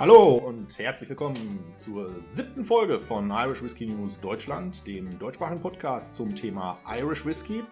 [0.00, 6.16] Hallo und herzlich willkommen zur siebten Folge von Irish Whiskey News Deutschland, dem deutschsprachigen Podcast
[6.16, 7.62] zum Thema Irish Whiskey.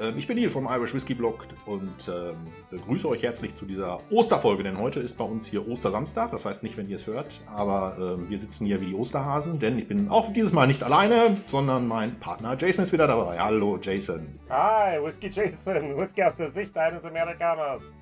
[0.00, 2.36] Ähm, ich bin Neil vom Irish Whiskey Blog und ähm,
[2.70, 6.30] begrüße euch herzlich zu dieser Osterfolge, denn heute ist bei uns hier Ostersamstag.
[6.30, 9.58] Das heißt nicht, wenn ihr es hört, aber ähm, wir sitzen hier wie die Osterhasen,
[9.58, 13.38] denn ich bin auch dieses Mal nicht alleine, sondern mein Partner Jason ist wieder dabei.
[13.38, 14.40] Hallo Jason.
[14.48, 17.94] Hi, Whisky Jason, Whisky aus der Sicht eines Amerikaners.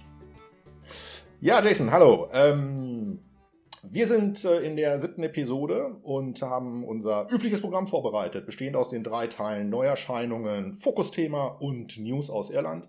[1.40, 2.28] Ja, Jason, hallo.
[2.32, 3.18] Ähm,
[3.90, 8.90] wir sind äh, in der siebten Episode und haben unser übliches Programm vorbereitet, bestehend aus
[8.90, 12.88] den drei Teilen Neuerscheinungen, Fokusthema und News aus Irland.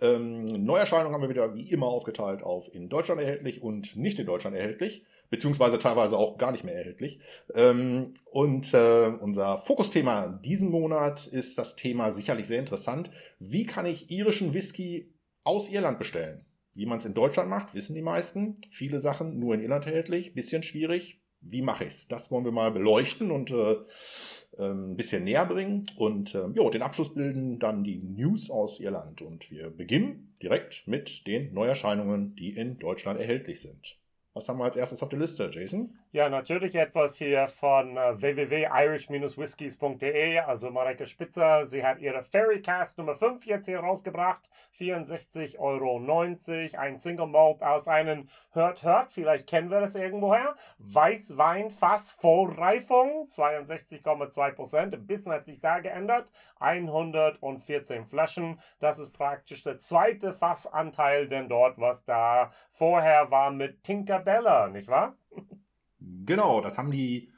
[0.00, 4.26] Ähm, Neuerscheinungen haben wir wieder wie immer aufgeteilt auf in Deutschland erhältlich und nicht in
[4.26, 7.20] Deutschland erhältlich, beziehungsweise teilweise auch gar nicht mehr erhältlich.
[7.54, 13.10] Ähm, und äh, unser Fokusthema diesen Monat ist das Thema sicherlich sehr interessant.
[13.38, 15.12] Wie kann ich irischen Whisky
[15.44, 16.44] aus Irland bestellen?
[16.76, 18.54] Wie man es in Deutschland macht, wissen die meisten.
[18.68, 21.22] Viele Sachen nur in Irland erhältlich, bisschen schwierig.
[21.40, 22.08] Wie mache ich es?
[22.08, 23.76] Das wollen wir mal beleuchten und äh,
[24.58, 25.84] ähm, ein bisschen näher bringen.
[25.96, 29.22] Und äh, jo, den Abschluss bilden dann die News aus Irland.
[29.22, 33.98] Und wir beginnen direkt mit den Neuerscheinungen, die in Deutschland erhältlich sind.
[34.36, 35.98] Was haben wir als erstes auf der Liste, Jason?
[36.12, 41.64] Ja, natürlich etwas hier von äh, www.irish-whiskies.de, also Mareike Spitzer.
[41.64, 44.50] Sie hat ihre Fairycast Nummer 5 jetzt hier rausgebracht.
[44.78, 45.96] 64,90 Euro.
[46.78, 50.54] Ein Single Malt aus einem Hört, Hört, vielleicht kennen wir das irgendwoher.
[50.80, 54.94] Weißweinfass Vollreifung, 62,2 Prozent.
[54.94, 56.28] Ein bisschen hat sich da geändert.
[56.58, 58.60] 114 Flaschen.
[58.80, 64.68] Das ist praktisch der zweite Fassanteil denn dort, was da vorher war mit Tinker Bella,
[64.68, 65.16] nicht wahr?
[66.00, 67.30] Genau, das haben die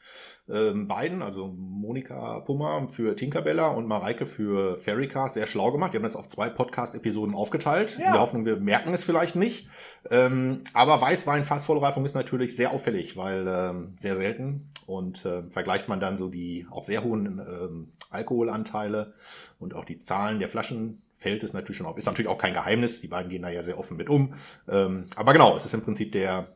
[0.48, 5.92] ähm, beiden, also Monika Pummer für Tinkerbella und Mareike für Fairycast, sehr schlau gemacht.
[5.92, 7.98] Die haben das auf zwei Podcast-Episoden aufgeteilt.
[7.98, 8.06] Ja.
[8.06, 9.68] In der Hoffnung, wir merken es vielleicht nicht.
[10.10, 14.70] Ähm, aber Weißwein fast Vollreifung ist natürlich sehr auffällig, weil ähm, sehr selten.
[14.86, 19.12] Und äh, vergleicht man dann so die auch sehr hohen ähm, Alkoholanteile
[19.58, 21.98] und auch die Zahlen der Flaschen, fällt es natürlich schon auf.
[21.98, 23.00] Ist natürlich auch kein Geheimnis.
[23.02, 24.34] Die beiden gehen da ja sehr offen mit um.
[24.68, 26.46] Ähm, aber genau, es ist im Prinzip der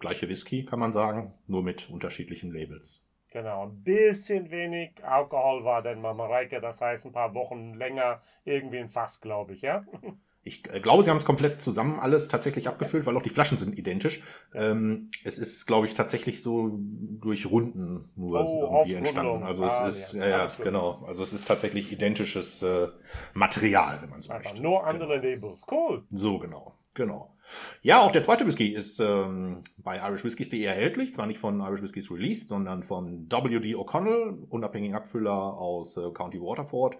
[0.00, 3.06] gleiche Whisky, kann man sagen, nur mit unterschiedlichen Labels.
[3.32, 8.20] Genau, ein bisschen wenig Alkohol war denn bei Mareike, das heißt ein paar Wochen länger
[8.44, 9.84] irgendwie ein Fass, glaube ich, ja?
[10.42, 13.58] Ich äh, glaube, sie haben es komplett zusammen alles tatsächlich abgefüllt, weil auch die Flaschen
[13.58, 14.22] sind identisch.
[14.54, 16.78] Ähm, es ist, glaube ich, tatsächlich so
[17.20, 19.42] durch Runden nur oh, irgendwie entstanden.
[19.42, 21.04] Also ah, es ist, ja, ja genau.
[21.06, 22.88] Also es ist tatsächlich identisches äh,
[23.34, 24.62] Material, wenn man so Einfach möchte.
[24.62, 25.34] Nur andere genau.
[25.34, 25.66] Labels.
[25.70, 26.04] Cool.
[26.08, 27.34] So genau, genau.
[27.82, 31.14] Ja, auch der zweite Whisky ist ähm, bei irishwhiskies.de erhältlich.
[31.14, 33.74] Zwar nicht von Irish Whiskies Released, sondern von W.D.
[33.74, 36.98] O'Connell, unabhängigen Abfüller aus äh, County Waterford.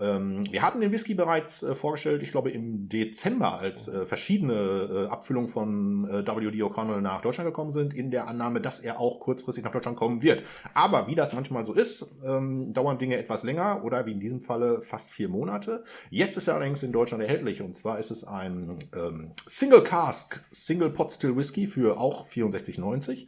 [0.00, 4.54] Ähm, wir hatten den Whisky bereits äh, vorgestellt, ich glaube im Dezember, als äh, verschiedene
[4.54, 6.62] äh, Abfüllungen von äh, W.D.
[6.62, 10.22] O'Connell nach Deutschland gekommen sind, in der Annahme, dass er auch kurzfristig nach Deutschland kommen
[10.22, 10.44] wird.
[10.74, 14.42] Aber wie das manchmal so ist, ähm, dauern Dinge etwas länger oder wie in diesem
[14.42, 15.84] Falle fast vier Monate.
[16.10, 20.44] Jetzt ist er allerdings in Deutschland erhältlich und zwar ist es ein ähm, Single Cask
[20.50, 23.26] Single Pot Still Whisky für auch 64,90.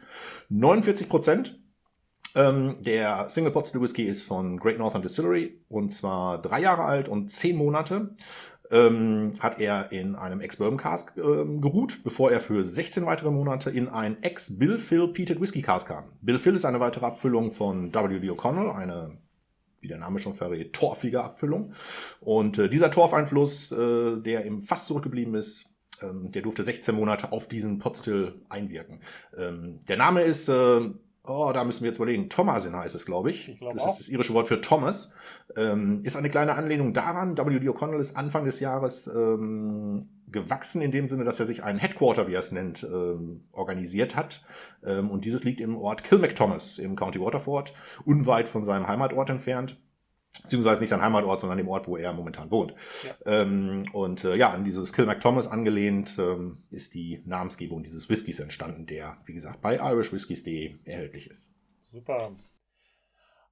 [0.49, 1.61] 49 Prozent.
[2.37, 6.85] Ähm, der Single Pot Still Whisky ist von Great Northern Distillery und zwar drei Jahre
[6.85, 8.15] alt und zehn Monate.
[8.71, 13.71] Ähm, hat er in einem Ex-Bourbon Cask ähm, geruht, bevor er für 16 weitere Monate
[13.71, 16.05] in ein Ex-Bill Phil Peated Whisky Cask kam.
[16.21, 18.29] Bill Phil ist eine weitere Abfüllung von W.D.
[18.29, 19.19] O'Connell, eine
[19.81, 21.73] wie der Name schon verrät, torfige Abfüllung.
[22.21, 25.71] Und äh, dieser Torfeinfluss, äh, der im Fass zurückgeblieben ist,
[26.03, 29.01] ähm, der durfte 16 Monate auf diesen Potstill einwirken.
[29.39, 30.81] Ähm, der Name ist, äh,
[31.27, 33.49] oh, da müssen wir jetzt überlegen, Thomasin heißt es, glaube ich.
[33.49, 33.93] ich glaub das auch.
[33.93, 35.13] ist das irische Wort für Thomas.
[35.57, 37.37] Ähm, ist eine kleine Anlehnung daran.
[37.37, 37.69] W.D.
[37.69, 42.29] O'Connell ist Anfang des Jahres ähm, gewachsen in dem Sinne, dass er sich einen Headquarter,
[42.29, 44.43] wie er es nennt, ähm, organisiert hat.
[44.85, 47.73] Ähm, und dieses liegt im Ort Kilmacthomas im County Waterford,
[48.05, 49.77] unweit von seinem Heimatort entfernt
[50.43, 52.75] beziehungsweise nicht sein Heimatort, sondern dem Ort, wo er momentan wohnt.
[53.05, 53.43] Ja.
[53.43, 58.41] Ähm, und äh, ja, an dieses Kilmac Thomas angelehnt ähm, ist die Namensgebung dieses Whiskys
[58.41, 61.55] entstanden, der, wie gesagt, bei irishwhiskies.de erhältlich ist.
[61.81, 62.33] Super.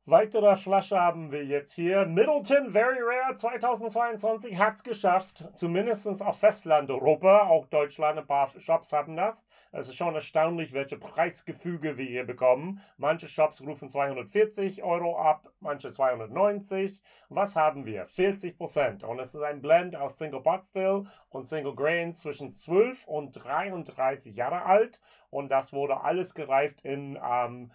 [0.07, 2.05] Weitere Flasche haben wir jetzt hier.
[2.05, 7.47] Middleton Very Rare 2022 hat es geschafft, zumindest auf Festland Europa.
[7.49, 9.47] Auch Deutschland, ein paar Shops haben das.
[9.73, 12.83] Es ist schon erstaunlich, welche Preisgefüge wir hier bekommen.
[12.99, 17.01] Manche Shops rufen 240 Euro ab, manche 290.
[17.31, 18.05] Was haben wir?
[18.05, 19.05] 40 Prozent.
[19.05, 23.43] Und es ist ein Blend aus Single Pot Still und Single Grain zwischen 12 und
[23.43, 25.01] 33 Jahre alt.
[25.31, 27.71] Und das wurde alles gereift in ähm,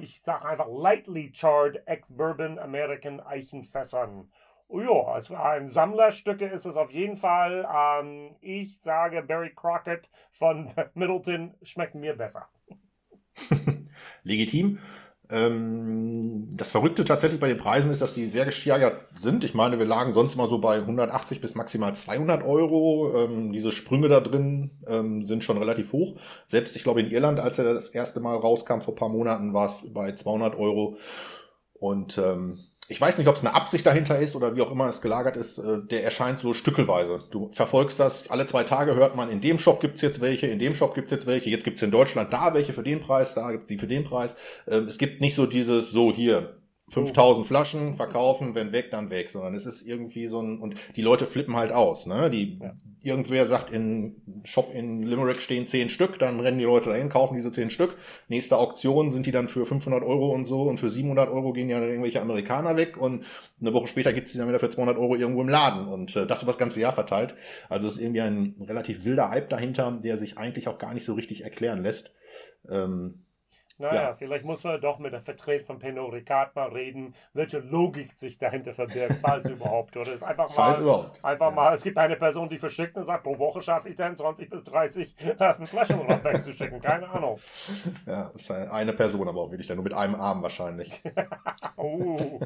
[0.00, 4.30] ich sage einfach lightly charred ex-Bourbon American Eichenfässern.
[4.70, 7.66] Ja, als ein Sammlerstücke ist es auf jeden Fall.
[7.74, 12.48] Ähm, ich sage, Barry Crockett von Middleton schmeckt mir besser.
[14.24, 14.78] Legitim.
[15.30, 19.44] Ähm, das Verrückte tatsächlich bei den Preisen ist, dass die sehr gesteigert sind.
[19.44, 23.12] Ich meine, wir lagen sonst mal so bei 180 bis maximal 200 Euro.
[23.14, 26.18] Ähm, diese Sprünge da drin ähm, sind schon relativ hoch.
[26.46, 29.66] Selbst, ich glaube, in Irland, als er das erste Mal rauskam vor paar Monaten, war
[29.66, 30.96] es bei 200 Euro.
[31.78, 32.58] Und ähm,
[32.90, 35.36] ich weiß nicht, ob es eine Absicht dahinter ist oder wie auch immer es gelagert
[35.36, 37.20] ist, äh, der erscheint so stückelweise.
[37.30, 40.58] Du verfolgst das, alle zwei Tage hört man, in dem Shop gibt's jetzt welche, in
[40.58, 43.50] dem Shop gibt's jetzt welche, jetzt gibt's in Deutschland da welche für den Preis, da
[43.52, 44.36] gibt's die für den Preis.
[44.66, 46.57] Ähm, es gibt nicht so dieses, so hier,
[46.90, 51.02] 5000 Flaschen verkaufen, wenn weg, dann weg, sondern es ist irgendwie so ein, und die
[51.02, 52.30] Leute flippen halt aus, ne?
[52.30, 52.74] Die, ja.
[53.02, 57.34] irgendwer sagt, in Shop in Limerick stehen 10 Stück, dann rennen die Leute dahin, kaufen
[57.34, 57.96] diese 10 Stück.
[58.28, 61.68] Nächste Auktion sind die dann für 500 Euro und so und für 700 Euro gehen
[61.68, 63.24] ja irgendwelche Amerikaner weg und
[63.60, 66.16] eine Woche später gibt es die dann wieder für 200 Euro irgendwo im Laden und
[66.16, 67.34] äh, das über das ganze Jahr verteilt.
[67.68, 71.04] Also es ist irgendwie ein relativ wilder Hype dahinter, der sich eigentlich auch gar nicht
[71.04, 72.12] so richtig erklären lässt.
[72.70, 73.24] Ähm,
[73.78, 74.14] naja, ja.
[74.14, 78.36] vielleicht muss man doch mit der Vertreter von Pernod Ricard mal reden, welche Logik sich
[78.36, 79.96] dahinter verbirgt, falls überhaupt.
[79.96, 81.24] Oder ist einfach mal, falls überhaupt.
[81.24, 81.54] einfach ja.
[81.54, 84.50] mal, es gibt eine Person, die verschickt und sagt, pro Woche schaffe ich dann 20
[84.50, 85.14] bis 30
[85.64, 86.80] Flaschen wegzuschicken.
[86.80, 87.38] Keine Ahnung.
[88.04, 91.00] Ja, das ist eine Person, aber auch wirklich dann nur mit einem Arm wahrscheinlich.
[91.76, 92.40] oh.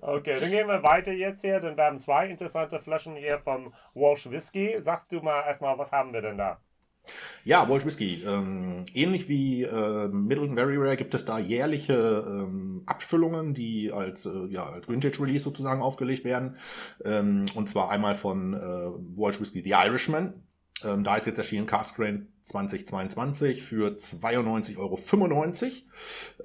[0.00, 3.72] Okay, dann gehen wir weiter jetzt hier, denn wir haben zwei interessante Flaschen hier vom
[3.94, 4.76] Walsh Whisky.
[4.80, 6.58] Sagst du mal erstmal, was haben wir denn da?
[7.44, 8.22] Ja, Walsh Whisky.
[8.26, 14.26] Ähm, ähnlich wie äh, Middleton Very Rare gibt es da jährliche ähm, Abfüllungen, die als,
[14.26, 16.56] äh, ja, als Vintage Release sozusagen aufgelegt werden.
[17.04, 20.34] Ähm, und zwar einmal von äh, Walsh Whisky The Irishman.
[20.84, 24.98] Ähm, da ist jetzt erschienen Cast Grain 2022 für 92,95 Euro.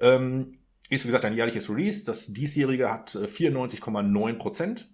[0.00, 2.04] Ähm, ist wie gesagt ein jährliches Release.
[2.04, 4.91] Das diesjährige hat 94,9 äh, Prozent.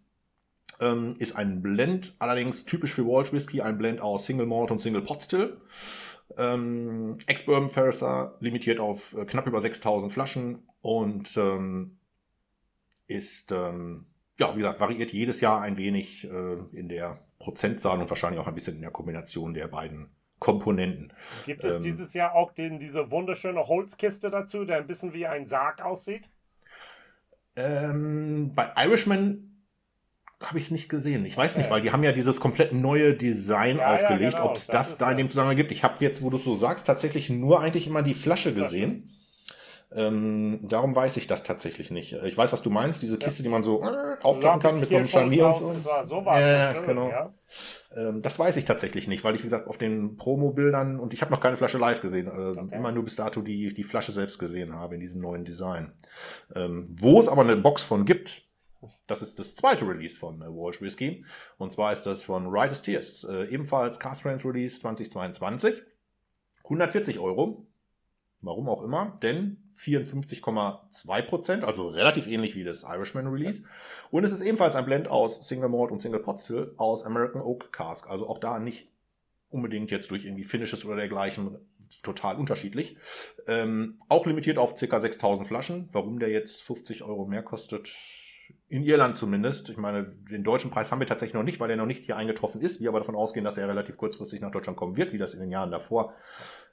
[0.81, 4.81] Ähm, ist ein Blend, allerdings typisch für Walsh Whisky, ein Blend aus Single Malt und
[4.81, 5.61] Single Pot Still.
[6.37, 11.99] Ähm, Ex-Bourbon Ferriser limitiert auf äh, knapp über 6000 Flaschen und ähm,
[13.09, 14.07] ist, ähm,
[14.39, 18.47] ja, wie gesagt, variiert jedes Jahr ein wenig äh, in der Prozentzahl und wahrscheinlich auch
[18.47, 21.13] ein bisschen in der Kombination der beiden Komponenten.
[21.47, 25.27] Gibt es ähm, dieses Jahr auch den, diese wunderschöne Holzkiste dazu, der ein bisschen wie
[25.27, 26.31] ein Sarg aussieht?
[27.57, 29.48] Ähm, bei Irishman
[30.43, 31.25] habe ich es nicht gesehen.
[31.25, 31.61] Ich weiß okay.
[31.61, 34.35] nicht, weil die haben ja dieses komplett neue Design ja, aufgelegt.
[34.35, 34.50] Ja, genau.
[34.50, 35.73] Ob es das, das da in dem Zusammenhang gibt.
[35.73, 39.11] Ich habe jetzt, wo du es so sagst, tatsächlich nur eigentlich immer die Flasche gesehen.
[39.90, 42.12] Ähm, darum weiß ich das tatsächlich nicht.
[42.12, 43.44] Ich weiß, was du meinst, diese Kiste, ja.
[43.44, 45.73] die man so äh, aufklappen kann mit so einem Scharnier und so.
[45.73, 47.08] Das war so was ja, schön, genau.
[47.08, 47.32] Ja.
[47.96, 51.23] Ähm, das weiß ich tatsächlich nicht, weil ich, wie gesagt, auf den Promo-Bildern und ich
[51.23, 52.76] habe noch keine Flasche live gesehen, äh, okay.
[52.76, 55.93] immer nur bis dato die, die Flasche selbst gesehen habe in diesem neuen Design.
[56.55, 58.48] Ähm, wo es aber eine Box von gibt,
[59.07, 61.25] das ist das zweite Release von äh, Walsh Whiskey.
[61.57, 63.25] Und zwar ist das von Righteous Tears.
[63.25, 65.83] Äh, ebenfalls Cast Range Release 2022.
[66.65, 67.67] 140 Euro.
[68.41, 73.65] Warum auch immer, denn 54,2%, also relativ ähnlich wie das Irishman Release.
[74.13, 77.43] Und es ist ebenfalls ein Blend aus Single Malt und Single Pot Still aus American
[77.43, 78.09] Oak Cask.
[78.09, 78.93] Also auch da nicht
[79.51, 81.59] unbedingt jetzt durch irgendwie Finishes oder dergleichen
[82.03, 82.97] total unterschiedlich.
[83.49, 85.01] Ähm, auch limitiert auf ca.
[85.01, 85.89] 6000 Flaschen.
[85.91, 87.93] Warum der jetzt 50 Euro mehr kostet,
[88.69, 89.70] in Irland zumindest.
[89.70, 92.17] Ich meine, den deutschen Preis haben wir tatsächlich noch nicht, weil er noch nicht hier
[92.17, 92.81] eingetroffen ist.
[92.81, 95.41] Wir aber davon ausgehen, dass er relativ kurzfristig nach Deutschland kommen wird, wie das in
[95.41, 96.12] den Jahren davor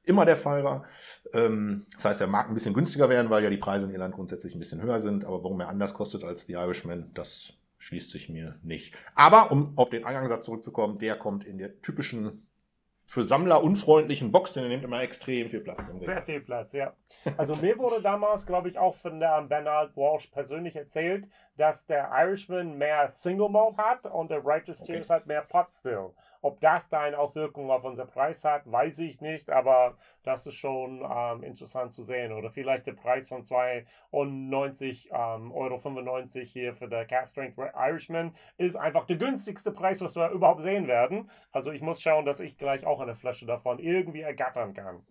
[0.04, 0.86] immer der Fall war.
[1.34, 4.14] Ähm, das heißt, er mag ein bisschen günstiger werden, weil ja die Preise in Irland
[4.14, 5.25] grundsätzlich ein bisschen höher sind.
[5.25, 8.96] Aber warum er anders kostet als die Irishman, das schließt sich mir nicht.
[9.16, 12.45] Aber um auf den Eingangssatz zurückzukommen, der kommt in der typischen
[13.08, 16.94] für Sammler unfreundlichen Box, denn er nimmt immer extrem viel Platz Sehr viel Platz, ja.
[17.38, 22.10] Also mir wurde damals, glaube ich, auch von der Bernard Walsh persönlich erzählt, dass der
[22.12, 25.20] Irishman mehr Single Malt hat und der Righteous Tears okay.
[25.20, 26.10] hat mehr Pot Still.
[26.46, 30.54] Ob das da eine Auswirkung auf unser Preis hat, weiß ich nicht, aber das ist
[30.54, 32.32] schon ähm, interessant zu sehen.
[32.34, 38.36] Oder vielleicht der Preis von 92,95 ähm, Euro 95 hier für der Cast Strength Irishman
[38.58, 41.32] ist einfach der günstigste Preis, was wir überhaupt sehen werden.
[41.52, 45.02] Also ich muss schauen, dass ich gleich auch eine Flasche davon irgendwie ergattern kann.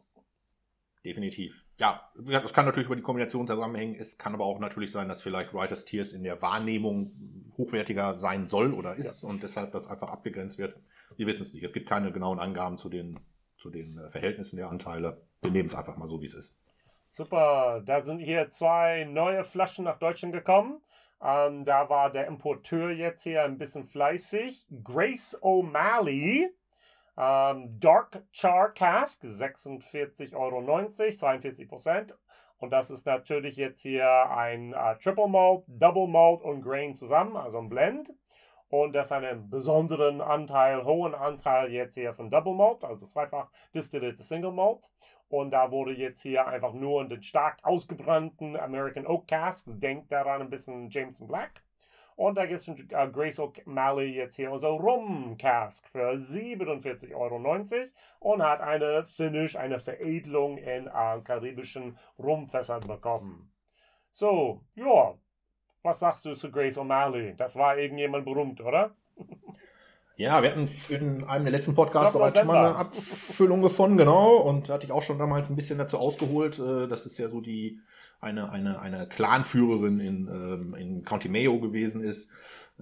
[1.05, 1.64] Definitiv.
[1.79, 3.97] Ja, das kann natürlich über die Kombination zusammenhängen.
[3.99, 7.12] Es kann aber auch natürlich sein, dass vielleicht Writers Tears in der Wahrnehmung
[7.59, 9.29] hochwertiger sein soll oder ist ja.
[9.29, 10.76] und deshalb das einfach abgegrenzt wird.
[11.16, 11.62] Wir wissen es nicht.
[11.62, 13.21] Es gibt keine genauen Angaben zu den,
[13.56, 15.23] zu den äh, Verhältnissen der Anteile.
[15.42, 16.61] Wir nehmen es einfach mal so, wie es ist.
[17.09, 20.83] Super, da sind hier zwei neue Flaschen nach Deutschland gekommen.
[21.23, 24.66] Ähm, da war der Importeur jetzt hier ein bisschen fleißig.
[24.83, 26.50] Grace O'Malley,
[27.16, 32.14] ähm, Dark Char Cask, 46,90 Euro, 42 Prozent.
[32.59, 37.37] Und das ist natürlich jetzt hier ein äh, Triple Malt, Double Malt und Grain zusammen,
[37.37, 38.12] also ein Blend.
[38.75, 44.25] Und das einen besonderen Anteil, hohen Anteil jetzt hier von Double Malt, also zweifach distillierte
[44.25, 44.90] Single Malt.
[45.28, 50.11] Und da wurde jetzt hier einfach nur in den stark ausgebrannten American Oak Cask, denkt
[50.11, 51.62] daran ein bisschen Jameson Black.
[52.16, 57.14] Und da gibt es von äh, Grace O'Malley jetzt hier unser Rum Cask für 47,90
[57.14, 57.37] Euro
[58.19, 63.52] und hat eine Finish, eine Veredelung in äh, karibischen Rumfässern bekommen.
[64.11, 65.14] So, ja,
[65.85, 67.37] was sagst du zu Grace O'Malley?
[67.37, 68.97] Das war irgendjemand berühmt, oder?
[70.17, 74.37] Ja, wir hatten in einem der letzten Podcasts bereits schon mal eine Abfüllung gefunden, genau.
[74.37, 76.59] Und da hatte ich auch schon damals ein bisschen dazu ausgeholt.
[76.59, 77.81] Äh, das ist ja so die
[78.21, 82.31] eine, eine, eine Clanführerin in, ähm, in County Mayo gewesen ist,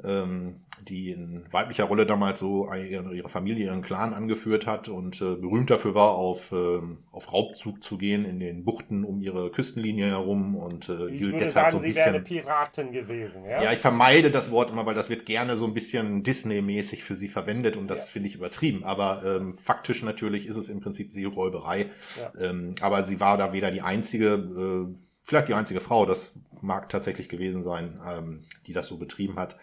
[0.02, 5.36] ähm, die in weiblicher Rolle damals so ihre Familie, ihren Clan angeführt hat und äh,
[5.36, 10.06] berühmt dafür war, auf, ähm, auf Raubzug zu gehen in den Buchten um ihre Küstenlinie
[10.06, 13.44] herum und äh, ich würde deshalb sagen, so ein sie wäre eine Piratin gewesen.
[13.44, 13.64] Ja?
[13.64, 17.14] ja, ich vermeide das Wort immer, weil das wird gerne so ein bisschen Disney-mäßig für
[17.14, 18.12] sie verwendet und das ja.
[18.12, 18.84] finde ich übertrieben.
[18.84, 21.90] Aber ähm, faktisch natürlich ist es im Prinzip Seeräuberei.
[22.18, 22.50] Ja.
[22.50, 26.88] Ähm, aber sie war da weder die einzige äh, vielleicht die einzige Frau, das mag
[26.88, 29.56] tatsächlich gewesen sein, ähm, die das so betrieben hat.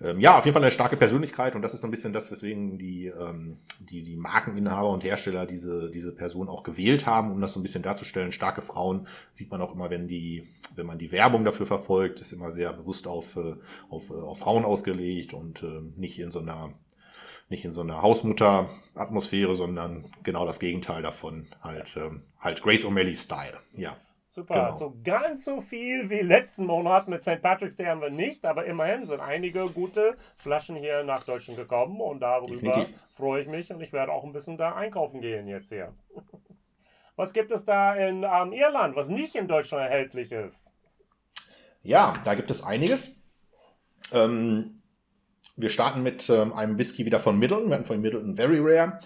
[0.00, 2.30] Ähm, ja, auf jeden Fall eine starke Persönlichkeit und das ist so ein bisschen das,
[2.30, 3.58] weswegen die, ähm,
[3.90, 7.62] die, die Markeninhaber und Hersteller diese, diese Person auch gewählt haben, um das so ein
[7.62, 8.32] bisschen darzustellen.
[8.32, 12.32] Starke Frauen sieht man auch immer, wenn die, wenn man die Werbung dafür verfolgt, ist
[12.32, 13.54] immer sehr bewusst auf, äh,
[13.90, 16.72] auf, äh, auf Frauen ausgelegt und äh, nicht in so einer
[17.48, 23.56] nicht in so einer Hausmutter-Atmosphäre, sondern genau das Gegenteil davon, halt, ähm, halt Grace O'Malley-Style,
[23.76, 23.96] ja.
[24.26, 24.54] Super.
[24.54, 24.76] Genau.
[24.76, 27.40] So ganz so viel wie letzten Monat mit St.
[27.40, 32.00] Patrick's Day haben wir nicht, aber immerhin sind einige gute Flaschen hier nach Deutschland gekommen
[32.00, 32.92] und darüber Definitiv.
[33.12, 35.94] freue ich mich und ich werde auch ein bisschen da einkaufen gehen jetzt hier.
[37.16, 40.74] Was gibt es da in ähm, Irland, was nicht in Deutschland erhältlich ist?
[41.82, 43.16] Ja, da gibt es einiges.
[44.12, 44.82] Ähm,
[45.56, 47.68] wir starten mit ähm, einem Whisky wieder von Middleton.
[47.68, 49.00] Wir hatten von Middleton Very Rare.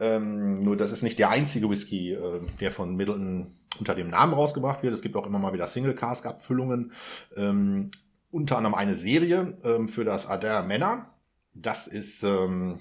[0.00, 4.34] Ähm, nur das ist nicht der einzige Whisky, äh, der von Middleton unter dem Namen
[4.34, 4.94] rausgebracht wird.
[4.94, 6.92] Es gibt auch immer mal wieder Single-Cask-Abfüllungen.
[7.36, 7.90] Ähm,
[8.30, 11.06] unter anderem eine Serie ähm, für das Adair Manor.
[11.54, 12.78] Das ist ähm,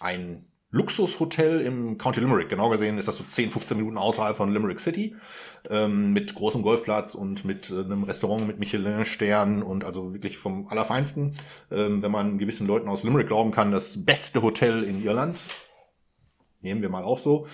[0.00, 2.50] ein Luxushotel im County Limerick.
[2.50, 5.16] Genau gesehen ist das so 10, 15 Minuten außerhalb von Limerick City.
[5.70, 10.68] Ähm, mit großem Golfplatz und mit äh, einem Restaurant mit Michelin-Sternen und also wirklich vom
[10.68, 11.34] Allerfeinsten.
[11.70, 15.40] Ähm, wenn man gewissen Leuten aus Limerick glauben kann, das beste Hotel in Irland
[16.60, 17.46] nehmen wir mal auch so.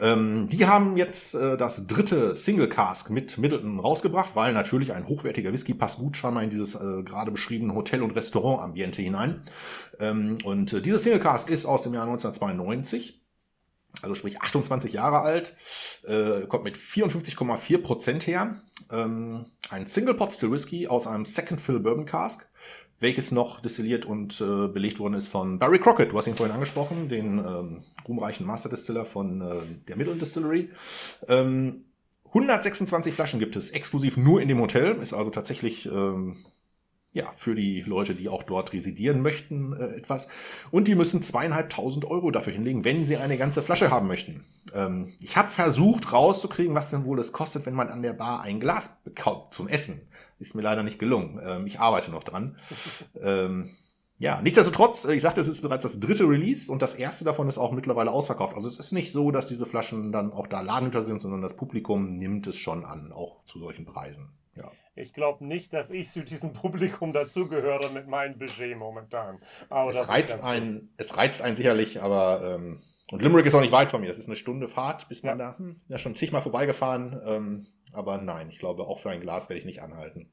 [0.00, 5.08] Ähm, die haben jetzt äh, das dritte Single Cask mit Middleton rausgebracht, weil natürlich ein
[5.08, 9.42] hochwertiger Whisky passt gut schon mal in dieses äh, gerade beschriebene Hotel- und Restaurant-Ambiente hinein.
[9.98, 13.20] Ähm, und äh, dieses Single Cask ist aus dem Jahr 1992.
[14.02, 15.56] Also sprich 28 Jahre alt,
[16.06, 18.56] äh, kommt mit 54,4 Prozent her.
[18.90, 22.48] Ähm, ein Single Pot Still Whisky aus einem Second Fill Bourbon Cask
[23.00, 26.12] welches noch destilliert und äh, belegt worden ist von Barry Crockett.
[26.12, 30.70] Du hast ihn vorhin angesprochen, den ähm, ruhmreichen Master Distiller von äh, der Middle Distillery.
[31.26, 31.86] Ähm,
[32.26, 36.36] 126 Flaschen gibt es exklusiv nur in dem Hotel, ist also tatsächlich ähm,
[37.12, 40.28] ja, für die Leute, die auch dort residieren möchten, äh, etwas.
[40.70, 44.44] Und die müssen zweieinhalbtausend Euro dafür hinlegen, wenn sie eine ganze Flasche haben möchten.
[44.74, 48.42] Ähm, ich habe versucht rauszukriegen, was denn wohl es kostet, wenn man an der Bar
[48.42, 50.00] ein Glas bekommt zum Essen.
[50.38, 51.40] Ist mir leider nicht gelungen.
[51.44, 52.56] Ähm, ich arbeite noch dran.
[53.20, 53.70] ähm,
[54.18, 57.48] ja, nichtsdestotrotz, äh, ich sagte, es ist bereits das dritte Release und das erste davon
[57.48, 58.54] ist auch mittlerweile ausverkauft.
[58.54, 61.56] Also es ist nicht so, dass diese Flaschen dann auch da Ladenhüter sind, sondern das
[61.56, 64.30] Publikum nimmt es schon an, auch zu solchen Preisen.
[64.60, 64.70] Ja.
[64.94, 69.40] Ich glaube nicht, dass ich zu diesem Publikum dazugehöre mit meinem Budget momentan.
[69.68, 73.72] Aber es, reizt einen, es reizt einen sicherlich, aber ähm, und Limerick ist auch nicht
[73.72, 74.06] weit von mir.
[74.06, 75.50] Das ist eine Stunde Fahrt, bis man ja.
[75.50, 77.20] da hm, ja schon zigmal vorbeigefahren.
[77.24, 80.30] Ähm, aber nein, ich glaube, auch für ein Glas werde ich nicht anhalten.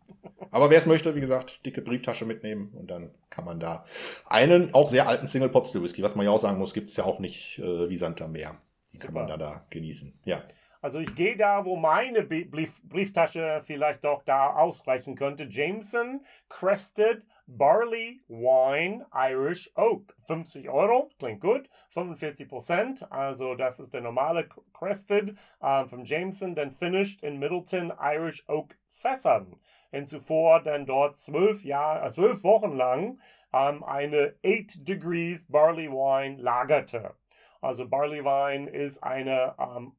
[0.52, 3.84] Aber wer es möchte, wie gesagt, dicke Brieftasche mitnehmen und dann kann man da
[4.28, 6.90] einen auch sehr alten Single Pot Still Whisky, was man ja auch sagen muss, gibt
[6.90, 8.58] es ja auch nicht äh, wie Sand am Meer.
[8.94, 9.06] Die Super.
[9.06, 10.20] kann man da, da genießen.
[10.26, 10.44] Ja.
[10.88, 15.44] Also ich gehe da, wo meine Brief Brieftasche vielleicht doch da ausreichen könnte.
[15.44, 20.16] Jameson Crested Barley Wine Irish Oak.
[20.28, 21.68] 50 Euro, klingt gut.
[21.90, 27.92] 45 Prozent, also das ist der normale Crested äh, von Jameson, dann finished in Middleton
[28.00, 29.60] Irish Oak Fässern.
[29.92, 33.20] Und zuvor dann dort zwölf Jahre, äh, zwölf Wochen lang
[33.52, 37.14] ähm, eine 8 Degrees Barley Wine lagerte.
[37.60, 39.94] Also Barley Wine ist eine ähm,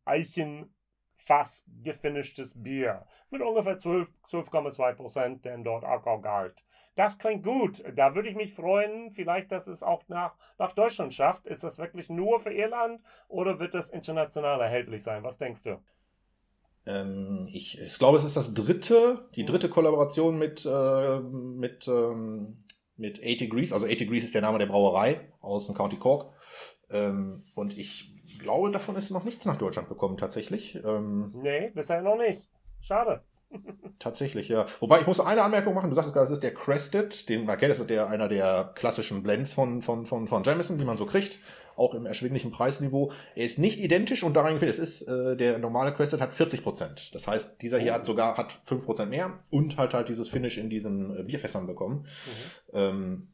[1.29, 6.65] Eichenfass gefinishtes Bier mit ungefähr 12,2 Prozent, denn dort Alkoholgehalt.
[6.97, 7.83] Das klingt gut.
[7.95, 11.47] Da würde ich mich freuen, vielleicht, dass es auch nach, nach Deutschland schafft.
[11.47, 15.23] Ist das wirklich nur für Irland oder wird das international erhältlich sein?
[15.23, 15.81] Was denkst du?
[16.87, 22.59] Ähm, ich, ich, glaube, es ist das dritte, die dritte Kollaboration mit, äh, mit ähm,
[22.97, 23.73] mit 80 Degrees.
[23.73, 26.33] Also 80 Degrees ist der Name der Brauerei aus dem County Cork.
[26.91, 30.77] Ähm, und ich glaube, davon ist noch nichts nach Deutschland gekommen, tatsächlich.
[30.85, 32.49] Ähm, nee, bisher noch nicht.
[32.81, 33.23] Schade.
[33.99, 34.67] Tatsächlich, ja.
[34.81, 35.91] Wobei ich muss eine Anmerkung machen.
[35.91, 37.71] Du sagst gerade, das ist der Crested, den man kennt.
[37.71, 41.07] Das ist der, einer der klassischen Blends von, von, von, von Jameson, die man so
[41.07, 41.39] kriegt.
[41.77, 43.13] Auch im erschwinglichen Preisniveau.
[43.35, 46.63] Er ist nicht identisch und daran gefällt, es ist, äh, der normale Crested hat 40
[46.63, 47.15] Prozent.
[47.15, 50.59] Das heißt, dieser hier hat sogar, hat 5 Prozent mehr und halt halt dieses Finish
[50.59, 52.05] in diesen äh, Bierfässern bekommen.
[52.73, 52.79] Mhm.
[52.79, 53.29] Ähm,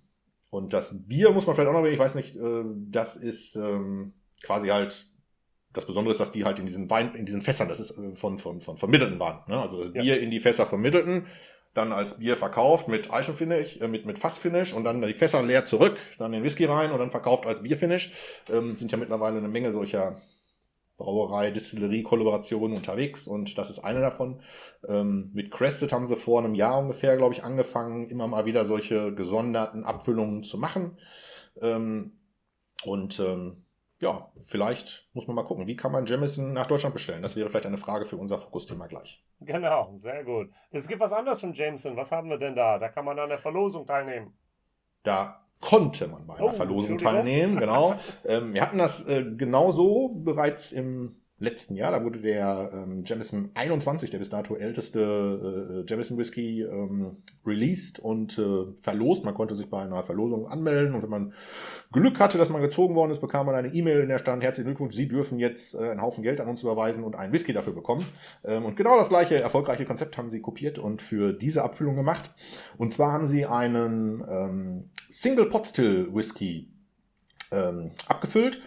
[0.51, 3.57] und das Bier muss man vielleicht auch noch erwähnen, ich weiß nicht, äh, das ist
[3.57, 4.13] ähm,
[4.45, 5.07] quasi halt
[5.73, 8.13] das Besondere ist, dass die halt in diesen Wein, in diesen Fässern, das ist äh,
[8.13, 9.41] von, von, von vermittelten waren.
[9.49, 9.61] Ne?
[9.61, 10.17] Also das Bier ja.
[10.17, 11.27] in die Fässer vermittelten,
[11.75, 15.65] dann als Bier verkauft mit Eichenfinish, äh, mit, mit Fassfinish und dann die Fässer leer
[15.65, 18.13] zurück, dann den Whisky rein und dann verkauft als Bierfinish.
[18.49, 20.15] Ähm, sind ja mittlerweile eine Menge solcher
[20.97, 24.41] Brauerei, Distillerie, Kollaborationen unterwegs und das ist eine davon.
[24.87, 28.65] Ähm, mit Crested haben sie vor einem Jahr ungefähr, glaube ich, angefangen, immer mal wieder
[28.65, 30.97] solche gesonderten Abfüllungen zu machen.
[31.61, 32.13] Ähm,
[32.85, 33.64] und ähm,
[34.05, 37.23] ja, vielleicht muss man mal gucken, wie kann man Jamison nach Deutschland bestellen?
[37.23, 39.25] Das wäre vielleicht eine Frage für unser Fokusthema gleich.
[39.41, 40.51] Genau, sehr gut.
[40.71, 41.97] Es gibt was anderes von Jameson.
[41.97, 42.79] Was haben wir denn da?
[42.79, 44.37] Da kann man an der Verlosung teilnehmen.
[45.05, 47.95] Da konnte man bei einer oh, Verlosung teilnehmen, genau.
[48.27, 51.91] ähm, wir hatten das äh, genauso bereits im letzten Jahr.
[51.91, 57.99] Da wurde der ähm, Jameson 21, der bis dato älteste äh, Jameson Whisky, ähm, released
[57.99, 59.25] und äh, verlost.
[59.25, 61.33] Man konnte sich bei einer Verlosung anmelden und wenn man
[61.93, 64.67] Glück hatte, dass man gezogen worden ist, bekam man eine E-Mail, in der stand, herzlichen
[64.67, 67.73] Glückwunsch, Sie dürfen jetzt äh, einen Haufen Geld an uns überweisen und einen Whisky dafür
[67.73, 68.07] bekommen.
[68.45, 72.31] Ähm, und genau das gleiche erfolgreiche Konzept haben sie kopiert und für diese Abfüllung gemacht.
[72.79, 76.71] Und zwar haben sie einen ähm, Single Pot Still Whisky
[77.51, 78.61] ähm, abgefüllt.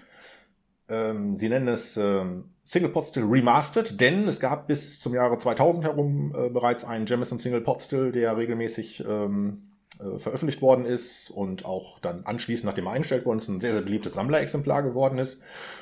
[0.89, 5.38] Ähm, sie nennen es ähm, Single Pot Still Remastered, denn es gab bis zum Jahre
[5.38, 9.69] 2000 herum äh, bereits einen Jamison Single Pot Still, der regelmäßig ähm,
[10.01, 13.71] äh, veröffentlicht worden ist und auch dann anschließend, nachdem er eingestellt worden ist, ein sehr,
[13.71, 15.41] sehr beliebtes Sammlerexemplar geworden ist.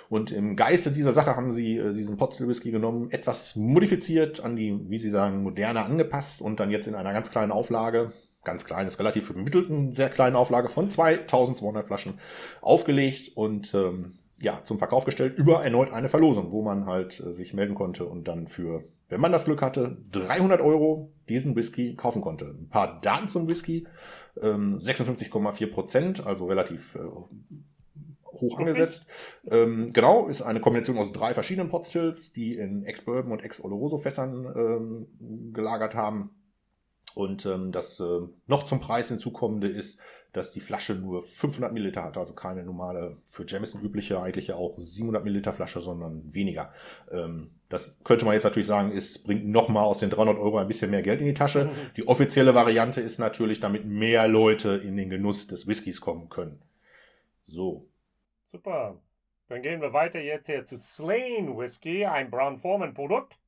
[0.10, 4.46] Und im Geiste dieser Sache haben sie äh, diesen Pot Still Whisky genommen, etwas modifiziert,
[4.46, 8.12] an die, wie sie sagen, moderne angepasst und dann jetzt in einer ganz kleinen Auflage,
[8.44, 12.20] ganz klein, ist relativ vermittelten, sehr kleinen Auflage von 2200 Flaschen
[12.62, 17.34] aufgelegt und ähm, ja, zum Verkauf gestellt über erneut eine Verlosung, wo man halt äh,
[17.34, 21.96] sich melden konnte und dann für, wenn man das Glück hatte, 300 Euro diesen Whisky
[21.96, 22.46] kaufen konnte.
[22.46, 23.88] Ein paar Daten zum Whisky,
[24.42, 27.00] ähm, 56,4 Prozent, also relativ äh,
[28.40, 29.08] hoch angesetzt.
[29.50, 35.54] Ähm, genau, ist eine Kombination aus drei verschiedenen Potstills, die in Ex-Bourbon und Ex-Oloroso-Fässern ähm,
[35.54, 36.32] gelagert haben.
[37.16, 40.00] Und ähm, das äh, noch zum Preis hinzukommende ist,
[40.36, 44.56] dass die Flasche nur 500 Milliliter hat, also keine normale, für Jamison übliche, eigentlich ja
[44.56, 46.74] auch 700 Milliliter Flasche, sondern weniger.
[47.10, 50.68] Ähm, das könnte man jetzt natürlich sagen, ist, bringt nochmal aus den 300 Euro ein
[50.68, 51.66] bisschen mehr Geld in die Tasche.
[51.66, 51.72] Mhm.
[51.96, 56.62] Die offizielle Variante ist natürlich, damit mehr Leute in den Genuss des Whiskys kommen können.
[57.46, 57.88] So.
[58.44, 59.00] Super.
[59.48, 63.40] Dann gehen wir weiter jetzt hier zu Slain Whisky, ein Brown Forman Produkt.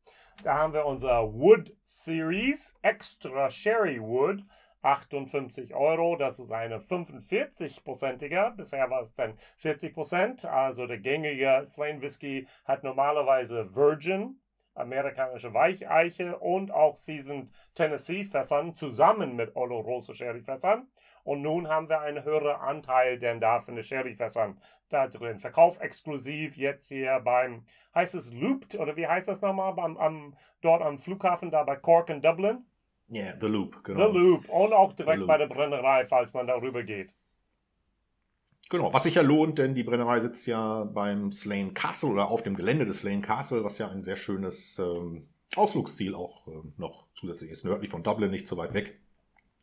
[0.44, 4.44] Da haben wir unser Wood Series Extra Sherry Wood
[4.82, 6.16] 58 Euro.
[6.16, 8.56] Das ist eine 45-prozentiger.
[8.56, 10.46] Bisher war es dann 40 Prozent.
[10.46, 14.40] Also der gängige Slain Whisky hat normalerweise Virgin,
[14.76, 20.88] amerikanische Weicheiche und auch Seasoned Tennessee Fässern zusammen mit Oloroso Sherry Fässern.
[21.24, 24.58] Und nun haben wir einen höheren Anteil denn da von den Sherry Fässern
[24.90, 25.40] da drin.
[25.40, 30.38] Verkauf exklusiv jetzt hier beim, heißt es Looped oder wie heißt das nochmal, am, am,
[30.62, 32.66] dort am Flughafen da bei Cork in Dublin?
[33.10, 34.12] Ja, yeah, The Loop, genau.
[34.12, 34.50] The Loop.
[34.50, 37.10] Und auch direkt bei der Brennerei, falls man darüber geht.
[38.70, 42.42] Genau, was sich ja lohnt, denn die Brennerei sitzt ja beim Slane Castle oder auf
[42.42, 47.08] dem Gelände des Slane Castle, was ja ein sehr schönes ähm, Ausflugsziel auch äh, noch
[47.14, 47.64] zusätzlich ist.
[47.64, 49.00] Nördlich von Dublin, nicht so weit weg.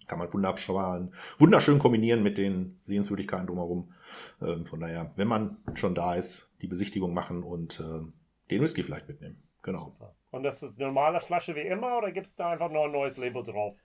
[0.06, 3.92] Kann man wunderschön, wunderschön kombinieren mit den Sehenswürdigkeiten drumherum.
[4.40, 8.00] Ähm, von daher, wenn man schon da ist, die Besichtigung machen und äh,
[8.50, 9.42] den Whisky vielleicht mitnehmen.
[9.62, 9.84] Genau.
[9.84, 10.14] Super.
[10.34, 12.92] Und das ist eine normale Flasche wie immer oder gibt es da einfach noch ein
[12.92, 13.76] neues Label drauf?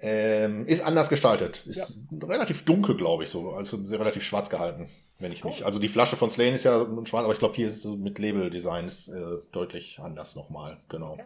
[0.00, 1.64] Ähm, ist anders gestaltet.
[1.66, 2.26] Ist ja.
[2.26, 3.52] relativ dunkel, glaube ich, so.
[3.52, 5.50] Also sehr relativ schwarz gehalten, wenn ich cool.
[5.50, 5.64] mich.
[5.64, 8.18] Also die Flasche von Slane ist ja schwarz, aber ich glaube, hier ist so mit
[8.18, 10.78] Label-Design äh, deutlich anders nochmal.
[10.88, 11.12] Genau.
[11.12, 11.24] Okay.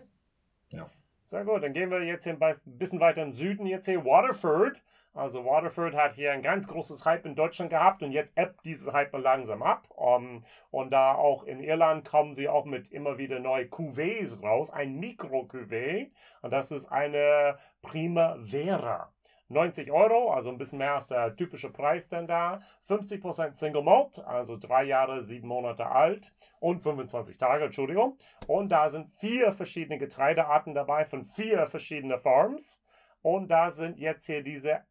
[0.73, 0.91] Ja.
[1.23, 4.83] Sehr gut, dann gehen wir jetzt hier ein bisschen weiter im Süden, jetzt hier Waterford.
[5.15, 8.93] Also Waterford hat hier ein ganz großes Hype in Deutschland gehabt und jetzt ebbt dieses
[8.93, 9.89] Hype langsam ab.
[9.91, 14.71] Um, und da auch in Irland kommen sie auch mit immer wieder neue Cuvées raus,
[14.71, 16.11] ein Mikro-Cuvée.
[16.43, 19.13] Und das ist eine Primavera.
[19.51, 22.61] 90 Euro, also ein bisschen mehr als der typische Preis denn da.
[22.87, 28.19] 50% Single Malt, also drei Jahre, sieben Monate alt und 25 Tage, Entschuldigung.
[28.47, 32.83] Und da sind vier verschiedene Getreidearten dabei von vier verschiedenen Farms.
[33.23, 34.83] Und da sind jetzt hier diese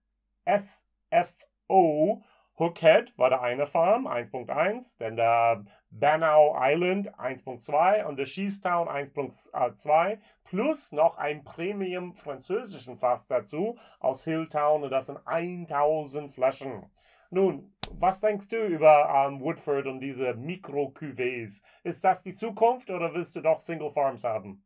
[0.47, 2.23] CFO
[2.59, 10.17] Hookhead war der eine Farm 1.1, dann der Banau Island 1.2 und der Sheestown 1.2
[10.43, 16.89] plus noch ein Premium französischen Fass dazu aus Hilltown und das sind 1000 Flaschen.
[17.29, 21.61] Nun, was denkst du über ähm, Woodford und diese Mikro-Cuvées?
[21.83, 24.63] Ist das die Zukunft oder willst du doch Single Farms haben?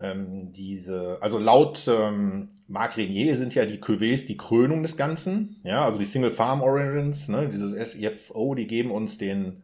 [0.00, 5.60] Ähm, diese, also laut ähm, Marc Renier sind ja die Cuvées die Krönung des Ganzen.
[5.62, 9.62] Ja, also die Single Farm Origins, ne, dieses SEFO, die geben uns den,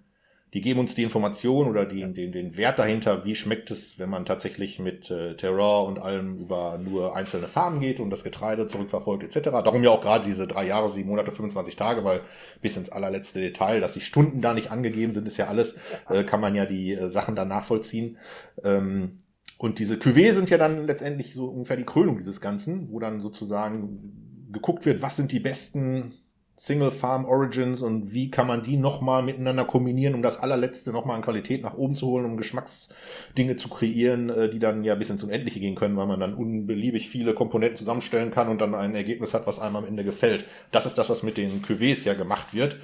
[0.54, 4.10] die geben uns die Information oder die, den, den Wert dahinter, wie schmeckt es, wenn
[4.10, 8.66] man tatsächlich mit äh, Terroir und allem über nur einzelne Farmen geht und das Getreide
[8.66, 9.50] zurückverfolgt etc.
[9.50, 12.20] Darum ja auch gerade diese drei Jahre, sieben Monate, 25 Tage, weil
[12.62, 15.76] bis ins allerletzte Detail, dass die Stunden da nicht angegeben sind, ist ja alles,
[16.08, 18.18] äh, kann man ja die äh, Sachen dann nachvollziehen.
[18.62, 19.20] Ähm,
[19.58, 23.20] und diese Cuvées sind ja dann letztendlich so ungefähr die Krönung dieses Ganzen, wo dann
[23.20, 26.12] sozusagen geguckt wird, was sind die besten
[26.56, 31.16] Single Farm Origins und wie kann man die nochmal miteinander kombinieren, um das allerletzte nochmal
[31.16, 35.10] an Qualität nach oben zu holen, um Geschmacksdinge zu kreieren, äh, die dann ja bis
[35.10, 38.94] ins Unendliche gehen können, weil man dann unbeliebig viele Komponenten zusammenstellen kann und dann ein
[38.94, 40.46] Ergebnis hat, was einem am Ende gefällt.
[40.72, 42.76] Das ist das, was mit den Cuvées ja gemacht wird.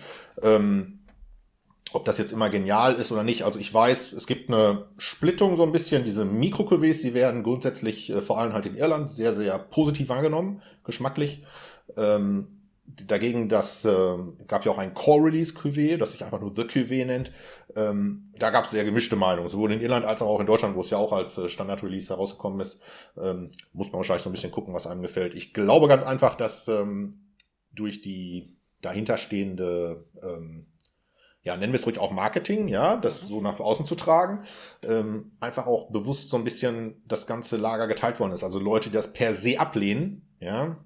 [0.42, 1.00] Ähm,
[1.94, 3.44] ob das jetzt immer genial ist oder nicht.
[3.44, 6.04] Also ich weiß, es gibt eine Splittung so ein bisschen.
[6.04, 10.60] Diese mikro die werden grundsätzlich äh, vor allem halt in Irland sehr, sehr positiv angenommen,
[10.82, 11.44] geschmacklich.
[11.96, 12.48] Ähm,
[13.06, 14.16] dagegen, das äh,
[14.48, 17.30] gab ja auch ein Core-Release-Cuvée, das sich einfach nur The Cuvée nennt.
[17.76, 20.80] Ähm, da gab es sehr gemischte Meinungen, sowohl in Irland als auch in Deutschland, wo
[20.80, 22.82] es ja auch als äh, Standard-Release herausgekommen ist.
[23.16, 25.34] Ähm, muss man wahrscheinlich so ein bisschen gucken, was einem gefällt.
[25.34, 27.20] Ich glaube ganz einfach, dass ähm,
[27.72, 30.66] durch die dahinterstehende ähm,
[31.44, 34.44] ja, nennen wir es ruhig auch Marketing, ja, das so nach außen zu tragen,
[34.82, 38.42] ähm, einfach auch bewusst so ein bisschen das ganze Lager geteilt worden ist.
[38.42, 40.78] Also Leute, die das per se ablehnen, ja,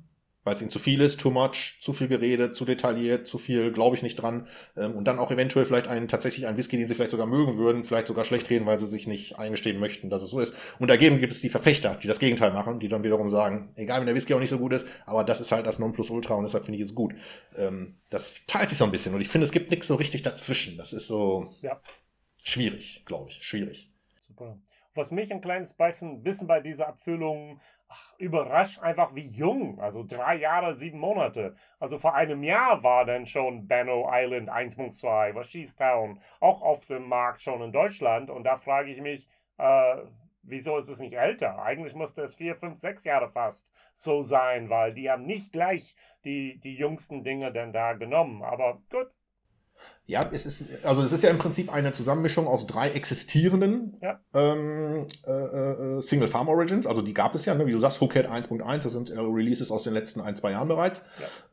[0.48, 3.70] weil es ihnen zu viel ist, too much, zu viel geredet, zu detailliert, zu viel,
[3.70, 4.48] glaube ich nicht dran.
[4.78, 7.58] Ähm, und dann auch eventuell vielleicht einen, tatsächlich einen Whisky, den sie vielleicht sogar mögen
[7.58, 10.54] würden, vielleicht sogar schlecht reden, weil sie sich nicht eingestehen möchten, dass es so ist.
[10.78, 14.00] Und dagegen gibt es die Verfechter, die das Gegenteil machen, die dann wiederum sagen, egal
[14.00, 16.44] wenn der Whisky auch nicht so gut ist, aber das ist halt das Nonplusultra und
[16.44, 17.14] deshalb finde ich es gut.
[17.54, 20.22] Ähm, das teilt sich so ein bisschen und ich finde, es gibt nichts so richtig
[20.22, 20.78] dazwischen.
[20.78, 21.78] Das ist so ja.
[22.42, 23.92] schwierig, glaube ich, schwierig.
[24.26, 24.58] Super.
[24.94, 29.80] Was mich ein kleines bisschen bei dieser Abfüllung ach, überrascht einfach wie jung.
[29.80, 31.54] Also drei Jahre, sieben Monate.
[31.78, 37.08] Also vor einem Jahr war dann schon Banno Island 1.2, war Sheestown auch auf dem
[37.08, 38.30] Markt schon in Deutschland.
[38.30, 39.96] Und da frage ich mich, äh,
[40.42, 41.62] wieso ist es nicht älter?
[41.62, 45.94] Eigentlich müsste es vier, fünf, sechs Jahre fast so sein, weil die haben nicht gleich
[46.24, 48.42] die, die jüngsten Dinge denn da genommen.
[48.42, 49.10] Aber gut,
[50.06, 54.18] ja, es ist, also es ist ja im Prinzip eine Zusammenmischung aus drei existierenden ja.
[54.32, 56.86] ähm, äh, äh, Single Farm Origins.
[56.86, 57.66] Also die gab es ja, ne?
[57.66, 60.68] wie du sagst, Hookhead 1.1, das sind äh, Releases aus den letzten ein, zwei Jahren
[60.68, 61.02] bereits.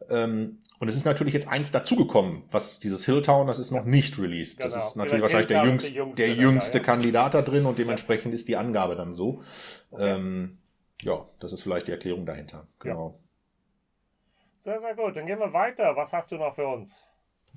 [0.10, 0.24] Ja.
[0.24, 4.18] Ähm, und es ist natürlich jetzt eins dazugekommen, was dieses Hilltown, das ist noch nicht
[4.20, 4.58] released.
[4.58, 4.70] Genau.
[4.70, 6.84] Das ist natürlich wahrscheinlich der, jüngst, jüngste, der jüngste da, ja.
[6.84, 9.42] Kandidat da drin und dementsprechend ist die Angabe dann so.
[9.92, 10.16] Okay.
[10.16, 10.60] Ähm,
[11.02, 12.68] ja, das ist vielleicht die Erklärung dahinter.
[12.80, 13.20] Genau.
[14.56, 15.18] Sehr, sehr gut.
[15.18, 15.96] Dann gehen wir weiter.
[15.96, 17.04] Was hast du noch für uns?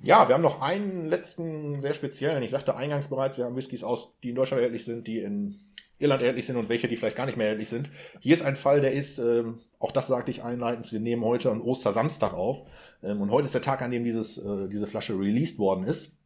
[0.01, 2.41] Ja, wir haben noch einen letzten sehr speziellen.
[2.43, 5.59] Ich sagte eingangs bereits, wir haben Whiskys aus, die in Deutschland erhältlich sind, die in
[5.97, 7.89] Irland erhältlich sind und welche, die vielleicht gar nicht mehr erhältlich sind.
[8.21, 11.51] Hier ist ein Fall, der ist, ähm, auch das sagte ich einleitend, wir nehmen heute
[11.51, 12.63] an Ostersamstag auf.
[13.03, 16.17] Ähm, und heute ist der Tag, an dem dieses, äh, diese Flasche released worden ist.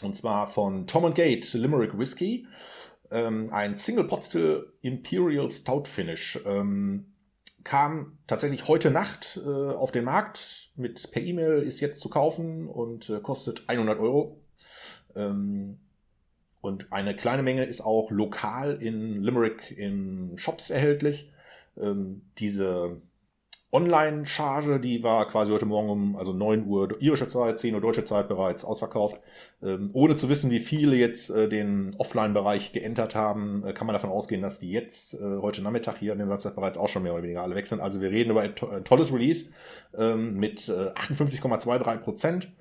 [0.00, 2.46] Und zwar von Tom and Gate Limerick Whisky.
[3.10, 6.38] Ähm, ein Single Pot Still Imperial Stout Finish.
[6.46, 7.06] Ähm,
[7.64, 12.68] kam tatsächlich heute Nacht äh, auf den Markt mit per E-Mail ist jetzt zu kaufen
[12.68, 14.40] und äh, kostet 100 Euro.
[15.14, 15.78] Ähm,
[16.60, 21.30] und eine kleine Menge ist auch lokal in Limerick in Shops erhältlich.
[21.76, 23.00] Ähm, diese
[23.70, 28.04] Online-Charge, die war quasi heute Morgen um also 9 Uhr irische Zeit, 10 Uhr deutsche
[28.04, 29.20] Zeit bereits ausverkauft.
[29.62, 33.92] Ähm, ohne zu wissen, wie viele jetzt äh, den Offline-Bereich geentert haben, äh, kann man
[33.92, 37.02] davon ausgehen, dass die jetzt äh, heute Nachmittag hier an dem Samstag bereits auch schon
[37.02, 37.80] mehr oder weniger alle weg sind.
[37.80, 39.50] Also wir reden über ein, to ein tolles Release
[39.98, 42.52] ähm, mit 58,23 äh, Prozent.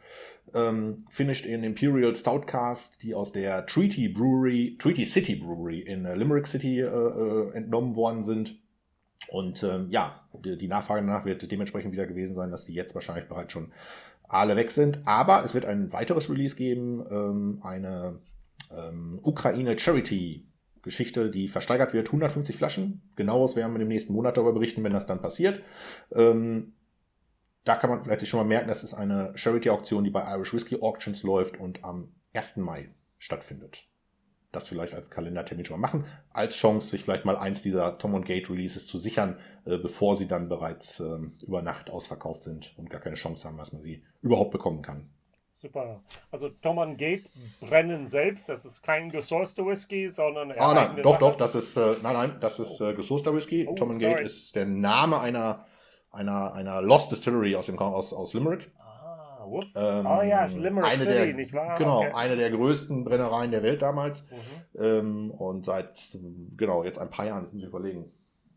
[0.54, 6.04] Ähm, finished in Imperial Stout Cask, die aus der Treaty Brewery, Treaty City Brewery in
[6.04, 8.58] äh, Limerick City äh, entnommen worden sind
[9.30, 12.96] und ähm, ja, die, die, Nachfrage danach wird dementsprechend wieder gewesen sein, dass die jetzt
[12.96, 13.72] wahrscheinlich bereits schon
[14.24, 15.00] alle weg sind.
[15.06, 18.20] Aber es wird ein weiteres Release geben, ähm, eine
[18.72, 20.48] ähm, Ukraine Charity
[20.82, 23.02] Geschichte, die versteigert wird, 150 Flaschen.
[23.16, 25.62] Genaues werden wir im nächsten Monat darüber berichten, wenn das dann passiert.
[26.14, 26.74] Ähm,
[27.66, 30.54] da kann man vielleicht sich schon mal merken, dass es eine Charity-Auktion, die bei Irish
[30.54, 32.58] Whiskey Auctions läuft und am 1.
[32.58, 33.84] Mai stattfindet.
[34.52, 38.14] Das vielleicht als Kalendertermin schon mal machen, als Chance, sich vielleicht mal eins dieser Tom
[38.14, 42.74] und Gate Releases zu sichern, äh, bevor sie dann bereits äh, über Nacht ausverkauft sind
[42.78, 45.10] und gar keine Chance haben, dass man sie überhaupt bekommen kann.
[45.60, 46.04] Super.
[46.30, 50.52] Also Tom und Gate brennen selbst, das ist kein gesourceter Whisky, sondern.
[50.52, 51.20] Ah, nein, doch, Sache.
[51.20, 53.66] doch, das ist, äh, nein, nein, das ist äh, gesourceter Whisky.
[53.68, 55.66] Oh, Tom and Gate ist der Name einer,
[56.12, 58.72] einer, einer Lost Distillery aus, dem, aus, aus Limerick.
[59.48, 59.76] Ups.
[59.76, 61.78] Ähm, oh ja, Limerick eine City, der, nicht wahr?
[61.78, 62.12] Genau, okay.
[62.14, 64.26] eine der größten Brennereien der Welt damals.
[64.30, 64.82] Mhm.
[64.82, 66.18] Ähm, und seit,
[66.56, 68.12] genau, jetzt ein paar Jahren, muss ich überlegen,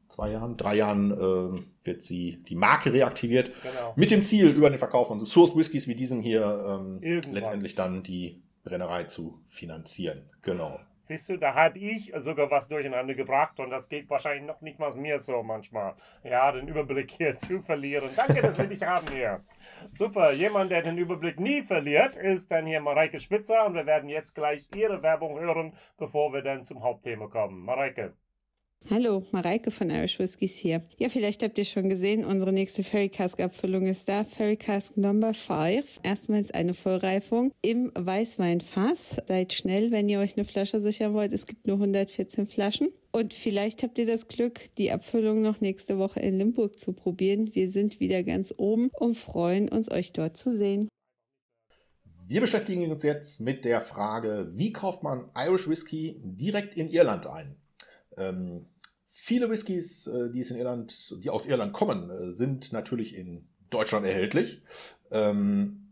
[0.09, 3.50] zwei Jahren, drei Jahren äh, wird sie die Marke reaktiviert.
[3.62, 3.92] Genau.
[3.96, 7.00] Mit dem Ziel, über den Verkauf von Sourced Whiskys wie diesen hier ähm,
[7.33, 10.29] letztendlich dann die Brennerei zu finanzieren.
[10.42, 10.79] Genau.
[11.00, 14.78] Siehst du, da habe ich sogar was durcheinander gebracht und das geht wahrscheinlich noch nicht
[14.78, 15.94] mal mir so manchmal.
[16.22, 18.10] Ja, den Überblick hier zu verlieren.
[18.14, 19.42] Danke, dass wir dich haben hier.
[19.88, 24.10] Super, jemand, der den Überblick nie verliert, ist dann hier Mareike Spitzer und wir werden
[24.10, 27.64] jetzt gleich ihre Werbung hören, bevor wir dann zum Hauptthema kommen.
[27.64, 28.14] Mareike.
[28.88, 30.82] Hallo, Mareike von Irish Whiskies hier.
[30.98, 34.24] Ja, vielleicht habt ihr schon gesehen, unsere nächste Ferry Cask Abfüllung ist da.
[34.24, 36.00] Ferry Cask Number 5.
[36.02, 39.18] Erstmals eine Vollreifung im Weißweinfass.
[39.28, 41.32] Seid schnell, wenn ihr euch eine Flasche sichern wollt.
[41.32, 42.88] Es gibt nur 114 Flaschen.
[43.12, 47.54] Und vielleicht habt ihr das Glück, die Abfüllung noch nächste Woche in Limburg zu probieren.
[47.54, 50.88] Wir sind wieder ganz oben und freuen uns, euch dort zu sehen.
[52.26, 57.28] Wir beschäftigen uns jetzt mit der Frage, wie kauft man Irish Whisky direkt in Irland
[57.28, 57.56] ein?
[58.16, 58.66] Ähm,
[59.30, 64.60] viele Whiskys, äh, die, die aus Irland kommen, äh, sind natürlich in Deutschland erhältlich.
[65.12, 65.86] Ähm,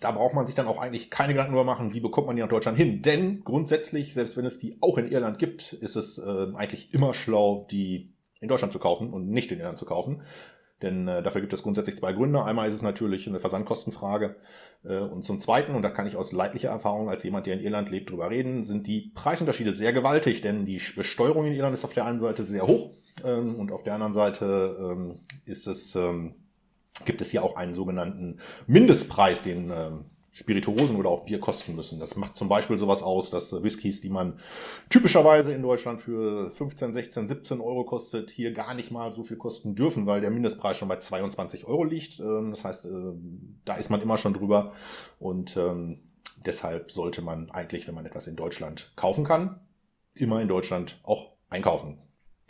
[0.00, 2.42] da braucht man sich dann auch eigentlich keine Gedanken darüber machen, wie bekommt man die
[2.42, 3.02] nach Deutschland hin.
[3.02, 7.12] Denn grundsätzlich, selbst wenn es die auch in Irland gibt, ist es äh, eigentlich immer
[7.12, 10.22] schlau, die in Deutschland zu kaufen und nicht in Irland zu kaufen.
[10.82, 12.42] Denn äh, dafür gibt es grundsätzlich zwei Gründe.
[12.42, 14.36] Einmal ist es natürlich eine Versandkostenfrage.
[14.84, 17.60] Äh, und zum Zweiten, und da kann ich aus leidlicher Erfahrung als jemand, der in
[17.60, 20.40] Irland lebt, drüber reden, sind die Preisunterschiede sehr gewaltig.
[20.40, 22.90] Denn die Besteuerung in Irland ist auf der einen Seite sehr hoch
[23.24, 26.34] ähm, und auf der anderen Seite ähm, ist es, ähm,
[27.04, 31.98] gibt es hier auch einen sogenannten Mindestpreis, den ähm, Spirituosen oder auch Bier kosten müssen.
[31.98, 34.38] Das macht zum Beispiel sowas aus, dass Whiskys, die man
[34.88, 39.36] typischerweise in Deutschland für 15, 16, 17 Euro kostet, hier gar nicht mal so viel
[39.36, 42.20] kosten dürfen, weil der Mindestpreis schon bei 22 Euro liegt.
[42.20, 43.12] Ähm, das heißt, äh,
[43.64, 44.72] da ist man immer schon drüber
[45.18, 45.98] und ähm,
[46.46, 49.60] deshalb sollte man eigentlich, wenn man etwas in Deutschland kaufen kann,
[50.14, 51.98] immer in Deutschland auch einkaufen.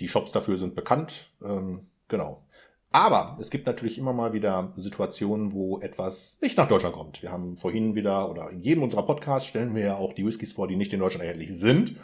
[0.01, 1.31] Die Shops dafür sind bekannt.
[1.43, 2.45] Ähm, genau.
[2.93, 7.23] Aber es gibt natürlich immer mal wieder Situationen, wo etwas nicht nach Deutschland kommt.
[7.23, 10.53] Wir haben vorhin wieder, oder in jedem unserer Podcasts stellen wir ja auch die Whiskys
[10.53, 11.95] vor, die nicht in Deutschland erhältlich sind.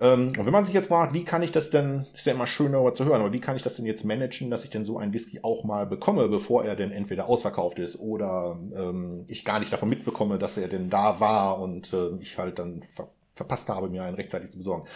[0.00, 2.48] Ähm, und wenn man sich jetzt fragt, wie kann ich das denn, ist ja immer
[2.48, 4.84] schön darüber zu hören, aber wie kann ich das denn jetzt managen, dass ich denn
[4.84, 9.44] so einen Whisky auch mal bekomme, bevor er denn entweder ausverkauft ist oder ähm, ich
[9.44, 13.08] gar nicht davon mitbekomme, dass er denn da war und äh, ich halt dann ver
[13.34, 14.88] verpasst habe, mir einen rechtzeitig zu besorgen.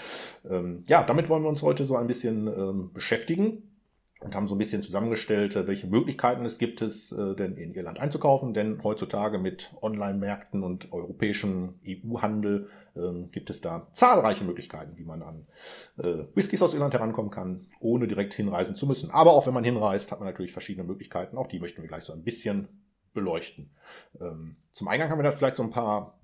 [0.50, 3.71] Ähm, ja, damit wollen wir uns heute so ein bisschen ähm, beschäftigen
[4.22, 7.74] und haben so ein bisschen zusammengestellt, äh, welche Möglichkeiten es gibt es, äh, denn in
[7.74, 8.54] Irland einzukaufen.
[8.54, 15.22] Denn heutzutage mit Online-Märkten und europäischem EU-Handel äh, gibt es da zahlreiche Möglichkeiten, wie man
[15.22, 15.46] an
[15.98, 19.10] äh, Whiskys aus Irland herankommen kann, ohne direkt hinreisen zu müssen.
[19.10, 21.36] Aber auch wenn man hinreist, hat man natürlich verschiedene Möglichkeiten.
[21.36, 22.68] Auch die möchten wir gleich so ein bisschen
[23.12, 23.70] beleuchten.
[24.20, 26.18] Ähm, zum Eingang haben wir da vielleicht so ein paar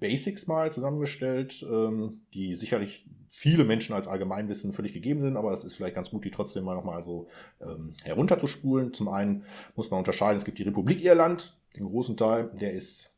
[0.00, 5.64] Basics mal zusammengestellt, ähm, die sicherlich viele Menschen als Allgemeinwissen völlig gegeben sind, aber es
[5.64, 7.28] ist vielleicht ganz gut, die trotzdem mal nochmal so
[7.60, 8.92] ähm, herunterzuspulen.
[8.92, 9.44] Zum einen
[9.76, 13.16] muss man unterscheiden, es gibt die Republik Irland, den großen Teil, der ist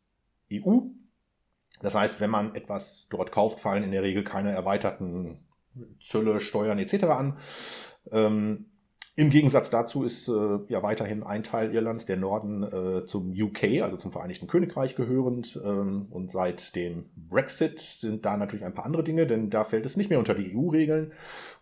[0.52, 0.80] EU.
[1.80, 5.40] Das heißt, wenn man etwas dort kauft, fallen in der Regel keine erweiterten
[6.00, 7.04] Zölle, Steuern etc.
[7.04, 7.38] an.
[8.10, 8.66] Ähm,
[9.14, 13.82] im Gegensatz dazu ist äh, ja weiterhin ein Teil Irlands, der Norden, äh, zum UK,
[13.82, 15.60] also zum Vereinigten Königreich gehörend.
[15.62, 19.84] Ähm, und seit dem Brexit sind da natürlich ein paar andere Dinge, denn da fällt
[19.84, 21.12] es nicht mehr unter die EU-Regeln.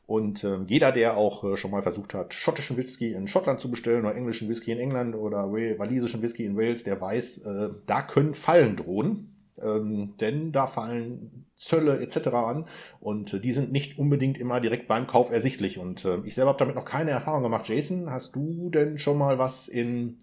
[0.06, 3.70] Und ähm, jeder, der auch äh, schon mal versucht hat, schottischen Whisky in Schottland zu
[3.70, 8.02] bestellen oder englischen Whisky in England oder walisischen Whisky in Wales, der weiß, äh, da
[8.02, 9.36] können Fallen drohen.
[9.60, 12.28] Ähm, denn da fallen Zölle etc.
[12.28, 12.64] an
[13.00, 15.78] und äh, die sind nicht unbedingt immer direkt beim Kauf ersichtlich.
[15.78, 17.68] Und äh, ich selber habe damit noch keine Erfahrung gemacht.
[17.68, 20.18] Jason, hast du denn schon mal was in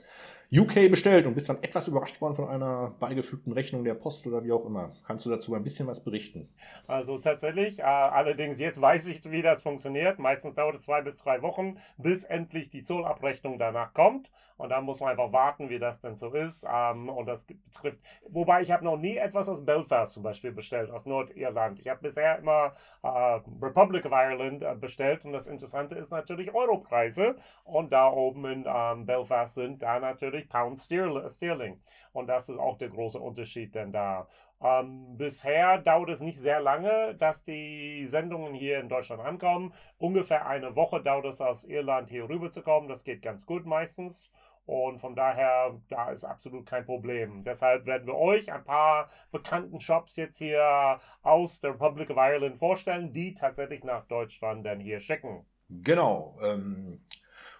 [0.49, 4.43] UK bestellt und bist dann etwas überrascht worden von einer beigefügten Rechnung der Post oder
[4.45, 4.91] wie auch immer.
[5.05, 6.47] Kannst du dazu ein bisschen was berichten?
[6.87, 10.19] Also tatsächlich, äh, allerdings jetzt weiß ich, wie das funktioniert.
[10.19, 14.31] Meistens dauert es zwei bis drei Wochen, bis endlich die Zollabrechnung danach kommt.
[14.55, 16.65] Und dann muss man einfach warten, wie das denn so ist.
[16.71, 20.89] Ähm, und das betrifft, wobei ich habe noch nie etwas aus Belfast zum Beispiel bestellt,
[20.89, 21.79] aus Nordirland.
[21.79, 25.25] Ich habe bisher immer äh, Republic of Ireland äh, bestellt.
[25.25, 27.35] Und das Interessante ist natürlich Europreise.
[27.65, 31.79] Und da oben in ähm, Belfast sind da natürlich natürlich Pound Sterling.
[32.13, 34.27] Und das ist auch der große Unterschied denn da.
[34.61, 39.73] Ähm, bisher dauert es nicht sehr lange, dass die Sendungen hier in Deutschland ankommen.
[39.97, 42.87] Ungefähr eine Woche dauert es aus Irland hier rüber zu kommen.
[42.87, 44.31] Das geht ganz gut meistens.
[44.65, 47.43] Und von daher, da ist absolut kein Problem.
[47.45, 52.57] Deshalb werden wir euch ein paar bekannten Shops jetzt hier aus der Republic of Ireland
[52.57, 55.45] vorstellen, die tatsächlich nach Deutschland dann hier schicken.
[55.69, 56.37] Genau.
[56.43, 56.99] Ähm,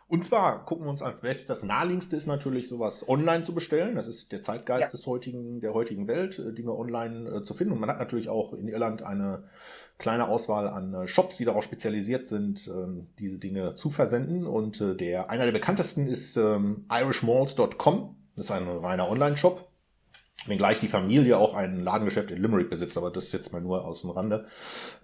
[0.09, 3.95] und zwar gucken wir uns als West, das naheliegendste ist natürlich sowas online zu bestellen.
[3.95, 4.91] Das ist der Zeitgeist ja.
[4.91, 7.73] des heutigen, der heutigen Welt, äh, Dinge online äh, zu finden.
[7.73, 9.43] Und man hat natürlich auch in Irland eine
[9.97, 14.47] kleine Auswahl an äh, Shops, die darauf spezialisiert sind, ähm, diese Dinge zu versenden.
[14.47, 18.15] Und äh, der, einer der bekanntesten ist ähm, irishmalls.com.
[18.37, 19.67] Das ist ein reiner Online-Shop.
[20.45, 24.01] Wenngleich die Familie auch ein Ladengeschäft in Limerick besitzt, aber das jetzt mal nur aus
[24.01, 24.45] dem Rande.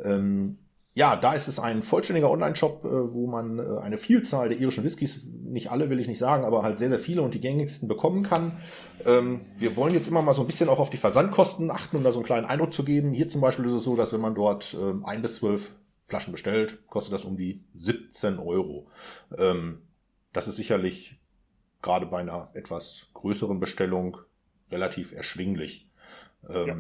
[0.02, 0.60] Ähm,
[0.96, 4.84] ja, da ist es ein vollständiger Online-Shop, äh, wo man äh, eine Vielzahl der irischen
[4.84, 7.88] Whiskys, nicht alle will ich nicht sagen, aber halt sehr, sehr viele und die gängigsten
[7.88, 8.52] bekommen kann.
[9.06, 12.04] Ähm, wir wollen jetzt immer mal so ein bisschen auch auf die Versandkosten achten, um
[12.04, 13.12] da so einen kleinen Eindruck zu geben.
[13.12, 15.72] Hier zum Beispiel ist es so, dass wenn man dort ähm, ein bis zwölf
[16.06, 18.88] Flaschen bestellt, kostet das um die 17 Euro.
[19.36, 19.82] Ähm,
[20.32, 21.20] das ist sicherlich
[21.82, 24.18] gerade bei einer etwas größeren Bestellung
[24.70, 25.90] relativ erschwinglich.
[26.48, 26.76] Ja.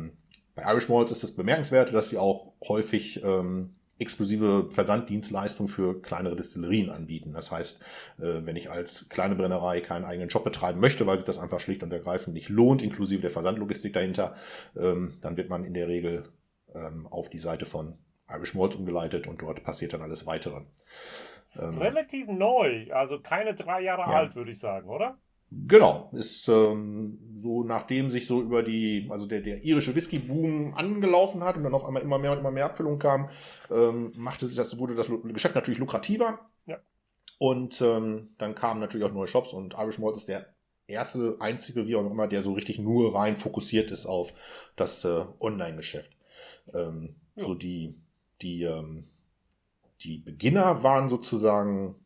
[0.55, 6.35] Bei Irish Malls ist es bemerkenswert, dass sie auch häufig ähm, exklusive Versanddienstleistungen für kleinere
[6.35, 7.33] Destillerien anbieten.
[7.33, 7.81] Das heißt,
[8.19, 11.59] äh, wenn ich als kleine Brennerei keinen eigenen Job betreiben möchte, weil sich das einfach
[11.59, 14.35] schlicht und ergreifend nicht lohnt, inklusive der Versandlogistik dahinter,
[14.75, 16.29] ähm, dann wird man in der Regel
[16.73, 17.97] ähm, auf die Seite von
[18.29, 20.61] Irish Malls umgeleitet und dort passiert dann alles weitere.
[21.55, 24.17] Ähm, Relativ neu, also keine drei Jahre ja.
[24.17, 25.17] alt, würde ich sagen, oder?
[25.67, 31.43] Genau, ist ähm, so, nachdem sich so über die, also der, der irische Whisky-Boom angelaufen
[31.43, 33.29] hat und dann auf einmal immer mehr und immer mehr Abfüllung kam,
[33.69, 36.39] ähm, machte sich das, wurde das Geschäft natürlich lukrativer.
[36.65, 36.79] Ja.
[37.37, 40.53] Und ähm, dann kamen natürlich auch neue Shops und Irish Malt ist der
[40.87, 44.33] erste, einzige, wie auch immer, der so richtig nur rein fokussiert ist auf
[44.75, 46.15] das äh, Online-Geschäft.
[46.73, 47.43] Ähm, ja.
[47.43, 48.01] So die,
[48.41, 49.05] die, ähm,
[50.01, 52.02] die Beginner waren sozusagen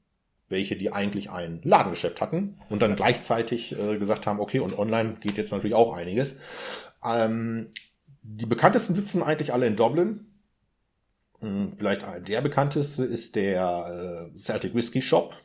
[0.49, 5.17] welche, die eigentlich ein Ladengeschäft hatten und dann gleichzeitig äh, gesagt haben, okay, und online
[5.19, 6.37] geht jetzt natürlich auch einiges.
[7.03, 7.69] Ähm,
[8.21, 10.25] die bekanntesten sitzen eigentlich alle in Dublin.
[11.39, 15.35] Hm, vielleicht der bekannteste ist der äh, Celtic Whiskey Shop.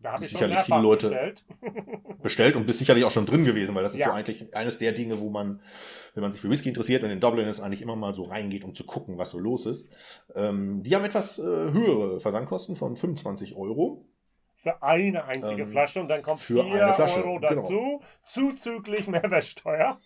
[0.00, 1.44] Da habe ich sicherlich viele Leute bestellt.
[2.22, 4.06] bestellt und bist sicherlich auch schon drin gewesen, weil das ist ja.
[4.06, 5.60] so eigentlich eines der Dinge, wo man,
[6.14, 8.62] wenn man sich für Whisky interessiert und in Dublin ist, eigentlich immer mal so reingeht,
[8.62, 9.88] um zu gucken, was so los ist.
[10.36, 14.07] Ähm, die haben etwas äh, höhere Versandkosten von 25 Euro.
[14.60, 18.02] Für eine einzige ähm, Flasche und dann kommt 4 Euro dazu, genau.
[18.22, 20.00] zuzüglich Mehrwertsteuer.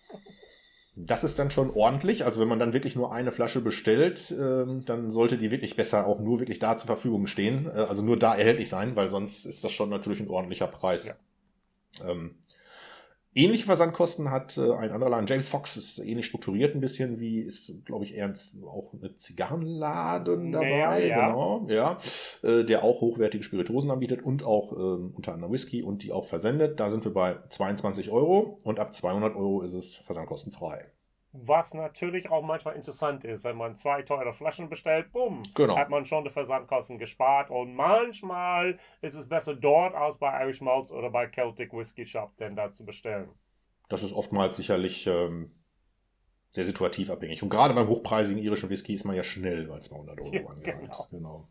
[0.95, 2.23] Das ist dann schon ordentlich.
[2.23, 6.05] Also wenn man dann wirklich nur eine Flasche bestellt, ähm, dann sollte die wirklich besser
[6.05, 7.65] auch nur wirklich da zur Verfügung stehen.
[7.65, 11.07] Äh, also nur da erhältlich sein, weil sonst ist das schon natürlich ein ordentlicher Preis.
[11.07, 11.15] Ja.
[12.07, 12.35] Ähm,
[13.35, 15.25] Ähnliche Versandkosten hat äh, ein anderer Laden.
[15.27, 18.31] James Fox ist ähnlich strukturiert ein bisschen wie, ist, glaube ich, eher
[18.65, 21.07] auch eine Zigarrenladen dabei.
[21.07, 21.97] Ja, Genau, ja.
[22.43, 26.25] Äh, der auch hochwertige Spirituosen anbietet und auch äh, unter anderem Whisky und die auch
[26.25, 26.79] versendet.
[26.79, 30.85] Da sind wir bei 22 Euro und ab 200 Euro ist es versandkostenfrei.
[31.35, 35.75] Was natürlich auch manchmal interessant ist, wenn man zwei teure Flaschen bestellt, bumm, genau.
[35.75, 37.49] hat man schon die Versandkosten gespart.
[37.49, 42.37] Und manchmal ist es besser dort als bei Irish Malts oder bei Celtic Whisky Shop,
[42.37, 43.29] denn da zu bestellen.
[43.89, 45.51] Das ist oftmals sicherlich ähm,
[46.51, 47.41] sehr situativ abhängig.
[47.41, 51.07] Und gerade beim hochpreisigen irischen Whisky ist man ja schnell bei 200 Euro ja, Genau.
[51.09, 51.47] genau.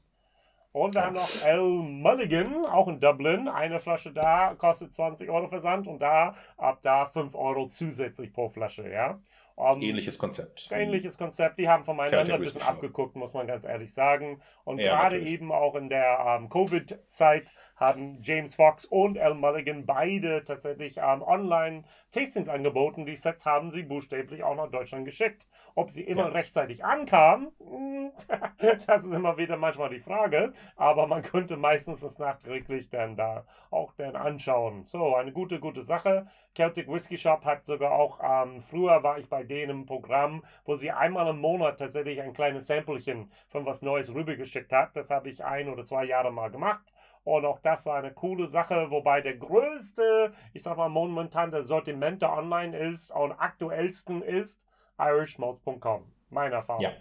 [0.73, 3.47] Und wir haben noch El Mulligan, auch in Dublin.
[3.47, 8.49] Eine Flasche da kostet 20 Euro Versand und da ab da 5 Euro zusätzlich pro
[8.49, 9.21] Flasche, ja.
[9.55, 10.69] Um, ähm, ähnliches Konzept.
[10.73, 11.59] Ähnliches Konzept.
[11.59, 14.41] Die haben voneinander ein bisschen abgeguckt, muss man ganz ehrlich sagen.
[14.65, 17.51] Und ja, gerade eben auch in der ähm, Covid-Zeit
[17.83, 23.07] haben James Fox und Al Mulligan beide tatsächlich ähm, Online-Tastings angeboten.
[23.07, 25.47] Die Sets haben sie buchstäblich auch nach Deutschland geschickt.
[25.75, 26.29] Ob sie immer ja.
[26.29, 28.13] rechtzeitig ankamen, hm,
[28.87, 30.53] das ist immer wieder manchmal die Frage.
[30.77, 34.85] Aber man könnte meistens das nachträglich dann da auch dann anschauen.
[34.85, 36.27] So, eine gute, gute Sache.
[36.55, 40.77] Celtic Whiskey Shop hat sogar auch, ähm, früher war ich bei denen im Programm, wo
[40.77, 44.95] sie einmal im Monat tatsächlich ein kleines Samplechen von was Neues rübergeschickt hat.
[44.95, 46.93] Das habe ich ein oder zwei Jahre mal gemacht.
[47.25, 51.63] Und auch das war eine coole Sache, wobei der größte, ich sag mal momentan, der
[51.63, 54.67] Sortiment der online ist und aktuellsten ist
[54.99, 56.05] irishmalls.com.
[56.31, 56.83] Meine Erfahrung.
[56.83, 56.93] Ja,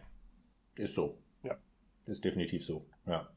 [0.78, 1.18] ist so.
[1.44, 1.58] Ja.
[2.06, 2.86] Ist definitiv so.
[3.06, 3.28] Ja.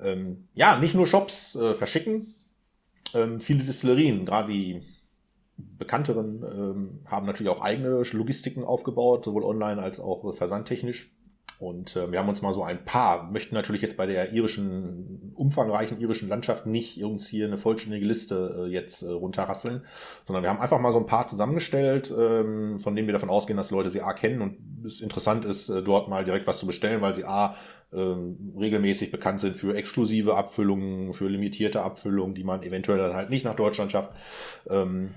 [0.00, 2.34] Ähm, ja, nicht nur Shops äh, verschicken.
[3.14, 4.82] Ähm, viele Distillerien, gerade die
[5.56, 11.14] bekannteren, ähm, haben natürlich auch eigene Logistiken aufgebaut, sowohl online als auch versandtechnisch.
[11.60, 15.32] Und äh, wir haben uns mal so ein paar, möchten natürlich jetzt bei der irischen,
[15.36, 19.82] umfangreichen irischen Landschaft nicht uns hier eine vollständige Liste äh, jetzt äh, runterrasseln,
[20.24, 23.58] sondern wir haben einfach mal so ein paar zusammengestellt, ähm, von denen wir davon ausgehen,
[23.58, 24.56] dass Leute sie A kennen und
[24.86, 27.54] es interessant ist, äh, dort mal direkt was zu bestellen, weil sie A
[27.92, 33.28] ähm, regelmäßig bekannt sind für exklusive Abfüllungen, für limitierte Abfüllungen, die man eventuell dann halt
[33.30, 34.10] nicht nach Deutschland schafft.
[34.68, 35.14] Ähm,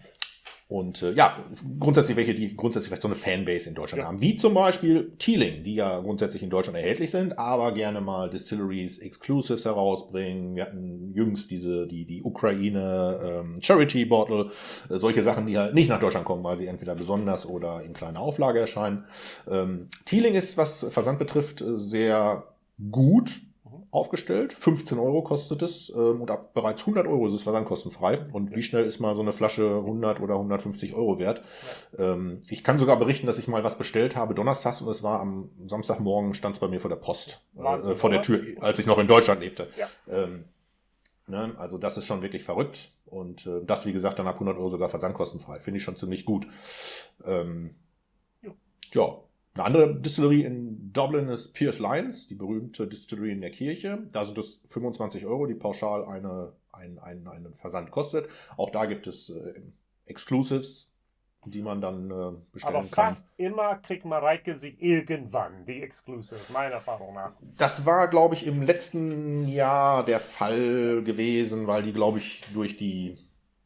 [0.74, 1.38] und äh, ja,
[1.80, 4.08] grundsätzlich welche, die grundsätzlich vielleicht so eine Fanbase in Deutschland ja.
[4.08, 4.22] haben.
[4.22, 8.98] Wie zum Beispiel Teeling, die ja grundsätzlich in Deutschland erhältlich sind, aber gerne mal Distilleries
[8.98, 10.56] Exclusives herausbringen.
[10.56, 14.50] Wir hatten jüngst diese, die, die Ukraine ähm, Charity Bottle,
[14.90, 17.94] äh, solche Sachen, die halt nicht nach Deutschland kommen, weil sie entweder besonders oder in
[17.94, 19.04] kleiner Auflage erscheinen.
[19.48, 22.48] Ähm, Teeling ist, was Versand betrifft, äh, sehr
[22.90, 23.42] gut
[23.94, 24.54] aufgestellt.
[24.54, 28.26] 15 Euro kostet es ähm, und ab bereits 100 Euro ist es versandkostenfrei.
[28.32, 31.44] Und wie schnell ist mal so eine Flasche 100 oder 150 Euro wert?
[31.98, 32.14] Ja.
[32.14, 35.20] Ähm, ich kann sogar berichten, dass ich mal was bestellt habe donnerstags und es war
[35.20, 38.80] am Samstagmorgen stand es bei mir vor der Post, äh, äh, vor der Tür, als
[38.80, 39.70] ich noch in Deutschland lebte.
[39.78, 39.88] Ja.
[40.10, 40.46] Ähm,
[41.28, 42.90] ne, also das ist schon wirklich verrückt.
[43.06, 45.60] Und äh, das, wie gesagt, dann ab 100 Euro sogar versandkostenfrei.
[45.60, 46.48] Finde ich schon ziemlich gut.
[47.24, 47.76] Ähm,
[48.92, 49.18] ja,
[49.56, 54.08] eine andere Distillerie in Dublin ist Pierce Lyons, die berühmte Distillerie in der Kirche.
[54.12, 58.30] Da sind es 25 Euro, die pauschal eine, ein, ein, einen Versand kostet.
[58.58, 59.62] Auch da gibt es äh,
[60.06, 60.92] Exclusives,
[61.46, 63.06] die man dann äh, bestellen Aber kann.
[63.06, 67.34] Aber fast immer kriegt Mareike sie irgendwann, die Exclusives, meiner Erfahrung nach.
[67.58, 72.76] Das war, glaube ich, im letzten Jahr der Fall gewesen, weil die, glaube ich, durch
[72.76, 73.18] die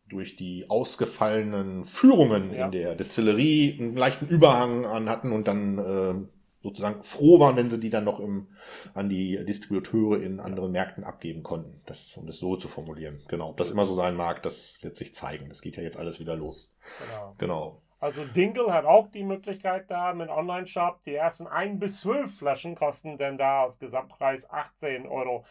[0.10, 2.66] durch die ausgefallenen Führungen ja.
[2.66, 6.28] in der Distillerie einen leichten Überhang an hatten und dann äh,
[6.64, 8.48] sozusagen froh waren, wenn sie die dann noch im,
[8.94, 11.82] an die Distributeure in anderen Märkten abgeben konnten.
[11.86, 13.20] Das, um das so zu formulieren.
[13.28, 13.50] Genau.
[13.50, 15.50] Ob das immer so sein mag, das wird sich zeigen.
[15.50, 16.76] Das geht ja jetzt alles wieder los.
[17.00, 17.36] Genau.
[17.38, 17.82] genau.
[18.00, 21.02] Also Dingle hat auch die Möglichkeit da mit Online-Shop.
[21.02, 25.44] Die ersten 1 bis 12 Flaschen kosten denn da aus Gesamtpreis 18,95 Euro.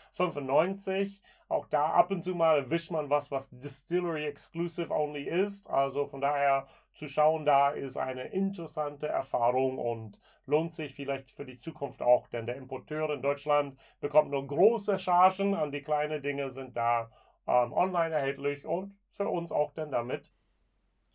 [1.48, 5.68] Auch da ab und zu mal erwischt man was, was Distillery Exclusive only ist.
[5.68, 11.46] Also von daher zu schauen, da ist eine interessante Erfahrung und lohnt sich vielleicht für
[11.46, 16.22] die Zukunft auch, denn der Importeur in Deutschland bekommt nur große Chargen und die kleinen
[16.22, 17.10] Dinge sind da
[17.48, 20.30] ähm, online erhältlich und für uns auch dann damit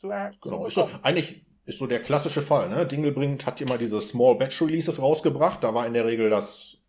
[0.10, 0.38] erhalten.
[0.42, 2.70] Genau, ist so, eigentlich ist so der klassische Fall.
[2.70, 2.86] Ne?
[2.86, 5.64] Dingle bringt, hat immer diese Small Batch Releases rausgebracht.
[5.64, 6.81] Da war in der Regel das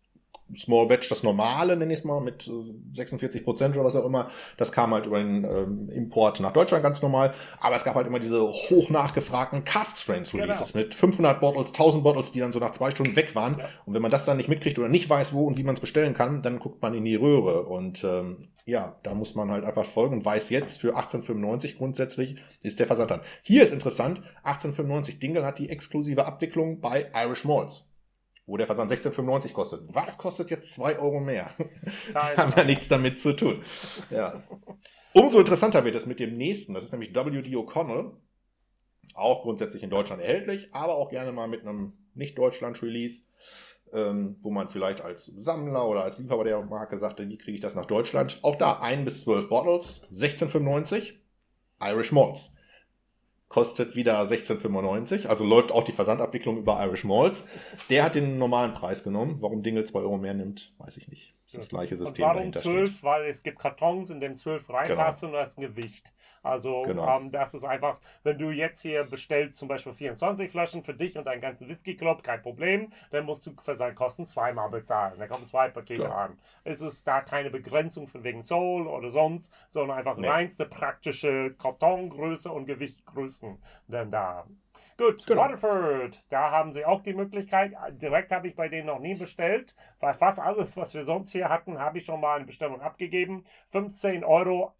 [0.57, 2.49] Small Batch, das normale, nenne ich es mal, mit
[2.93, 6.51] 46 äh, Prozent oder was auch immer, das kam halt über den ähm, Import nach
[6.51, 7.33] Deutschland ganz normal.
[7.59, 10.85] Aber es gab halt immer diese hoch nachgefragten Cast Strains Releases genau.
[10.85, 13.57] mit 500 Bottles, 1000 Bottles, die dann so nach zwei Stunden weg waren.
[13.59, 13.65] Ja.
[13.85, 15.81] Und wenn man das dann nicht mitkriegt oder nicht weiß, wo und wie man es
[15.81, 17.63] bestellen kann, dann guckt man in die Röhre.
[17.63, 22.35] Und ähm, ja, da muss man halt einfach folgen und weiß jetzt, für 1895 grundsätzlich
[22.61, 23.21] ist der Versand dann.
[23.43, 27.92] Hier ist interessant, 1895 Dingle hat die exklusive Abwicklung bei Irish Malls
[28.45, 29.81] wo der Versand 16,95 kostet.
[29.87, 31.51] Was kostet jetzt 2 Euro mehr?
[32.13, 33.63] Nein, Haben ja nichts damit zu tun.
[34.09, 34.43] Ja.
[35.13, 36.73] Umso interessanter wird es mit dem nächsten.
[36.73, 38.11] Das ist nämlich WD O'Connell.
[39.13, 43.25] Auch grundsätzlich in Deutschland erhältlich, aber auch gerne mal mit einem Nicht-Deutschland-Release,
[43.91, 47.61] ähm, wo man vielleicht als Sammler oder als Liebhaber der Marke sagte, wie kriege ich
[47.61, 48.39] das nach Deutschland?
[48.41, 51.13] Auch da 1 bis 12 Bottles, 16,95.
[51.81, 52.55] Irish Malts
[53.53, 55.27] kostet wieder 16,95.
[55.27, 57.43] Also läuft auch die Versandabwicklung über Irish Malls.
[57.89, 59.37] Der hat den normalen Preis genommen.
[59.41, 61.33] Warum Dingle 2 Euro mehr nimmt, weiß ich nicht.
[61.59, 62.25] Ist das gleiche System.
[62.25, 62.89] Und warum 12?
[62.91, 63.03] Steht.
[63.03, 65.39] Weil es gibt Kartons, in denen 12 reinpassen genau.
[65.39, 66.13] und das ist ein Gewicht.
[66.43, 67.17] Also genau.
[67.17, 71.17] ähm, das ist einfach, wenn du jetzt hier bestellst zum Beispiel 24 Flaschen für dich
[71.17, 75.15] und deinen ganzen Whisky-Club, kein Problem, dann musst du für seine Kosten zweimal bezahlen.
[75.17, 76.17] Da kommen zwei Pakete Klar.
[76.17, 76.37] an.
[76.65, 80.27] Es ist da keine Begrenzung von wegen Soul oder sonst, sondern einfach nee.
[80.27, 84.45] reinste praktische Kartongröße und Gewichtgrößen denn da.
[84.97, 85.41] Gut, genau.
[85.41, 87.73] Waterford, da haben sie auch die Möglichkeit.
[88.01, 91.49] Direkt habe ich bei denen noch nie bestellt, weil fast alles, was wir sonst hier
[91.49, 93.43] hatten, habe ich schon mal eine Bestellung abgegeben.
[93.73, 94.73] 15,68 Euro.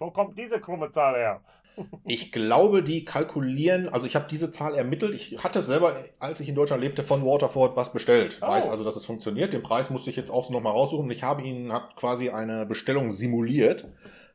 [0.00, 1.40] Wo kommt diese krumme Zahl her?
[2.06, 5.14] Ich glaube, die kalkulieren, also ich habe diese Zahl ermittelt.
[5.14, 8.38] Ich hatte selber, als ich in Deutschland lebte, von Waterford was bestellt.
[8.42, 8.46] Oh.
[8.46, 9.52] Weiß also, dass es funktioniert.
[9.52, 11.10] Den Preis musste ich jetzt auch noch mal raussuchen.
[11.10, 13.88] Ich habe ihnen hab quasi eine Bestellung simuliert.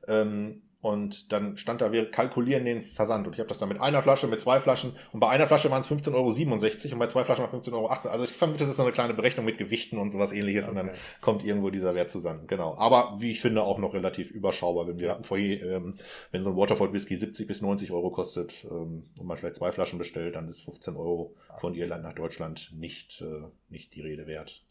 [0.07, 3.27] Ähm, und dann stand da, wir kalkulieren den Versand.
[3.27, 4.93] Und ich habe das dann mit einer Flasche, mit zwei Flaschen.
[5.11, 7.87] Und bei einer Flasche waren es 15,67 Euro und bei zwei Flaschen war 15,18 Euro.
[7.87, 10.69] Also ich fand, das ist so eine kleine Berechnung mit Gewichten und sowas ähnliches.
[10.69, 10.79] Okay.
[10.79, 12.47] Und dann kommt irgendwo dieser Wert zusammen.
[12.47, 12.77] Genau.
[12.77, 14.87] Aber wie ich finde, auch noch relativ überschaubar.
[14.87, 15.95] Wenn wir hatten vorher, ähm,
[16.31, 19.73] wenn so ein Waterford Whisky 70 bis 90 Euro kostet ähm, und man vielleicht zwei
[19.73, 24.27] Flaschen bestellt, dann ist 15 Euro von Irland nach Deutschland nicht, äh, nicht die Rede
[24.27, 24.63] wert.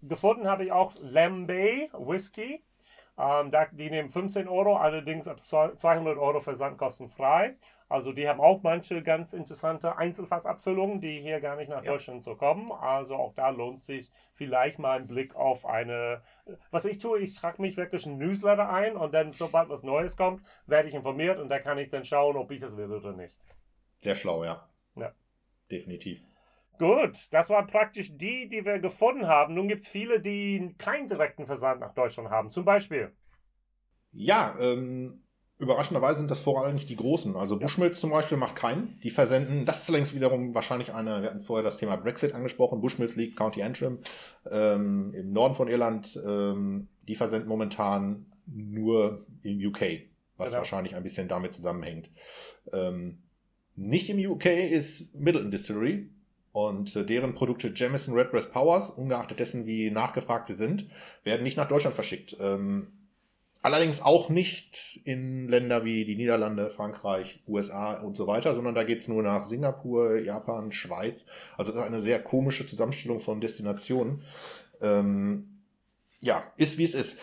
[0.00, 2.62] Gefunden habe ich auch Lambay Whisky.
[3.18, 7.56] Ähm, da, die nehmen 15 Euro, allerdings ab 200 Euro versandkostenfrei.
[7.88, 11.92] Also die haben auch manche ganz interessante Einzelfassabfüllungen, die hier gar nicht nach ja.
[11.92, 12.72] Deutschland so kommen.
[12.72, 16.22] Also auch da lohnt sich vielleicht mal ein Blick auf eine.
[16.70, 20.16] Was ich tue, ich trage mich wirklich ein Newsletter ein und dann, sobald was Neues
[20.16, 23.12] kommt, werde ich informiert und da kann ich dann schauen, ob ich das will oder
[23.12, 23.36] nicht.
[23.98, 24.66] Sehr schlau, ja.
[24.96, 25.12] Ja.
[25.70, 26.24] Definitiv.
[26.82, 29.54] Gut, das waren praktisch die, die wir gefunden haben.
[29.54, 32.50] Nun gibt es viele, die keinen direkten Versand nach Deutschland haben.
[32.50, 33.12] Zum Beispiel.
[34.10, 35.22] Ja, ähm,
[35.58, 37.36] überraschenderweise sind das vor allem nicht die großen.
[37.36, 38.98] Also Bushmills zum Beispiel macht keinen.
[39.04, 42.80] Die versenden, das ist längst wiederum wahrscheinlich eine, wir hatten vorher das Thema Brexit angesprochen,
[42.80, 44.00] Bushmills liegt County Antrim
[44.50, 46.20] ähm, im Norden von Irland.
[46.26, 50.58] Ähm, die versenden momentan nur im UK, was genau.
[50.58, 52.10] wahrscheinlich ein bisschen damit zusammenhängt.
[52.72, 53.22] Ähm,
[53.76, 56.10] nicht im UK ist Middleton Distillery
[56.52, 60.86] und äh, deren Produkte Jamison Redbreast Powers, ungeachtet dessen, wie nachgefragt sie sind,
[61.24, 62.36] werden nicht nach Deutschland verschickt.
[62.40, 62.88] Ähm,
[63.62, 68.84] allerdings auch nicht in Länder wie die Niederlande, Frankreich, USA und so weiter, sondern da
[68.84, 71.24] geht's nur nach Singapur, Japan, Schweiz.
[71.56, 74.22] Also eine sehr komische Zusammenstellung von Destinationen.
[74.82, 75.62] Ähm,
[76.20, 77.18] ja, ist wie es ist.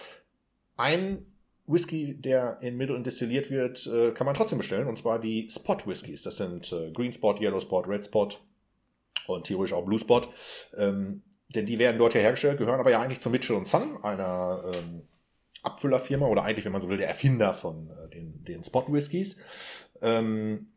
[0.76, 1.26] Ein
[1.68, 4.88] Whisky, der in Mitteln destilliert wird, äh, kann man trotzdem bestellen.
[4.88, 6.24] Und zwar die Spot Whiskys.
[6.24, 8.30] Das sind äh, Green Spot, Yellow Spot, Red Spot
[9.36, 10.22] und theoretisch auch Blue Spot.
[10.78, 11.24] Ähm,
[11.56, 15.02] denn die werden dort ja hergestellt, gehören aber ja eigentlich zu Mitchell Son, einer ähm,
[15.64, 19.38] Abfüllerfirma oder eigentlich, wenn man so will, der Erfinder von äh, den, den Spot Whiskys.
[20.02, 20.68] Ähm,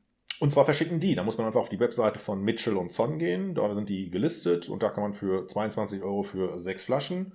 [0.41, 1.15] und zwar verschicken die.
[1.15, 3.55] Da muss man einfach auf die Webseite von Mitchell Son gehen.
[3.55, 7.35] Da sind die gelistet und da kann man für 22 Euro für sechs Flaschen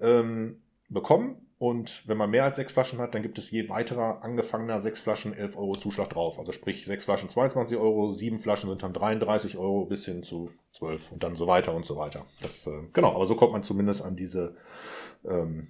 [0.00, 1.47] ähm, bekommen.
[1.58, 5.00] Und wenn man mehr als sechs Flaschen hat, dann gibt es je weiterer angefangener sechs
[5.00, 6.38] Flaschen 11 Euro Zuschlag drauf.
[6.38, 10.52] Also sprich sechs Flaschen 22 Euro, sieben Flaschen sind dann 33 Euro bis hin zu
[10.70, 12.24] 12 und dann so weiter und so weiter.
[12.42, 14.54] Das, äh, genau, aber so kommt man zumindest an diese
[15.24, 15.66] ähm,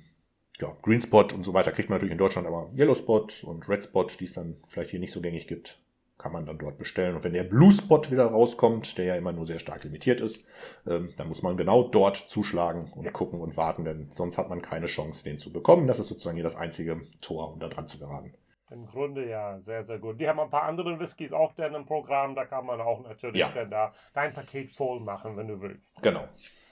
[0.60, 1.72] ja, Green Spot und so weiter.
[1.72, 4.90] Kriegt man natürlich in Deutschland, aber Yellow Spot und Red Spot, die es dann vielleicht
[4.90, 5.78] hier nicht so gängig gibt,
[6.18, 7.14] kann man dann dort bestellen.
[7.14, 10.44] Und wenn der Blue Spot wieder rauskommt, der ja immer nur sehr stark limitiert ist,
[10.86, 14.60] ähm, dann muss man genau dort zuschlagen und gucken und warten, denn sonst hat man
[14.60, 15.86] keine Chance, den zu bekommen.
[15.86, 18.34] Das ist sozusagen hier das einzige Tor, um da dran zu geraten.
[18.70, 20.20] Im Grunde ja, sehr, sehr gut.
[20.20, 23.40] Die haben ein paar andere Whiskys auch dann im Programm, da kann man auch natürlich
[23.40, 23.48] ja.
[23.54, 26.02] dann da dein Paket voll machen, wenn du willst.
[26.02, 26.24] Genau,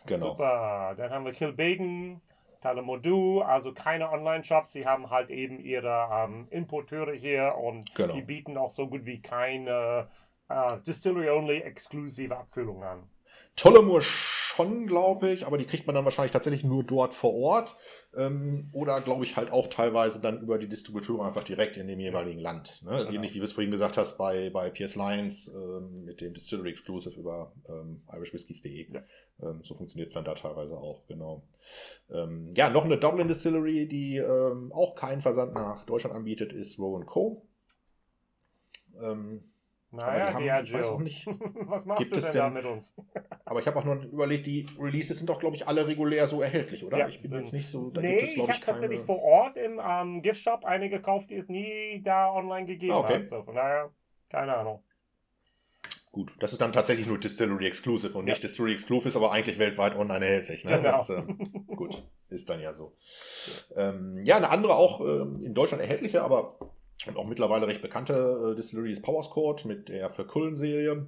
[0.04, 0.32] genau.
[0.32, 2.20] Super, dann haben wir Kilbegen,
[2.66, 4.72] Talamodu, also keine Online-Shops.
[4.72, 8.14] Sie haben halt eben ihre ähm, Importeure hier und genau.
[8.14, 10.08] die bieten auch so gut wie keine
[10.48, 13.08] äh, Distillery-only exklusive Abfüllung an.
[13.56, 17.74] Tollemur schon, glaube ich, aber die kriegt man dann wahrscheinlich tatsächlich nur dort vor Ort.
[18.14, 21.98] Ähm, oder glaube ich halt auch teilweise dann über die Distributeure einfach direkt in dem
[21.98, 22.82] jeweiligen Land.
[22.82, 22.98] Ne?
[22.98, 23.10] Genau.
[23.10, 26.70] Ähnlich wie du es vorhin gesagt hast bei, bei PS Lions ähm, mit dem Distillery
[26.70, 28.92] Exclusive über ähm, irishwhiskies.de.
[28.92, 29.02] Ja.
[29.42, 31.42] Ähm, so funktioniert es dann da teilweise auch, genau.
[32.10, 36.78] Ähm, ja, noch eine Dublin Distillery, die ähm, auch keinen Versand nach Deutschland anbietet, ist
[36.78, 37.46] Rowan Co.
[39.02, 39.44] Ähm,
[39.96, 40.64] naja, haben, Diageo.
[40.64, 41.26] ich weiß auch nicht.
[41.54, 42.94] Was machst gibt du denn, denn da mit uns?
[43.44, 46.42] aber ich habe auch nur überlegt, die Releases sind doch, glaube ich, alle regulär so
[46.42, 46.98] erhältlich, oder?
[46.98, 47.40] Ja, ich bin sind.
[47.40, 47.90] jetzt nicht so.
[47.90, 48.64] Da nee, es, ich habe keine...
[48.64, 53.00] tatsächlich vor Ort im ähm, Giftshop eine gekauft, die es nie da online gegeben ah,
[53.00, 53.20] okay.
[53.20, 53.28] hat.
[53.28, 53.90] So, von daher,
[54.28, 54.82] keine Ahnung.
[56.16, 58.32] Gut, das ist dann tatsächlich nur Distillery Exclusive und ja.
[58.32, 60.64] nicht Distillery Exclusive, ist aber eigentlich weltweit online erhältlich.
[60.64, 60.78] Ne?
[60.78, 60.90] Genau.
[60.90, 61.22] Das, äh,
[61.76, 62.94] gut, ist dann ja so.
[63.76, 66.58] Ja, ähm, ja eine andere auch ähm, in Deutschland erhältliche, aber
[67.08, 71.06] und auch mittlerweile recht bekannte äh, Distillery ist Powerscourt mit der Verkullen-Serie.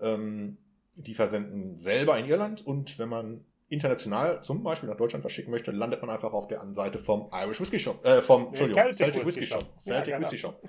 [0.00, 0.58] Ähm,
[0.96, 5.70] die versenden selber in Irland und wenn man international zum Beispiel nach Deutschland verschicken möchte,
[5.70, 9.26] landet man einfach auf der Seite vom Irish Whisky Shop, äh, vom, Entschuldigung, Celtic, Celtic
[9.26, 9.60] Whisky, Shop.
[9.60, 9.80] Shop.
[9.80, 10.62] Celtic ja, Whisky Shop.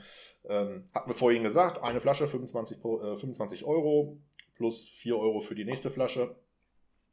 [0.47, 4.19] Ähm, hatten wir vorhin gesagt, eine Flasche 25, äh, 25 Euro
[4.55, 6.35] plus 4 Euro für die nächste Flasche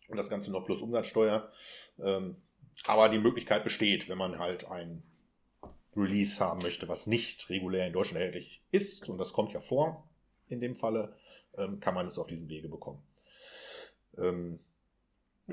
[0.08, 1.50] und das Ganze noch plus Umsatzsteuer.
[2.02, 2.36] Ähm,
[2.84, 5.02] aber die Möglichkeit besteht, wenn man halt ein
[5.96, 10.08] Release haben möchte, was nicht regulär in Deutschland erhältlich ist, und das kommt ja vor
[10.48, 11.16] in dem Falle,
[11.56, 13.02] ähm, kann man es auf diesem Wege bekommen.
[14.18, 14.60] Ähm,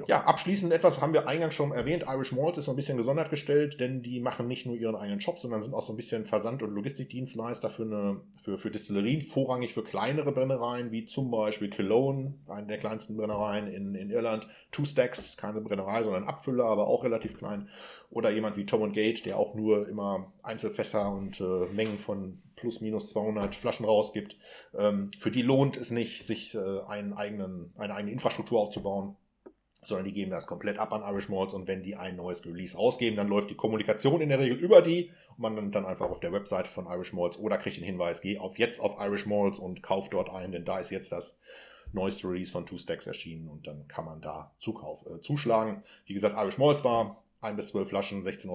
[0.07, 0.23] ja.
[0.23, 2.05] abschließend etwas haben wir eingangs schon erwähnt.
[2.07, 5.21] Irish Malt ist so ein bisschen gesondert gestellt, denn die machen nicht nur ihren eigenen
[5.21, 9.21] Shop, sondern sind auch so ein bisschen Versand- und Logistikdienstleister für, eine, für, für Distillerien,
[9.21, 14.47] vorrangig für kleinere Brennereien, wie zum Beispiel Cologne, eine der kleinsten Brennereien in, in Irland.
[14.71, 17.69] Two Stacks, keine Brennerei, sondern Abfüller, aber auch relativ klein.
[18.09, 22.37] Oder jemand wie Tom und Gate, der auch nur immer Einzelfässer und äh, Mengen von
[22.55, 24.37] plus minus 200 Flaschen rausgibt.
[24.75, 29.17] Ähm, für die lohnt es nicht, sich äh, einen eigenen, eine eigene Infrastruktur aufzubauen
[29.87, 32.77] sondern die geben das komplett ab an Irish Malls und wenn die ein neues Release
[32.77, 36.19] rausgeben, dann läuft die Kommunikation in der Regel über die und man dann, einfach auf
[36.19, 39.59] der Website von Irish Malls oder kriegt den Hinweis, geh auf jetzt auf Irish Malls
[39.59, 41.39] und kauf dort ein, denn da ist jetzt das
[41.91, 45.83] neueste Release von Two Stacks erschienen und dann kann man da Zukauf, äh, zuschlagen.
[46.05, 48.49] Wie gesagt, Irish Malls war 1 bis 12 Flaschen, 16,95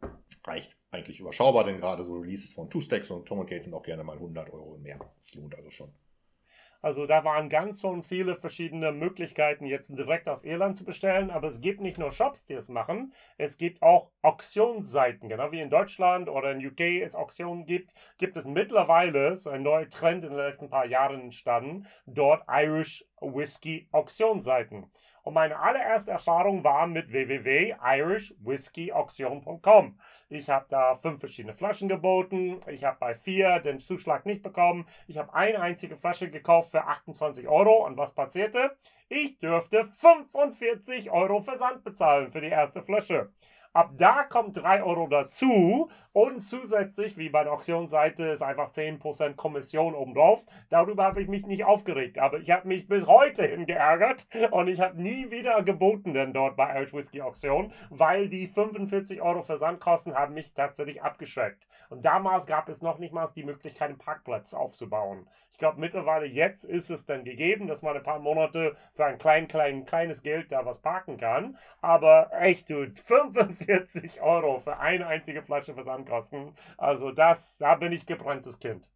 [0.00, 0.14] Euro.
[0.46, 3.82] Reicht eigentlich überschaubar, denn gerade so Releases von Two Stacks und Tom Gate sind auch
[3.82, 4.98] gerne mal 100 Euro mehr.
[5.18, 5.92] Das lohnt also schon.
[6.84, 11.30] Also da waren ganz schon viele verschiedene Möglichkeiten, jetzt direkt aus Irland zu bestellen.
[11.30, 13.14] Aber es gibt nicht nur Shops, die es machen.
[13.38, 15.30] Es gibt auch Auktionsseiten.
[15.30, 19.62] Genau wie in Deutschland oder in UK es Auktionen gibt, gibt es mittlerweile, so ein
[19.62, 24.84] neuer Trend in den letzten paar Jahren entstanden, dort Irish Whiskey Auktionsseiten.
[25.24, 29.98] Und meine allererste Erfahrung war mit www.irishwhiskeyauction.com.
[30.28, 32.60] Ich habe da fünf verschiedene Flaschen geboten.
[32.68, 34.84] Ich habe bei vier den Zuschlag nicht bekommen.
[35.08, 37.86] Ich habe eine einzige Flasche gekauft für 28 Euro.
[37.86, 38.76] Und was passierte?
[39.08, 43.32] Ich dürfte 45 Euro Versand bezahlen für die erste Flasche.
[43.74, 49.34] Ab da kommt 3 Euro dazu und zusätzlich, wie bei der Auktionsseite, ist einfach 10%
[49.34, 50.46] Kommission obendrauf.
[50.68, 54.68] Darüber habe ich mich nicht aufgeregt, aber ich habe mich bis heute hin geärgert und
[54.68, 59.42] ich habe nie wieder geboten denn dort bei Irish Whiskey Auktion, weil die 45 Euro
[59.42, 61.66] Versandkosten haben mich tatsächlich abgeschreckt.
[61.88, 65.26] Und damals gab es noch nicht mal die Möglichkeit, einen Parkplatz aufzubauen.
[65.50, 69.18] Ich glaube, mittlerweile jetzt ist es dann gegeben, dass man ein paar Monate für ein
[69.18, 71.56] klein, klein, kleines Geld da was parken kann.
[71.80, 73.63] Aber echt, du, 45
[74.20, 76.52] Euro für eine einzige Flasche Versandkosten.
[76.76, 78.90] Also das, da bin ich gebranntes Kind.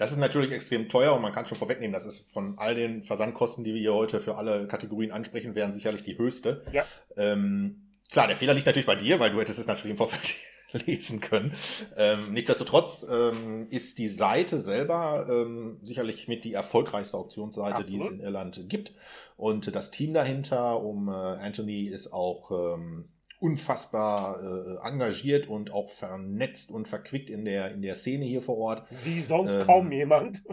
[0.00, 3.02] Das ist natürlich extrem teuer und man kann schon vorwegnehmen, das ist von all den
[3.02, 6.62] Versandkosten, die wir hier heute für alle Kategorien ansprechen, wären sicherlich die höchste.
[6.72, 6.86] Ja.
[7.18, 10.36] Ähm, klar, der Fehler liegt natürlich bei dir, weil du hättest es natürlich im Vorfeld
[10.86, 11.52] lesen können.
[11.98, 17.90] Ähm, nichtsdestotrotz ähm, ist die Seite selber ähm, sicherlich mit die erfolgreichste Auktionsseite, Absolut.
[17.90, 18.94] die es in Irland gibt.
[19.36, 23.10] Und das Team dahinter um äh, Anthony ist auch ähm,
[23.40, 28.58] unfassbar äh, engagiert und auch vernetzt und verquickt in der, in der Szene hier vor
[28.58, 28.84] Ort.
[29.04, 30.44] Wie sonst ähm, kaum jemand.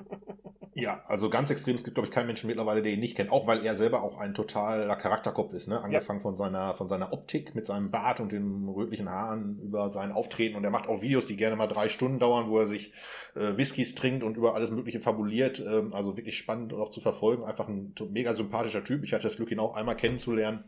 [0.80, 1.74] Ja, also ganz extrem.
[1.74, 3.32] Es gibt, glaube ich, keinen Menschen mittlerweile, der ihn nicht kennt.
[3.32, 5.68] Auch weil er selber auch ein totaler Charakterkopf ist.
[5.68, 5.82] Ne?
[5.82, 6.22] Angefangen ja.
[6.22, 10.56] von, seiner, von seiner Optik mit seinem Bart und den rötlichen Haaren über sein Auftreten.
[10.56, 12.94] Und er macht auch Videos, die gerne mal drei Stunden dauern, wo er sich
[13.34, 15.60] äh, Whiskys trinkt und über alles Mögliche fabuliert.
[15.60, 17.44] Ähm, also wirklich spannend und auch zu verfolgen.
[17.44, 19.04] Einfach ein mega sympathischer Typ.
[19.04, 20.66] Ich hatte das Glück, ihn auch einmal kennenzulernen.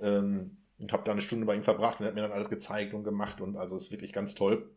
[0.00, 2.50] Ähm, und habe da eine Stunde bei ihm verbracht und er hat mir dann alles
[2.50, 3.40] gezeigt und gemacht.
[3.40, 4.70] Und also ist wirklich ganz toll.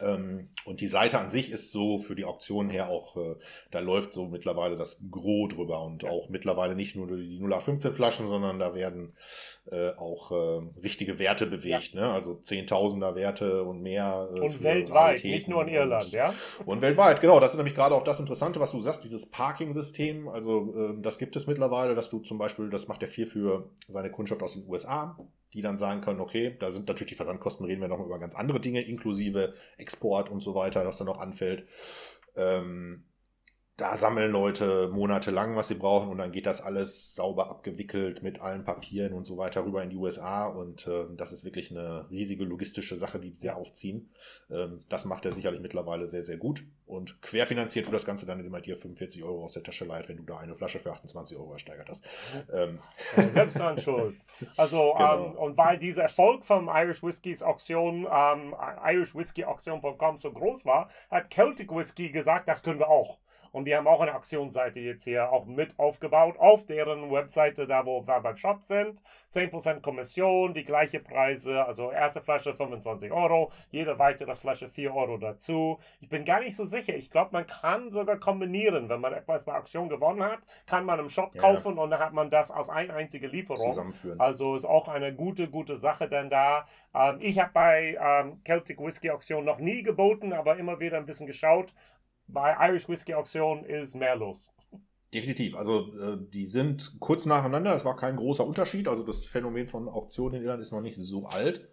[0.00, 3.36] Ähm, und die Seite an sich ist so für die Auktion her auch, äh,
[3.70, 8.26] da läuft so mittlerweile das Gros drüber und auch mittlerweile nicht nur die 0815 Flaschen,
[8.26, 9.14] sondern da werden
[9.70, 12.00] äh, auch äh, richtige Werte bewegt, ja.
[12.00, 12.12] ne?
[12.12, 14.30] also Zehntausender Werte und mehr.
[14.30, 16.34] Und weltweit, nicht nur in Irland, und, ja?
[16.64, 17.38] Und weltweit, genau.
[17.38, 20.28] Das ist nämlich gerade auch das Interessante, was du sagst, dieses Parking-System.
[20.28, 23.70] Also ähm, das gibt es mittlerweile, dass du zum Beispiel, das macht der viel für
[23.86, 25.18] seine Kundschaft aus den USA
[25.54, 28.34] die dann sagen können, okay, da sind natürlich die Versandkosten, reden wir noch über ganz
[28.34, 31.66] andere Dinge, inklusive Export und so weiter, das dann noch anfällt.
[32.36, 33.04] Ähm,
[33.82, 38.40] da sammeln Leute monatelang, was sie brauchen und dann geht das alles sauber abgewickelt mit
[38.40, 42.08] allen Papieren und so weiter rüber in die USA und äh, das ist wirklich eine
[42.08, 44.08] riesige logistische Sache, die die aufziehen.
[44.50, 48.38] Ähm, das macht er sicherlich mittlerweile sehr, sehr gut und querfinanziert du das Ganze dann,
[48.38, 50.92] indem er dir 45 Euro aus der Tasche leiht, wenn du da eine Flasche für
[50.92, 52.04] 28 Euro ersteigert hast.
[52.52, 52.78] Ähm.
[53.32, 54.14] Selbst dann schuld.
[54.56, 55.26] Also genau.
[55.26, 58.54] ähm, und weil dieser Erfolg vom Irish Whiskys Auktion, ähm,
[58.86, 63.18] irishwhiskyauktion.com so groß war, hat Celtic Whisky gesagt, das können wir auch.
[63.52, 67.84] Und die haben auch eine Aktionsseite jetzt hier auch mit aufgebaut auf deren Webseite, da
[67.86, 69.02] wo wir beim Shop sind.
[69.32, 75.18] 10% Kommission, die gleiche Preise, also erste Flasche 25 Euro, jede weitere Flasche 4 Euro
[75.18, 75.78] dazu.
[76.00, 76.94] Ich bin gar nicht so sicher.
[76.94, 78.88] Ich glaube, man kann sogar kombinieren.
[78.88, 81.82] Wenn man etwas bei Auktion gewonnen hat, kann man im Shop kaufen ja.
[81.82, 83.70] und dann hat man das als eine einzige Lieferung.
[83.70, 84.18] Zusammenführen.
[84.18, 86.64] Also ist auch eine gute, gute Sache denn da.
[86.94, 91.06] Ähm, ich habe bei ähm, Celtic Whisky Auktion noch nie geboten, aber immer wieder ein
[91.06, 91.74] bisschen geschaut
[92.32, 94.52] bei Irish Whiskey Auktion ist mehr los.
[95.14, 95.54] Definitiv.
[95.56, 97.74] Also äh, die sind kurz nacheinander.
[97.74, 98.88] Es war kein großer Unterschied.
[98.88, 101.68] Also das Phänomen von Auktionen in Irland ist noch nicht so alt.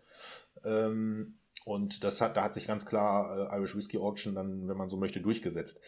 [0.65, 4.77] Ähm, und das hat, da hat sich ganz klar äh, Irish Whiskey Auction dann, wenn
[4.77, 5.79] man so möchte, durchgesetzt.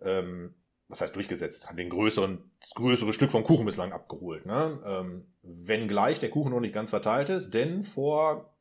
[0.00, 0.54] Ähm,
[0.88, 1.68] was heißt durchgesetzt?
[1.68, 4.46] Hat den größeren, das größere Stück vom Kuchen bislang abgeholt.
[4.46, 4.80] Ne?
[4.84, 8.54] Ähm, wenngleich der Kuchen noch nicht ganz verteilt ist, denn vor,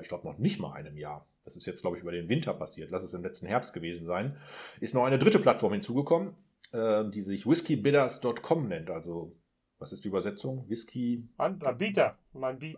[0.00, 2.54] ich glaube noch nicht mal einem Jahr, das ist jetzt, glaube ich, über den Winter
[2.54, 4.36] passiert, lass es im letzten Herbst gewesen sein,
[4.78, 6.34] ist noch eine dritte Plattform hinzugekommen,
[6.72, 8.90] äh, die sich whiskeybidders.com nennt.
[8.90, 9.32] Also,
[9.80, 10.68] was ist die Übersetzung?
[10.68, 11.26] Whisky.
[11.38, 12.16] Anbieter.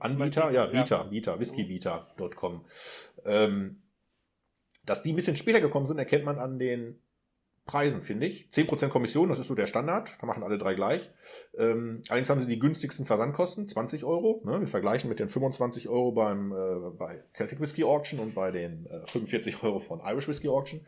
[0.00, 1.02] Anbieter, ja, Bieter, ja.
[1.02, 2.64] Bieter, whiskybieter.com.
[3.26, 3.82] Ähm,
[4.86, 6.98] dass die ein bisschen später gekommen sind, erkennt man an den
[7.64, 8.48] Preisen, finde ich.
[8.50, 10.16] 10% Kommission, das ist so der Standard.
[10.20, 11.10] Da machen alle drei gleich.
[11.56, 14.42] Ähm, allerdings haben sie die günstigsten Versandkosten, 20 Euro.
[14.44, 14.60] Ne?
[14.60, 18.86] Wir vergleichen mit den 25 Euro beim, äh, bei Celtic Whisky Auction und bei den
[18.86, 20.84] äh, 45 Euro von Irish Whisky Auction.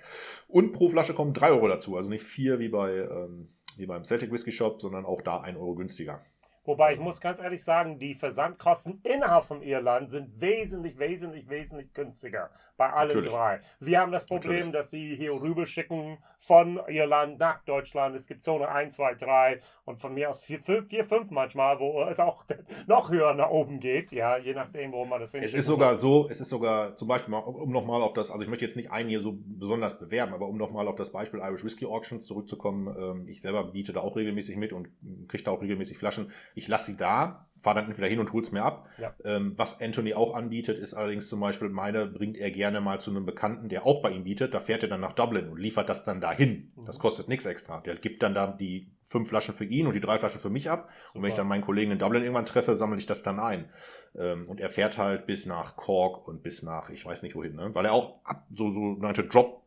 [0.48, 1.96] Und pro Flasche kommen 3 Euro dazu.
[1.96, 5.56] Also nicht 4 wie, bei, ähm, wie beim Celtic Whisky Shop, sondern auch da 1
[5.56, 6.20] Euro günstiger.
[6.66, 11.92] Wobei ich muss ganz ehrlich sagen, die Versandkosten innerhalb von Irland sind wesentlich, wesentlich, wesentlich
[11.92, 13.30] günstiger bei allen Natürlich.
[13.30, 13.60] drei.
[13.80, 18.14] Wir haben das Problem, dass sie hier rüber schicken von Irland nach Deutschland.
[18.16, 21.80] Es gibt Zone 1, 2, 3 und von mir aus 4, 5, 4, 5 manchmal,
[21.80, 22.44] wo es auch
[22.86, 24.12] noch höher nach oben geht.
[24.12, 26.00] Ja, je nachdem, wo man das Es hinschicken ist sogar muss.
[26.02, 28.76] so, es ist sogar zum Beispiel, mal, um nochmal auf das, also ich möchte jetzt
[28.76, 32.26] nicht einen hier so besonders bewerben, aber um nochmal auf das Beispiel Irish Whiskey Auctions
[32.26, 34.88] zurückzukommen, ähm, ich selber biete da auch regelmäßig mit und
[35.28, 36.30] kriege da auch regelmäßig Flaschen.
[36.54, 38.88] Ich lasse sie da, fahre dann entweder hin und hol's mir ab.
[38.98, 39.14] Ja.
[39.24, 43.10] Ähm, was Anthony auch anbietet, ist allerdings zum Beispiel meine, bringt er gerne mal zu
[43.10, 44.54] einem Bekannten, der auch bei ihm bietet.
[44.54, 46.72] Da fährt er dann nach Dublin und liefert das dann dahin.
[46.76, 46.84] Mhm.
[46.86, 47.80] Das kostet nichts extra.
[47.80, 50.70] Der gibt dann da die fünf Flaschen für ihn und die drei Flaschen für mich
[50.70, 50.90] ab.
[51.14, 51.42] Und wenn ich Super.
[51.42, 53.68] dann meinen Kollegen in Dublin irgendwann treffe, sammle ich das dann ein.
[54.16, 57.56] Ähm, und er fährt halt bis nach Cork und bis nach, ich weiß nicht wohin,
[57.56, 57.70] ne?
[57.74, 58.70] weil er auch ab, so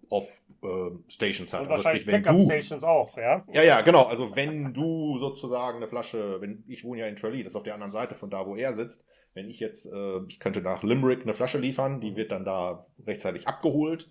[0.09, 1.61] sogenannte Drop-off-Stations hat.
[1.61, 3.45] Und Also wahrscheinlich sprich, wenn Pickup du, Stations auch, ja?
[3.51, 4.03] ja, ja, genau.
[4.03, 7.63] Also wenn du sozusagen eine Flasche, wenn ich wohne ja in Tralee, das ist auf
[7.63, 9.05] der anderen Seite von da, wo er sitzt.
[9.33, 12.81] Wenn ich jetzt, äh, ich könnte nach Limerick eine Flasche liefern, die wird dann da
[13.05, 14.09] rechtzeitig abgeholt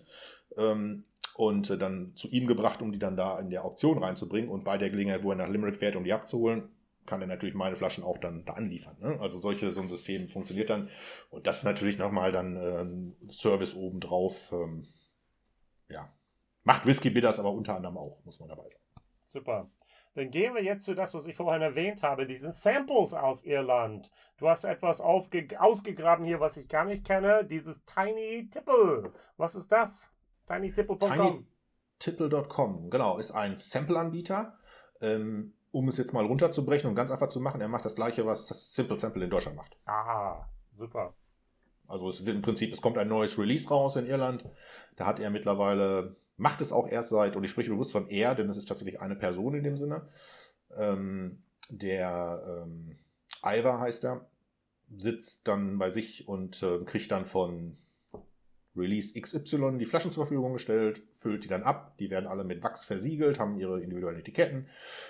[0.57, 1.03] ähm,
[1.35, 4.49] und äh, dann zu ihm gebracht, um die dann da in der Auktion reinzubringen.
[4.49, 6.69] Und bei der Gelegenheit, wo er nach Limerick fährt, um die abzuholen,
[7.05, 8.97] kann er natürlich meine Flaschen auch dann da anliefern.
[8.99, 9.17] Ne?
[9.19, 10.89] Also solche, so ein System funktioniert dann.
[11.29, 14.51] Und das ist natürlich nochmal dann ähm, Service obendrauf.
[14.51, 14.85] Ähm,
[15.89, 16.11] ja.
[16.63, 18.83] Macht Whisky Bitters aber unter anderem auch, muss man dabei sagen.
[19.25, 19.69] Super.
[20.15, 24.09] Dann gehen wir jetzt zu das, was ich vorhin erwähnt habe, diesen Samples aus Irland.
[24.37, 29.13] Du hast etwas aufge ausgegraben hier, was ich gar nicht kenne, dieses Tiny Tipple.
[29.37, 30.11] Was ist das?
[30.47, 31.47] TinyTipple.com.
[31.99, 34.57] Tipple.com, genau, ist ein Sample-Anbieter.
[35.01, 38.25] Ähm, um es jetzt mal runterzubrechen und ganz einfach zu machen, er macht das gleiche,
[38.25, 39.77] was das Simple Sample in Deutschland macht.
[39.85, 41.13] Ah, super.
[41.87, 44.45] Also es wird im Prinzip, es kommt ein neues Release raus in Irland.
[44.95, 48.35] Da hat er mittlerweile, macht es auch erst seit, und ich spreche bewusst von er,
[48.35, 50.07] denn es ist tatsächlich eine Person in dem Sinne.
[50.75, 52.95] Ähm, der ähm,
[53.43, 54.29] Ivar heißt er,
[54.81, 57.77] sitzt dann bei sich und äh, kriegt dann von
[58.77, 62.63] Release XY die Flaschen zur Verfügung gestellt, füllt die dann ab, die werden alle mit
[62.63, 64.67] Wachs versiegelt, haben ihre individuellen Etiketten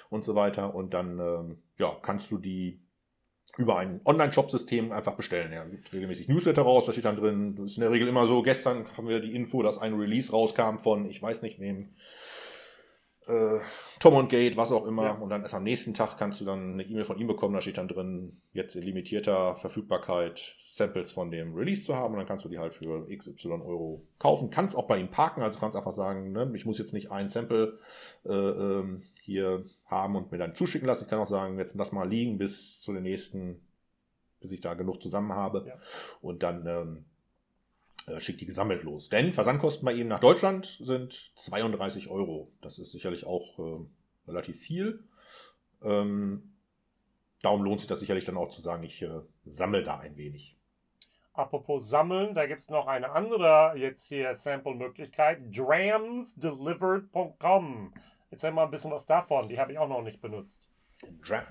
[0.10, 2.82] und so weiter und dann ähm, ja, kannst du die
[3.58, 5.52] über ein Online-Shop-System einfach bestellen.
[5.52, 8.28] Er gibt regelmäßig Newsletter raus, da steht dann drin, das ist in der Regel immer
[8.28, 11.90] so, gestern haben wir die Info, dass ein Release rauskam von, ich weiß nicht wem,
[13.28, 13.60] äh,
[14.00, 15.04] Tom und Gate, was auch immer.
[15.04, 15.12] Ja.
[15.14, 17.62] Und dann erst am nächsten Tag kannst du dann eine E-Mail von ihm bekommen, da
[17.62, 22.14] steht dann drin, jetzt in limitierter Verfügbarkeit Samples von dem Release zu haben.
[22.14, 24.50] Und dann kannst du die halt für XY Euro kaufen.
[24.50, 27.30] Kannst auch bei ihm parken, also kannst einfach sagen, ne, ich muss jetzt nicht ein
[27.30, 27.78] Sample
[28.26, 31.06] äh, ähm, hier haben und mir dann zuschicken lassen.
[31.06, 33.62] Ich kann auch sagen, jetzt lass mal liegen bis zu den nächsten,
[34.40, 35.66] bis ich da genug zusammen habe.
[35.68, 35.76] Ja.
[36.22, 37.06] Und dann ähm,
[38.08, 39.10] äh, schickt die gesammelt los.
[39.10, 42.52] Denn Versandkosten bei ihm nach Deutschland sind 32 Euro.
[42.62, 43.86] Das ist sicherlich auch äh,
[44.28, 45.04] relativ viel.
[45.84, 46.56] Ähm,
[47.42, 50.56] darum lohnt sich das sicherlich dann auch zu sagen, ich äh, sammle da ein wenig.
[51.34, 55.56] Apropos Sammeln, da gibt es noch eine andere jetzt hier Sample-Möglichkeit.
[55.56, 57.94] Dramsdelivered.com.
[58.32, 59.48] Erzähl mal ein bisschen was davon.
[59.48, 60.68] Die habe ich auch noch nicht benutzt.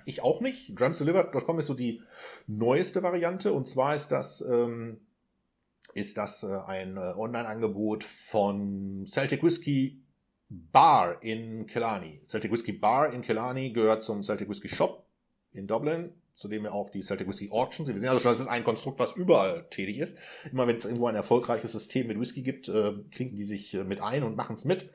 [0.07, 0.73] Ich auch nicht.
[0.79, 2.03] Drumsdelivered.com ist so die
[2.49, 3.53] neueste Variante.
[3.53, 5.07] Und zwar ist das, ähm,
[5.97, 10.03] ist das äh, ein äh, Online-Angebot von Celtic Whisky
[10.49, 12.21] Bar in Killarney.
[12.23, 15.07] Celtic Whisky Bar in Killarney gehört zum Celtic Whisky Shop
[15.53, 17.89] in Dublin, zu dem ja auch die Celtic Whisky Auctions.
[17.89, 20.19] Wir sehen also schon, das ist ein Konstrukt, was überall tätig ist.
[20.53, 24.03] Immer wenn es irgendwo ein erfolgreiches System mit Whisky gibt, äh, klinken die sich mit
[24.03, 24.91] ein und machen es mit.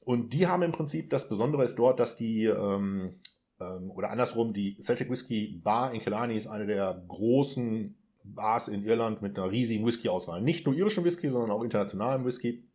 [0.00, 3.18] Und die haben im Prinzip, das Besondere ist dort, dass die, ähm,
[3.58, 7.96] ähm, oder andersrum, die Celtic Whisky Bar in Killarney ist eine der großen
[8.34, 10.40] Bars in Irland mit einer riesigen Whisky-Auswahl.
[10.40, 12.68] Nicht nur irischen Whisky, sondern auch internationalen Whisky.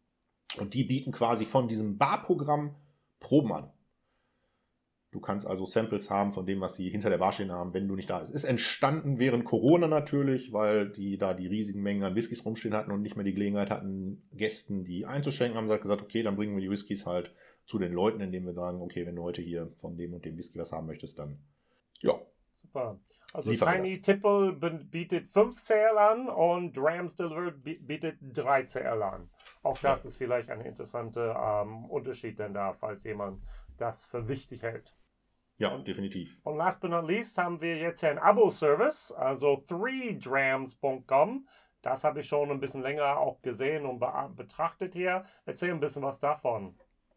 [0.58, 2.76] Und die bieten quasi von diesem Barprogramm
[3.20, 3.72] Proben an.
[5.12, 7.88] Du kannst also Samples haben von dem, was sie hinter der Bar stehen haben, wenn
[7.88, 8.34] du nicht da bist.
[8.34, 12.92] Ist entstanden während Corona natürlich, weil die da die riesigen Mengen an Whiskys rumstehen hatten
[12.92, 16.62] und nicht mehr die Gelegenheit hatten, Gästen die einzuschenken, haben gesagt, okay, dann bringen wir
[16.62, 17.34] die Whiskys halt
[17.66, 20.38] zu den Leuten, indem wir sagen, okay, wenn du heute hier von dem und dem
[20.38, 21.40] Whisky was haben möchtest, dann
[22.02, 22.18] ja.
[22.62, 23.00] Super.
[23.34, 24.02] Also Tiny.
[24.02, 29.30] Tipple bietet 5 CL an und Drams Delivered bi- bietet 3 CL an.
[29.64, 33.42] Auch das ist vielleicht ein interessanter ähm, Unterschied denn da, falls jemand
[33.78, 34.96] das für wichtig hält.
[35.58, 36.40] Ja, definitiv.
[36.44, 41.48] Und last but not least haben wir jetzt hier einen Abo-Service, also 3drams.com.
[41.82, 45.24] Das habe ich schon ein bisschen länger auch gesehen und be betrachtet hier.
[45.46, 46.76] Erzähl ein bisschen was davon.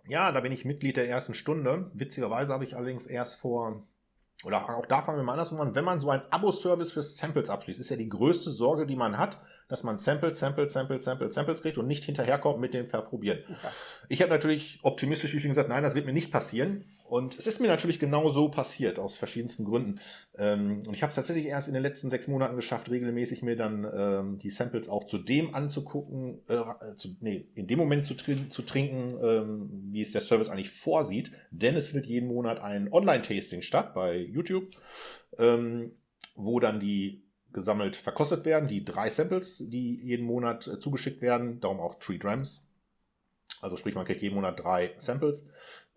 [0.08, 1.90] Ja, da bin ich Mitglied der ersten Stunde.
[1.94, 3.82] Witzigerweise habe ich allerdings erst vor,
[4.44, 7.50] oder auch da fangen wir mal andersrum an, wenn man so ein Abo-Service für Samples
[7.50, 9.38] abschließt, ist ja die größte Sorge, die man hat,
[9.68, 13.38] dass man Samples, Samples, Samples, Samples, Samples kriegt und nicht hinterherkommt mit dem Verprobieren.
[13.48, 13.72] Ja.
[14.08, 16.84] Ich habe natürlich optimistisch wie gesagt, nein, das wird mir nicht passieren.
[17.04, 20.00] Und es ist mir natürlich genau so passiert, aus verschiedensten Gründen.
[20.36, 23.56] Ähm, und ich habe es tatsächlich erst in den letzten sechs Monaten geschafft, regelmäßig mir
[23.56, 28.14] dann ähm, die Samples auch zu dem anzugucken, äh, zu, nee, in dem Moment zu,
[28.14, 31.32] trin zu trinken, ähm, wie es der Service eigentlich vorsieht.
[31.50, 34.68] Denn es findet jeden Monat ein Online-Tasting statt bei YouTube,
[35.38, 35.92] ähm,
[36.36, 37.23] wo dann die
[37.54, 42.18] gesammelt verkostet werden, die drei Samples, die jeden Monat äh, zugeschickt werden, darum auch Three
[42.18, 42.68] Drams.
[43.60, 45.48] Also sprich, man kriegt jeden Monat drei Samples.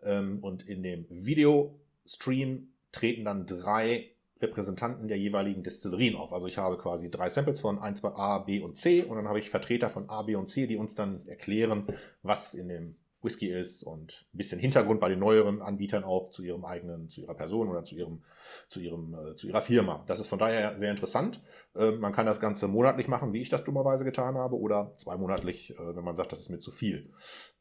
[0.03, 6.31] Ähm, und in dem Videostream treten dann drei Repräsentanten der jeweiligen Destillerien auf.
[6.31, 9.27] Also ich habe quasi drei Samples von 1, 2, A, B und C und dann
[9.27, 11.87] habe ich Vertreter von A, B und C, die uns dann erklären,
[12.21, 16.43] was in dem Whisky ist und ein bisschen Hintergrund bei den neueren Anbietern auch zu
[16.43, 18.23] ihrem eigenen, zu ihrer Person oder zu ihrem,
[18.67, 20.03] zu ihrem, äh, zu ihrer Firma.
[20.07, 21.41] Das ist von daher sehr interessant.
[21.75, 25.71] Äh, man kann das Ganze monatlich machen, wie ich das dummerweise getan habe, oder zweimonatlich,
[25.71, 27.11] äh, wenn man sagt, das ist mir zu viel.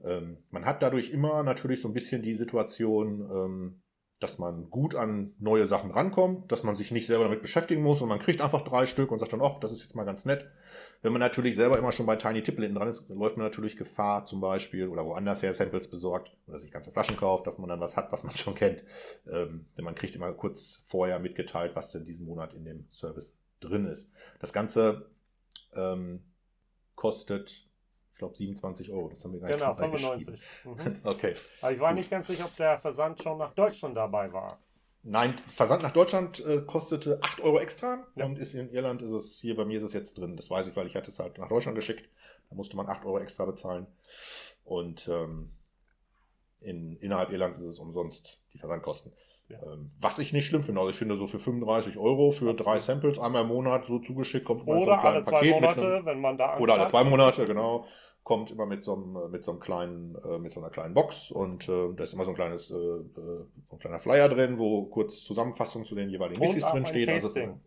[0.03, 3.83] Ähm, man hat dadurch immer natürlich so ein bisschen die Situation, ähm,
[4.21, 8.01] dass man gut an neue Sachen rankommt, dass man sich nicht selber damit beschäftigen muss
[8.01, 10.25] und man kriegt einfach drei Stück und sagt dann, ach, das ist jetzt mal ganz
[10.25, 10.51] nett.
[11.03, 14.25] Wenn man natürlich selber immer schon bei Tiny Tipple dran ist, läuft man natürlich Gefahr
[14.25, 17.81] zum Beispiel oder woanders her Samples besorgt oder sich ganze Flaschen kauft, dass man dann
[17.81, 18.85] was hat, was man schon kennt.
[19.31, 23.39] Ähm, denn man kriegt immer kurz vorher mitgeteilt, was denn diesen Monat in dem Service
[23.61, 24.13] drin ist.
[24.41, 25.11] Das Ganze
[25.75, 26.23] ähm,
[26.95, 27.66] kostet
[28.17, 30.41] ich glaube 27 Euro, das haben wir gar nicht Genau, 95.
[30.65, 31.01] Mhm.
[31.05, 31.35] okay.
[31.61, 34.59] Aber ich war nicht ganz sicher, ob der Versand schon nach Deutschland dabei war.
[35.03, 38.25] Nein, Versand nach Deutschland äh, kostete 8 Euro extra Ja.
[38.25, 40.35] und ist in Irland ist es, hier bei mir ist es jetzt drin.
[40.35, 42.09] Das weiß ich, weil ich hatte es halt nach Deutschland geschickt.
[42.49, 43.87] Da musste man 8 Euro extra bezahlen.
[44.65, 45.53] Und ähm,
[46.61, 49.13] in, innerhalb Irlands ist es umsonst, die Versandkosten.
[49.49, 49.59] Ja.
[49.73, 50.81] Ähm, was ich nicht schlimm finde.
[50.81, 54.45] Also ich finde so für 35 Euro für drei Samples einmal im Monat so zugeschickt
[54.45, 56.63] kommt man so Oder kleinen alle zwei Paket mit Monate, einem- wenn man da Angst
[56.63, 57.85] oder alle zwei Monate, genau.
[58.25, 60.95] Kommt immer mit so einem, äh, mit so einem kleinen, äh, mit so einer kleinen
[60.95, 64.29] Box und äh, da ist immer so ein kleines, äh, äh, so ein kleiner Flyer
[64.29, 67.09] drin, wo kurz Zusammenfassung zu den jeweiligen auch drin steht.
[67.09, 67.61] Also.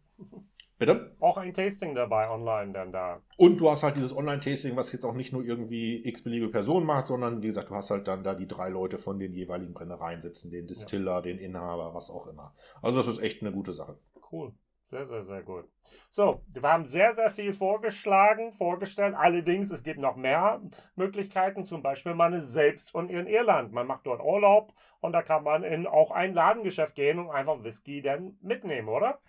[0.80, 1.15] Bitte?
[1.19, 3.21] Auch ein Tasting dabei online dann da.
[3.38, 7.07] Und du hast halt dieses Online-Tasting, was jetzt auch nicht nur irgendwie x-beliebige Personen macht,
[7.07, 10.21] sondern wie gesagt, du hast halt dann da die drei Leute von den jeweiligen Brennereien
[10.21, 12.55] sitzen, den Distiller, den Inhaber, was auch immer.
[12.82, 13.99] Also das ist echt eine gute Sache.
[14.32, 14.53] Cool.
[14.89, 15.65] Sehr, sehr, sehr gut.
[16.09, 19.13] So, wir haben sehr, sehr viel vorgeschlagen, vorgestellt.
[19.15, 20.63] Allerdings, es gibt noch mehr
[20.95, 21.63] Möglichkeiten.
[21.63, 23.71] Zum Beispiel, man ist selbst und in Irland.
[23.71, 27.63] Man macht dort Urlaub und da kann man in auch ein Ladengeschäft gehen und einfach
[27.63, 29.19] Whisky dann mitnehmen, oder?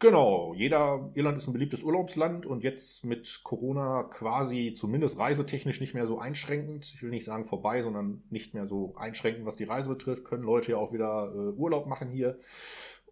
[0.00, 5.92] Genau, jeder, Irland ist ein beliebtes Urlaubsland und jetzt mit Corona quasi zumindest reisetechnisch nicht
[5.92, 6.84] mehr so einschränkend.
[6.94, 10.44] Ich will nicht sagen vorbei, sondern nicht mehr so einschränkend, was die Reise betrifft, können
[10.44, 12.38] Leute ja auch wieder äh, Urlaub machen hier.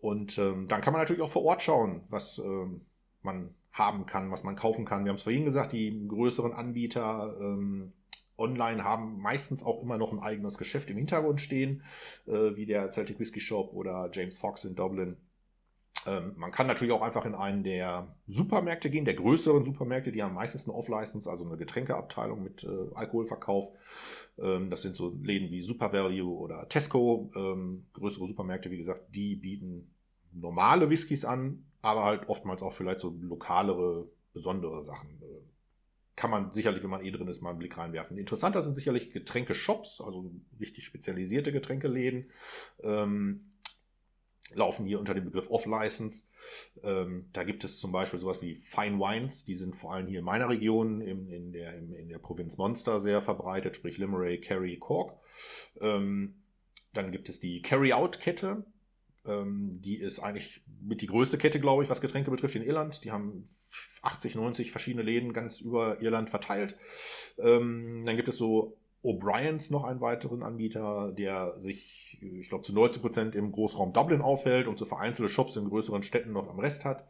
[0.00, 2.82] Und ähm, dann kann man natürlich auch vor Ort schauen, was ähm,
[3.20, 5.04] man haben kann, was man kaufen kann.
[5.04, 7.94] Wir haben es vorhin gesagt, die größeren Anbieter ähm,
[8.38, 11.82] online haben meistens auch immer noch ein eigenes Geschäft im Hintergrund stehen,
[12.28, 15.16] äh, wie der Celtic Whisky Shop oder James Fox in Dublin.
[16.06, 20.22] Ähm, man kann natürlich auch einfach in einen der Supermärkte gehen, der größeren Supermärkte, die
[20.22, 23.70] haben meistens eine Off-License, also eine Getränkeabteilung mit äh, Alkoholverkauf.
[24.38, 29.14] Ähm, das sind so Läden wie Super Value oder Tesco, ähm, größere Supermärkte, wie gesagt,
[29.14, 29.94] die bieten
[30.32, 35.10] normale Whiskys an, aber halt oftmals auch vielleicht so lokalere, besondere Sachen.
[35.22, 35.46] Äh,
[36.14, 38.16] kann man sicherlich, wenn man eh drin ist, mal einen Blick reinwerfen.
[38.16, 42.30] Interessanter sind sicherlich Getränkeshops, also richtig spezialisierte Getränkeläden.
[42.82, 43.52] Ähm,
[44.54, 46.28] laufen hier unter dem Begriff Off-License.
[46.82, 50.20] Ähm, da gibt es zum Beispiel sowas wie Fine Wines, die sind vor allem hier
[50.20, 54.42] in meiner Region, in, in, der, in, in der Provinz Monster sehr verbreitet, sprich Limerick,
[54.42, 55.18] Kerry, Cork.
[55.80, 56.42] Ähm,
[56.92, 58.64] dann gibt es die Carry-Out-Kette.
[59.26, 63.04] Ähm, die ist eigentlich mit die größte Kette, glaube ich, was Getränke betrifft in Irland.
[63.04, 63.48] Die haben
[64.02, 66.78] 80, 90 verschiedene Läden ganz über Irland verteilt.
[67.38, 72.72] Ähm, dann gibt es so O'Briens noch einen weiteren Anbieter, der sich, ich glaube, zu
[72.72, 76.58] 90 Prozent im Großraum Dublin aufhält und so vereinzelte Shops in größeren Städten noch am
[76.58, 77.08] Rest hat.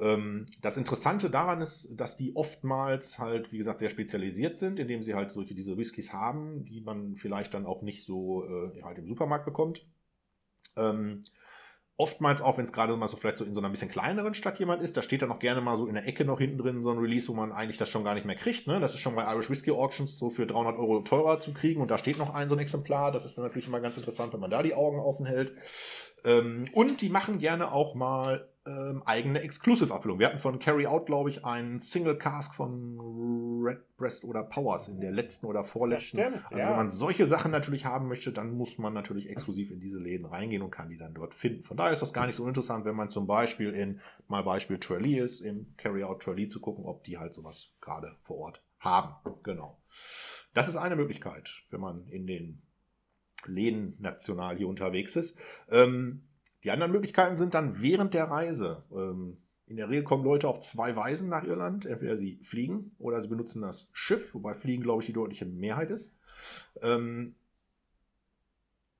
[0.00, 5.00] Ähm, das Interessante daran ist, dass die oftmals halt, wie gesagt, sehr spezialisiert sind, indem
[5.00, 8.98] sie halt solche diese Whiskys haben, die man vielleicht dann auch nicht so äh, halt
[8.98, 9.86] im Supermarkt bekommt.
[12.00, 14.60] Oftmals auch, wenn es gerade mal so vielleicht so in so einer bisschen kleineren Stadt
[14.60, 16.80] jemand ist, da steht dann auch gerne mal so in der Ecke noch hinten drin
[16.80, 18.68] so ein Release, wo man eigentlich das schon gar nicht mehr kriegt.
[18.68, 18.78] Ne?
[18.78, 21.90] Das ist schon bei Irish Whiskey Auctions so für 300 Euro teurer zu kriegen und
[21.90, 23.10] da steht noch ein so ein Exemplar.
[23.10, 25.52] Das ist dann natürlich immer ganz interessant, wenn man da die Augen offen hält.
[26.24, 30.18] Ähm, und die machen gerne auch mal ähm, eigene Exclusive-Abfüllung.
[30.18, 33.00] Wir hatten von Carry Out, glaube ich, einen Single Cask von
[33.64, 36.18] Redbreast oder Powers in der letzten oder vorletzten.
[36.18, 36.68] Stimmt, also ja.
[36.68, 40.26] wenn man solche Sachen natürlich haben möchte, dann muss man natürlich exklusiv in diese Läden
[40.26, 41.62] reingehen und kann die dann dort finden.
[41.62, 44.78] Von daher ist das gar nicht so interessant, wenn man zum Beispiel in, mal Beispiel
[44.78, 48.62] Tralee ist, im Carry Out Tralee zu gucken, ob die halt sowas gerade vor Ort
[48.78, 49.14] haben.
[49.42, 49.80] Genau.
[50.54, 52.62] Das ist eine Möglichkeit, wenn man in den
[53.46, 55.38] Läden national hier unterwegs ist.
[55.70, 56.27] Ähm,
[56.64, 58.84] die anderen Möglichkeiten sind dann während der Reise.
[58.92, 61.84] Ähm, in der Regel kommen Leute auf zwei Weisen nach Irland.
[61.84, 65.90] Entweder sie fliegen oder sie benutzen das Schiff, wobei Fliegen, glaube ich, die deutliche Mehrheit
[65.90, 66.18] ist.
[66.82, 67.34] Ähm,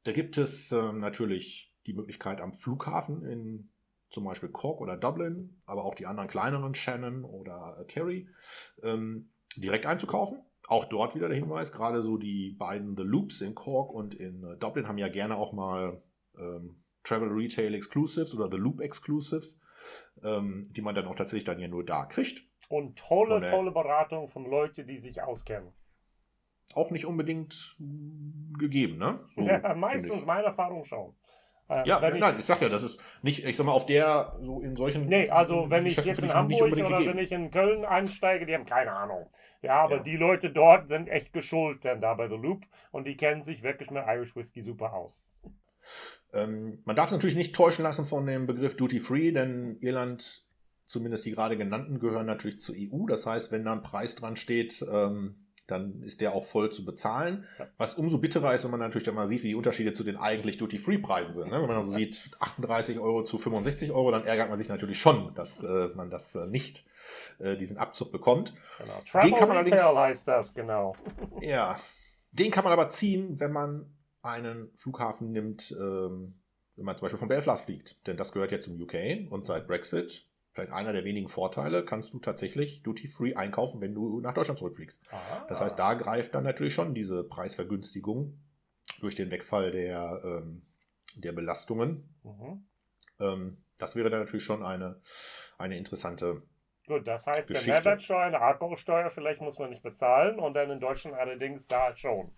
[0.05, 3.71] da gibt es ähm, natürlich die Möglichkeit am Flughafen in
[4.11, 8.29] zum Beispiel Cork oder Dublin, aber auch die anderen kleineren Shannon oder Kerry,
[8.83, 10.43] ähm, direkt einzukaufen.
[10.67, 14.45] Auch dort wieder der Hinweis, gerade so die beiden The Loops in Cork und in
[14.45, 16.03] äh, Dublin haben ja gerne auch mal
[16.39, 19.61] ähm, Travel Retail Exclusives oder The Loop Exclusives,
[20.23, 22.43] ähm, die man dann auch tatsächlich dann ja nur da kriegt.
[22.69, 25.73] Und tolle, und, äh, tolle Beratung von Leuten, die sich auskennen.
[26.75, 27.77] Auch nicht unbedingt
[28.59, 29.21] gegeben, ne?
[29.29, 31.15] So, ja, meistens meine Erfahrung schon.
[31.69, 34.33] Äh, ja, nein, ich, ich sag ja, das ist nicht, ich sag mal, auf der,
[34.41, 35.07] so in solchen.
[35.07, 37.07] Nee, also wenn ich jetzt in Hamburg oder gegeben.
[37.07, 39.31] wenn ich in Köln einsteige, die haben keine Ahnung.
[39.61, 40.03] Ja, aber ja.
[40.03, 43.63] die Leute dort sind echt geschult denn da bei The Loop und die kennen sich
[43.63, 45.23] wirklich mit Irish Whiskey super aus.
[46.33, 50.47] Ähm, man darf natürlich nicht täuschen lassen von dem Begriff Duty Free, denn Irland,
[50.87, 53.07] zumindest die gerade genannten, gehören natürlich zur EU.
[53.07, 55.37] Das heißt, wenn da ein Preis dran steht, ähm,
[55.68, 57.47] dann ist der auch voll zu bezahlen.
[57.76, 60.16] Was umso bitterer ist, wenn man natürlich dann mal sieht, wie die Unterschiede zu den
[60.16, 61.51] eigentlich Duty-Free-Preisen sind.
[61.51, 61.61] Ne?
[61.61, 65.35] Wenn man also sieht 38 Euro zu 65 Euro, dann ärgert man sich natürlich schon,
[65.35, 66.87] dass äh, man das äh, nicht,
[67.39, 68.55] äh, diesen Abzug bekommt.
[68.79, 69.03] Genau.
[69.07, 70.97] Travel den kann man Retail heißt das, genau.
[71.43, 71.79] ja,
[72.33, 73.93] den kann man aber ziehen, wenn man
[74.29, 76.41] einen Flughafen nimmt, ähm,
[76.76, 78.07] wenn man zum Beispiel von Belfast fliegt.
[78.07, 82.12] Denn das gehört ja zum UK und seit Brexit vielleicht einer der wenigen Vorteile, kannst
[82.12, 85.01] du tatsächlich Duty-Free einkaufen, wenn du nach Deutschland zurückfliegst.
[85.12, 85.47] Ah.
[85.49, 88.39] Das heißt, da greift dann natürlich schon diese Preisvergünstigung
[89.01, 90.62] durch den Wegfall der, ähm,
[91.16, 92.12] der Belastungen.
[92.24, 92.66] Mhm.
[93.20, 95.01] Ähm, das wäre dann natürlich schon eine,
[95.59, 96.43] eine interessante
[96.89, 97.66] Gut, das heißt, Geschichte.
[97.66, 101.95] der Mehrwertsteuer, eine Alkoholsteuer vielleicht muss man nicht bezahlen und dann in Deutschland allerdings da
[101.95, 102.33] schon.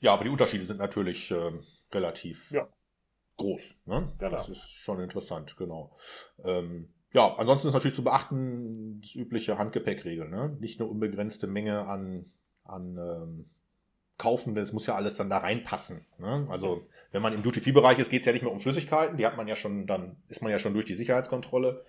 [0.00, 1.52] Ja, aber die Unterschiede sind natürlich äh,
[1.92, 2.68] relativ ja.
[3.36, 3.76] groß.
[3.86, 4.12] Ne?
[4.18, 4.30] Genau.
[4.30, 5.96] Das ist schon interessant, genau.
[6.44, 10.28] Ähm, ja, ansonsten ist natürlich zu beachten das übliche Handgepäckregel.
[10.28, 10.56] Ne?
[10.60, 12.26] Nicht eine unbegrenzte Menge an,
[12.64, 13.50] an ähm,
[14.18, 16.04] Kaufen, es muss ja alles dann da reinpassen.
[16.18, 16.46] Ne?
[16.50, 19.36] Also wenn man im Duty-Free-Bereich ist, geht es ja nicht mehr um Flüssigkeiten, die hat
[19.36, 21.84] man ja schon, dann ist man ja schon durch die Sicherheitskontrolle.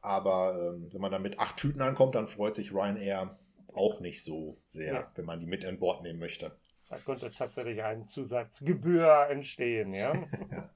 [0.00, 3.38] Aber ähm, wenn man dann mit acht Tüten ankommt, dann freut sich Ryanair
[3.74, 5.12] auch nicht so sehr, ja.
[5.14, 6.52] wenn man die mit an Bord nehmen möchte.
[6.88, 10.12] Da könnte tatsächlich eine Zusatzgebühr entstehen, ja.
[10.50, 10.70] ja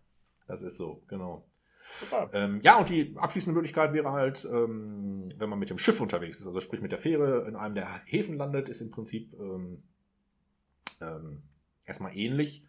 [0.47, 1.47] das ist so, genau.
[2.33, 6.41] Ähm, ja, und die abschließende Möglichkeit wäre halt, ähm, wenn man mit dem Schiff unterwegs
[6.41, 9.83] ist, also sprich mit der Fähre in einem der Häfen landet, ist im Prinzip ähm,
[11.01, 11.43] ähm
[11.87, 12.68] erstmal ähnlich.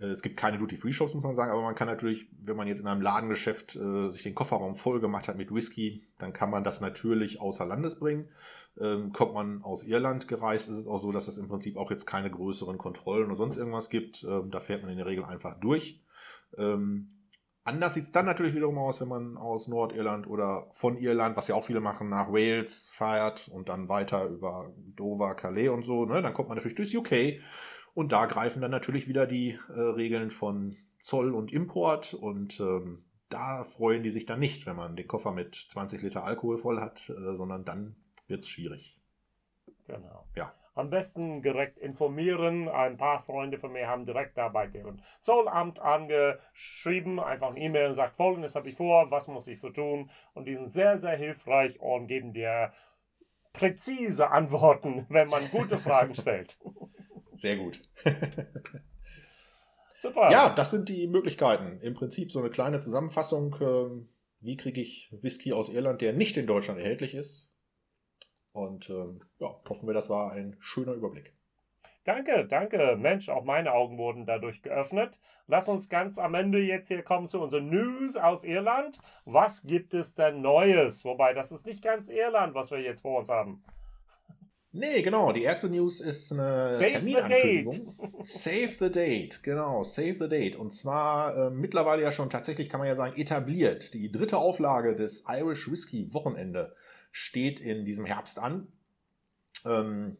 [0.00, 2.80] Äh, es gibt keine Duty-Free-Shops, muss man sagen, aber man kann natürlich, wenn man jetzt
[2.80, 6.64] in einem Ladengeschäft äh, sich den Kofferraum voll gemacht hat mit Whisky, dann kann man
[6.64, 8.28] das natürlich außer Landes bringen.
[8.80, 11.90] Ähm, kommt man aus Irland gereist, ist es auch so, dass es im Prinzip auch
[11.90, 14.24] jetzt keine größeren Kontrollen oder sonst irgendwas gibt.
[14.24, 16.00] Ähm, da fährt man in der Regel einfach durch.
[16.56, 17.14] Ähm,
[17.68, 21.48] Anders sieht es dann natürlich wiederum aus, wenn man aus Nordirland oder von Irland, was
[21.48, 26.06] ja auch viele machen, nach Wales fährt und dann weiter über Dover, Calais und so.
[26.06, 26.22] Ne?
[26.22, 27.42] Dann kommt man natürlich durchs UK
[27.98, 33.04] und da greifen dann natürlich wieder die äh, Regeln von Zoll und Import und ähm,
[33.28, 36.80] da freuen die sich dann nicht, wenn man den Koffer mit 20 Liter Alkohol voll
[36.80, 37.96] hat, äh, sondern dann
[38.28, 39.00] wird es schwierig.
[39.88, 40.28] Genau.
[40.36, 42.68] Ja am besten direkt informieren.
[42.68, 47.88] Ein paar Freunde von mir haben direkt da bei deren Zollamt angeschrieben, einfach eine E-Mail
[47.88, 50.08] und sagt, folgendes habe ich vor, was muss ich so tun?
[50.34, 52.70] Und die sind sehr, sehr hilfreich und geben dir
[53.52, 56.60] präzise Antworten, wenn man gute Fragen stellt.
[57.38, 57.80] Sehr gut.
[59.96, 60.30] Super.
[60.30, 61.80] Ja, das sind die Möglichkeiten.
[61.80, 63.56] Im Prinzip so eine kleine Zusammenfassung.
[63.60, 64.08] Ähm,
[64.40, 67.50] wie kriege ich Whisky aus Irland, der nicht in Deutschland erhältlich ist?
[68.52, 71.34] Und ähm, ja, hoffen wir, das war ein schöner Überblick.
[72.04, 72.96] Danke, danke.
[72.96, 75.18] Mensch, auch meine Augen wurden dadurch geöffnet.
[75.46, 78.98] Lass uns ganz am Ende jetzt hier kommen zu unseren News aus Irland.
[79.26, 81.04] Was gibt es denn Neues?
[81.04, 83.62] Wobei, das ist nicht ganz Irland, was wir jetzt vor uns haben.
[84.72, 85.32] Nee, genau.
[85.32, 87.72] Die erste News ist eine Save Terminankündigung.
[87.72, 88.12] The date.
[88.26, 89.82] Save the Date, genau.
[89.82, 90.56] Save the Date.
[90.56, 93.94] Und zwar äh, mittlerweile ja schon tatsächlich, kann man ja sagen, etabliert.
[93.94, 96.74] Die dritte Auflage des Irish Whiskey Wochenende
[97.10, 98.68] steht in diesem Herbst an.
[99.64, 100.18] Ähm,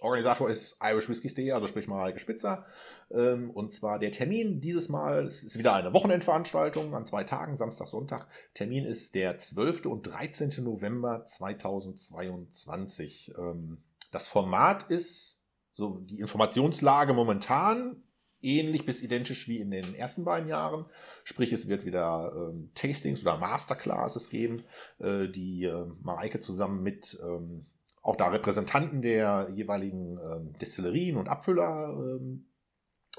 [0.00, 2.64] Organisator ist Irish Whiskies.de, also sprich Mareike Spitzer.
[3.10, 7.56] Ähm, und zwar der Termin dieses Mal, es ist wieder eine Wochenendveranstaltung an zwei Tagen,
[7.56, 8.26] Samstag, Sonntag.
[8.54, 9.86] Termin ist der 12.
[9.86, 10.64] und 13.
[10.64, 13.34] November 2022.
[13.38, 18.04] Ähm, das Format ist, so die Informationslage momentan,
[18.44, 20.84] ähnlich bis identisch wie in den ersten beiden Jahren.
[21.24, 24.64] Sprich, es wird wieder ähm, Tastings oder Masterclasses geben,
[24.98, 27.66] äh, die äh, Mareike zusammen mit ähm,
[28.04, 32.46] auch da Repräsentanten der jeweiligen ähm, Destillerien und Abfüller ähm,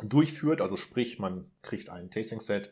[0.04, 0.62] durchführt.
[0.62, 2.72] Also sprich, man kriegt ein Tasting-Set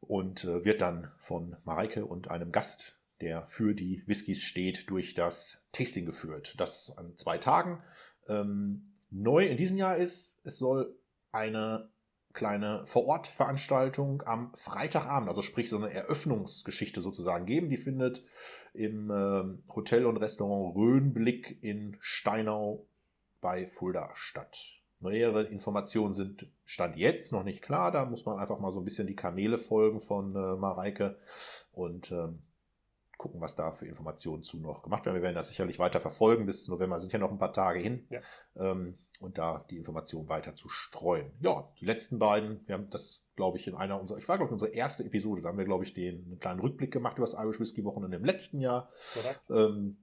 [0.00, 5.12] und äh, wird dann von Mareike und einem Gast, der für die Whiskys steht, durch
[5.12, 6.54] das Tasting geführt.
[6.56, 7.82] Das an zwei Tagen.
[8.26, 10.98] Ähm, neu in diesem Jahr ist, es soll
[11.30, 11.90] eine
[12.32, 17.68] kleine Vorortveranstaltung am Freitagabend, also sprich so eine Eröffnungsgeschichte sozusagen geben.
[17.68, 18.24] Die findet
[18.72, 22.86] im äh, Hotel und Restaurant Rhönblick in Steinau
[23.40, 24.58] bei Fulda statt.
[25.00, 27.90] Nähere Informationen sind Stand jetzt noch nicht klar.
[27.90, 31.18] Da muss man einfach mal so ein bisschen die Kanäle folgen von äh, Mareike
[31.72, 32.42] und ähm,
[33.18, 35.16] gucken, was da für Informationen zu noch gemacht werden.
[35.16, 36.46] Wir werden das sicherlich weiter verfolgen.
[36.46, 38.06] Bis November sind ja noch ein paar Tage hin.
[38.10, 38.20] Ja.
[38.56, 41.32] Ähm, und da die Informationen weiter zu streuen.
[41.40, 44.48] Ja, die letzten beiden, wir haben das, glaube ich, in einer unserer, ich war, glaube
[44.48, 47.26] ich, unsere erste Episode, da haben wir, glaube ich, den einen kleinen Rückblick gemacht über
[47.26, 48.88] das Irish Whisky Wochenende im letzten Jahr.
[49.50, 49.96] Ähm,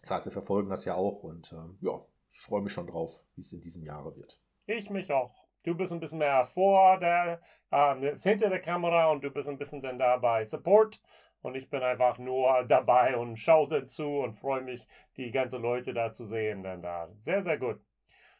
[0.00, 2.00] das heißt, wir verfolgen das ja auch und ähm, ja,
[2.32, 4.40] ich freue mich schon drauf, wie es in diesem Jahre wird.
[4.66, 5.44] Ich mich auch.
[5.62, 7.40] Du bist ein bisschen mehr vor der,
[7.70, 11.00] äh, hinter der Kamera und du bist ein bisschen dann da bei Support.
[11.40, 14.86] Und ich bin einfach nur dabei und schaue dazu und freue mich,
[15.18, 16.62] die ganzen Leute da zu sehen.
[16.62, 17.10] Dann da.
[17.18, 17.80] Sehr, sehr gut.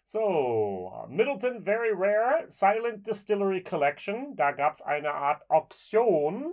[0.06, 4.36] So, Middleton Very Rare Silent Distillery Collection.
[4.36, 6.52] Da gab es eine Art Auktion.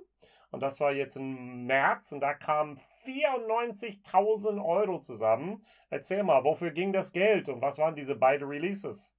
[0.52, 5.66] Und das war jetzt im März und da kamen 94.000 Euro zusammen.
[5.90, 9.18] Erzähl mal, wofür ging das Geld und was waren diese beiden Releases?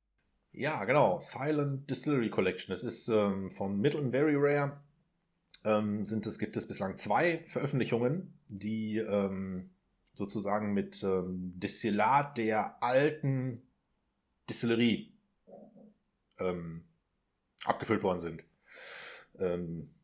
[0.52, 1.20] Ja, genau.
[1.20, 2.74] Silent Distillery Collection.
[2.74, 4.80] Das ist ähm, von Middleton Very Rare
[5.64, 9.70] ähm, sind es, gibt es bislang zwei Veröffentlichungen, die ähm,
[10.14, 13.62] sozusagen mit ähm, Destillat der alten
[14.52, 15.10] Distillerie
[16.38, 16.84] ähm,
[17.64, 18.44] abgefüllt worden sind.
[19.38, 19.94] Ähm,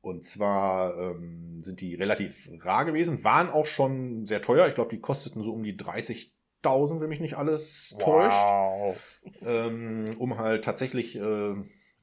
[0.00, 4.66] und zwar ähm, sind die relativ rar gewesen, waren auch schon sehr teuer.
[4.66, 8.04] Ich glaube, die kosteten so um die 30.000, wenn mich nicht alles wow.
[8.04, 9.42] täuscht.
[9.42, 11.54] Ähm, um halt tatsächlich äh,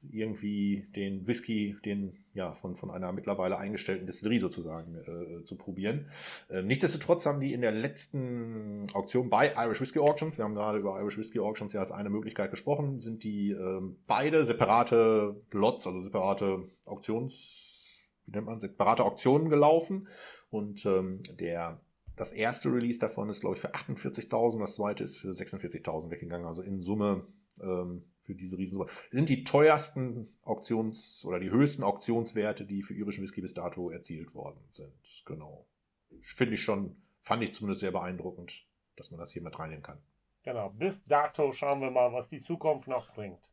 [0.02, 6.10] irgendwie den Whisky, den ja von, von einer mittlerweile eingestellten Distillerie sozusagen äh, zu probieren.
[6.48, 10.78] Äh, nichtsdestotrotz haben die in der letzten Auktion bei Irish Whisky Auctions, wir haben gerade
[10.78, 15.86] über Irish Whisky Auctions ja als eine Möglichkeit gesprochen, sind die äh, beide separate Lots,
[15.86, 20.08] also separate Auktions, wie nennt man, separate Auktionen gelaufen
[20.50, 21.80] und ähm, der
[22.16, 26.46] das erste Release davon ist, glaube ich, für 48.000, das zweite ist für 46.000 weggegangen.
[26.46, 27.26] Also in Summe
[27.60, 28.90] ähm, für diese Riesensumme.
[29.10, 34.34] Sind die teuersten Auktions- oder die höchsten Auktionswerte, die für irischen Whisky bis dato erzielt
[34.34, 34.92] worden sind.
[35.24, 35.66] Genau.
[36.20, 38.66] Finde ich schon, fand ich zumindest sehr beeindruckend,
[38.96, 40.02] dass man das hier mit reinnehmen kann.
[40.42, 40.70] Genau.
[40.70, 43.50] Bis dato schauen wir mal, was die Zukunft noch bringt.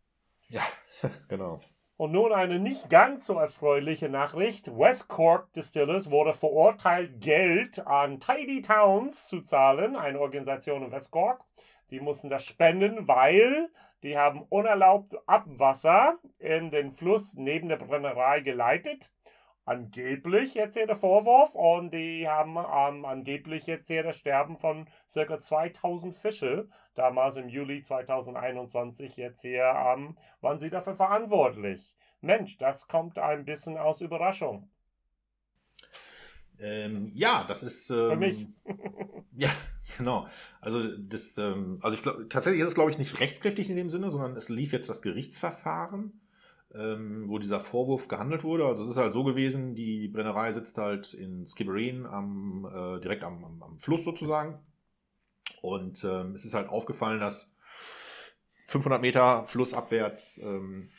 [0.50, 0.64] Ja,
[1.30, 1.60] genau.
[1.96, 4.68] Und nun eine nicht ganz so erfreuliche Nachricht.
[4.68, 11.12] West Cork Distillers wurde verurteilt, Geld an Tidy Towns zu zahlen, eine Organisation in West
[11.12, 11.44] Cork.
[11.92, 13.70] Die mussten das spenden, weil
[14.04, 19.14] die haben unerlaubt Abwasser in den Fluss neben der Brennerei geleitet.
[19.66, 24.90] Angeblich jetzt hier der Vorwurf und die haben ähm, angeblich jetzt hier das Sterben von
[25.14, 25.40] ca.
[25.40, 31.96] 2000 Fische damals im Juli 2021 jetzt hier ähm, waren sie dafür verantwortlich.
[32.20, 34.70] Mensch, das kommt ein bisschen aus Überraschung.
[36.60, 37.90] Ähm, ja, das ist.
[37.90, 38.48] Ähm, Für mich.
[39.36, 39.50] ja,
[39.98, 40.28] genau.
[40.62, 43.90] Also, das, ähm, also ich glaube, tatsächlich ist es, glaube ich, nicht rechtskräftig in dem
[43.90, 46.22] Sinne, sondern es lief jetzt das Gerichtsverfahren,
[46.74, 48.66] ähm, wo dieser Vorwurf gehandelt wurde.
[48.66, 53.24] Also, es ist halt so gewesen, die Brennerei sitzt halt in Skibbereen am, äh, direkt
[53.24, 54.60] am, am, am, Fluss sozusagen.
[55.62, 57.58] Und ähm, es ist halt aufgefallen, dass
[58.68, 60.90] 500 Meter flussabwärts ähm,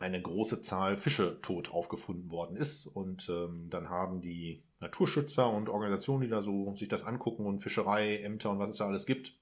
[0.00, 2.86] eine große Zahl Fische tot aufgefunden worden ist.
[2.86, 7.60] Und ähm, dann haben die Naturschützer und Organisationen, die da so sich das angucken und
[7.60, 9.38] Fischerei, Ämter und was es da alles gibt,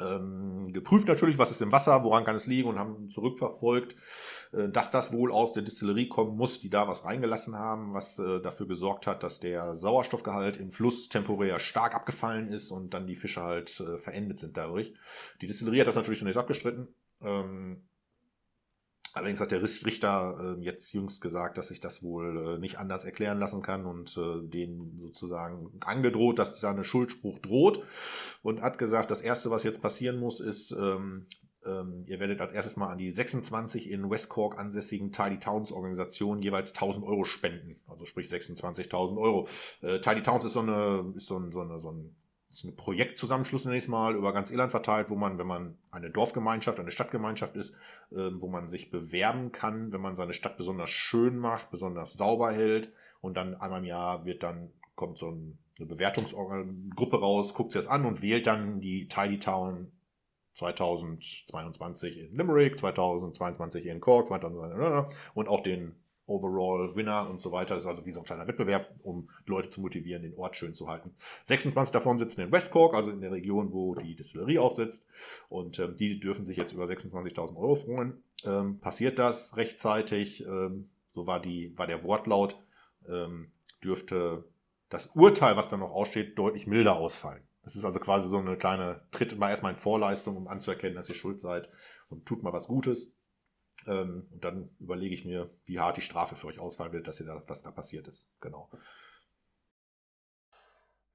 [0.00, 3.94] ähm, geprüft natürlich, was ist im Wasser, woran kann es liegen und haben zurückverfolgt,
[4.52, 8.18] äh, dass das wohl aus der Distillerie kommen muss, die da was reingelassen haben, was
[8.18, 13.06] äh, dafür gesorgt hat, dass der Sauerstoffgehalt im Fluss temporär stark abgefallen ist und dann
[13.06, 14.94] die Fische halt äh, verendet sind dadurch.
[15.40, 16.88] Die Distillerie hat das natürlich zunächst abgestritten.
[17.20, 17.82] Ähm,
[19.12, 23.04] Allerdings hat der Richter äh, jetzt jüngst gesagt, dass sich das wohl äh, nicht anders
[23.04, 27.82] erklären lassen kann und äh, denen sozusagen angedroht, dass da eine Schuldspruch droht
[28.42, 31.26] und hat gesagt, das Erste, was jetzt passieren muss, ist, ähm,
[31.66, 35.72] ähm, ihr werdet als erstes mal an die 26 in West Cork ansässigen Tidy Towns
[35.72, 37.80] Organisationen jeweils 1000 Euro spenden.
[37.86, 39.48] Also sprich 26.000 Euro.
[39.82, 42.16] Äh, Tidy Towns ist so, eine, ist so, ein, so, eine, so ein
[42.50, 46.10] das ist ein Projektzusammenschluss zunächst mal über ganz Irland verteilt, wo man, wenn man eine
[46.10, 47.74] Dorfgemeinschaft, eine Stadtgemeinschaft ist,
[48.10, 52.50] äh, wo man sich bewerben kann, wenn man seine Stadt besonders schön macht, besonders sauber
[52.50, 52.92] hält.
[53.20, 57.82] Und dann einmal im Jahr wird dann, kommt so ein, eine Bewertungsgruppe raus, guckt sich
[57.82, 59.92] das an und wählt dann die Tidy Town
[60.54, 65.94] 2022 in Limerick, 2022 in Cork, 2022 und auch den
[66.30, 67.74] Overall Winner und so weiter.
[67.74, 70.74] Das ist also wie so ein kleiner Wettbewerb, um Leute zu motivieren, den Ort schön
[70.74, 71.12] zu halten.
[71.44, 75.06] 26 davon sitzen in West Cork, also in der Region, wo die Distillerie auch sitzt.
[75.48, 78.22] Und ähm, die dürfen sich jetzt über 26.000 Euro freuen.
[78.44, 80.46] Ähm, passiert das rechtzeitig?
[80.46, 82.56] Ähm, so war, die, war der Wortlaut.
[83.08, 83.50] Ähm,
[83.82, 84.44] dürfte
[84.88, 87.42] das Urteil, was dann noch aussteht, deutlich milder ausfallen.
[87.62, 91.08] Das ist also quasi so eine kleine Tritt mal erstmal in Vorleistung, um anzuerkennen, dass
[91.08, 91.68] ihr schuld seid
[92.08, 93.16] und tut mal was Gutes.
[93.86, 97.20] Ähm, und dann überlege ich mir, wie hart die Strafe für euch ausfallen wird, dass
[97.20, 98.34] ihr da, was da passiert ist.
[98.40, 98.70] Genau.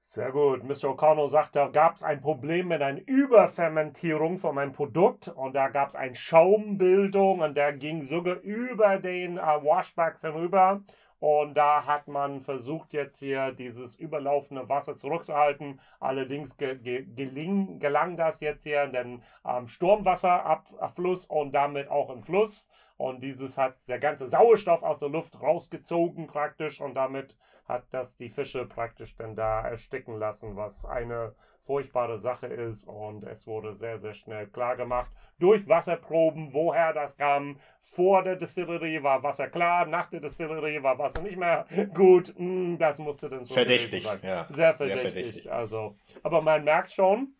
[0.08, 0.62] Sehr gut.
[0.62, 0.90] Mr.
[0.90, 5.68] O'Connell sagt, da gab es ein Problem mit einer Überfermentierung von meinem Produkt und da
[5.68, 10.84] gab es eine Schaumbildung und der ging sogar über den äh, Washbacks hinüber
[11.20, 15.80] und da hat man versucht, jetzt hier dieses überlaufende Wasser zurückzuhalten.
[16.00, 22.10] Allerdings ge ge geling, gelang das jetzt hier in den ähm, Sturmwasserabfluss und damit auch
[22.10, 22.68] im Fluss.
[22.96, 27.36] Und dieses hat der ganze Sauerstoff aus der Luft rausgezogen praktisch und damit
[27.66, 32.84] hat das die Fische praktisch dann da ersticken lassen, was eine furchtbare Sache ist.
[32.84, 37.58] Und es wurde sehr, sehr schnell klar gemacht durch Wasserproben, woher das kam.
[37.80, 42.34] Vor der Distillerie war Wasser klar, nach der Distillerie war Wasser nicht mehr gut.
[42.36, 44.20] Hm, das musste dann so verdächtig sein.
[44.22, 45.02] Ja, sehr verdächtig.
[45.02, 45.52] Sehr verdächtig.
[45.52, 47.34] Also, aber man merkt schon,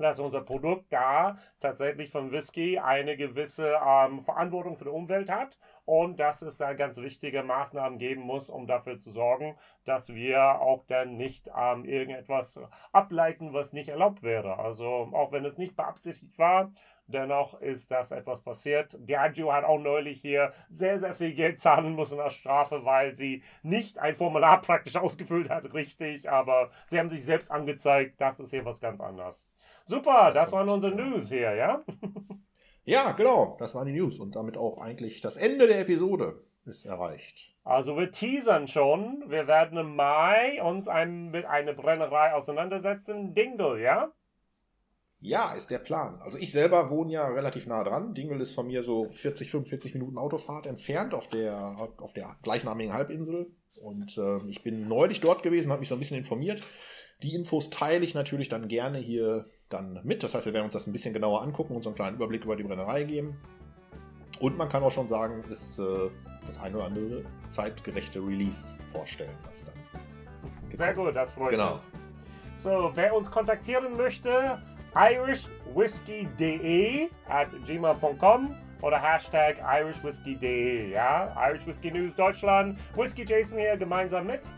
[0.00, 5.58] dass unser Produkt da tatsächlich von Whisky eine gewisse ähm, Verantwortung für die Umwelt hat
[5.84, 10.60] und dass es da ganz wichtige Maßnahmen geben muss, um dafür zu sorgen, dass wir
[10.60, 12.60] auch dann nicht ähm, irgendetwas
[12.92, 14.58] ableiten, was nicht erlaubt wäre.
[14.58, 16.72] Also auch wenn es nicht beabsichtigt war,
[17.06, 18.96] dennoch ist das etwas passiert.
[19.00, 23.42] Diageo hat auch neulich hier sehr, sehr viel Geld zahlen müssen als Strafe, weil sie
[23.62, 28.50] nicht ein Formular praktisch ausgefüllt hat, richtig, aber sie haben sich selbst angezeigt, das ist
[28.50, 29.46] hier was ganz anderes.
[29.90, 31.84] Super, das, das waren unsere News hier, ja?
[32.84, 36.84] ja, genau, das waren die News und damit auch eigentlich das Ende der Episode ist
[36.84, 37.56] erreicht.
[37.64, 43.82] Also wir teasern schon, wir werden im Mai uns ein, mit einer Brennerei auseinandersetzen, Dingle,
[43.82, 44.12] ja?
[45.18, 46.20] Ja, ist der Plan.
[46.22, 48.14] Also ich selber wohne ja relativ nah dran.
[48.14, 52.92] Dingle ist von mir so 40, 45 Minuten Autofahrt entfernt auf der, auf der gleichnamigen
[52.92, 53.50] Halbinsel.
[53.82, 56.62] Und äh, ich bin neulich dort gewesen, habe mich so ein bisschen informiert.
[57.24, 60.22] Die Infos teile ich natürlich dann gerne hier dann mit.
[60.22, 62.44] Das heißt, wir werden uns das ein bisschen genauer angucken und so einen kleinen Überblick
[62.44, 63.40] über die Brennerei geben.
[64.40, 66.10] Und man kann auch schon sagen, ist äh,
[66.46, 69.74] das eine oder andere zeitgerechte Release vorstellen, was dann.
[70.72, 71.74] Sehr gut, das freut genau.
[71.74, 71.82] mich.
[72.54, 74.60] So, wer uns kontaktieren möchte,
[74.94, 81.34] irishwhiskey.de at gmail.com oder Hashtag irishwhiskey.de, ja?
[81.48, 82.78] Irish Whiskey News Deutschland.
[82.94, 84.50] Whisky Jason hier gemeinsam mit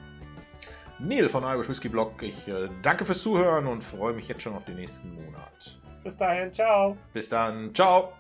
[1.03, 2.23] Neil von Irish Whiskey Blog.
[2.23, 5.81] Ich äh, danke fürs Zuhören und freue mich jetzt schon auf den nächsten Monat.
[6.05, 6.97] Bis dahin, ciao.
[7.13, 8.13] Bis dann, ciao.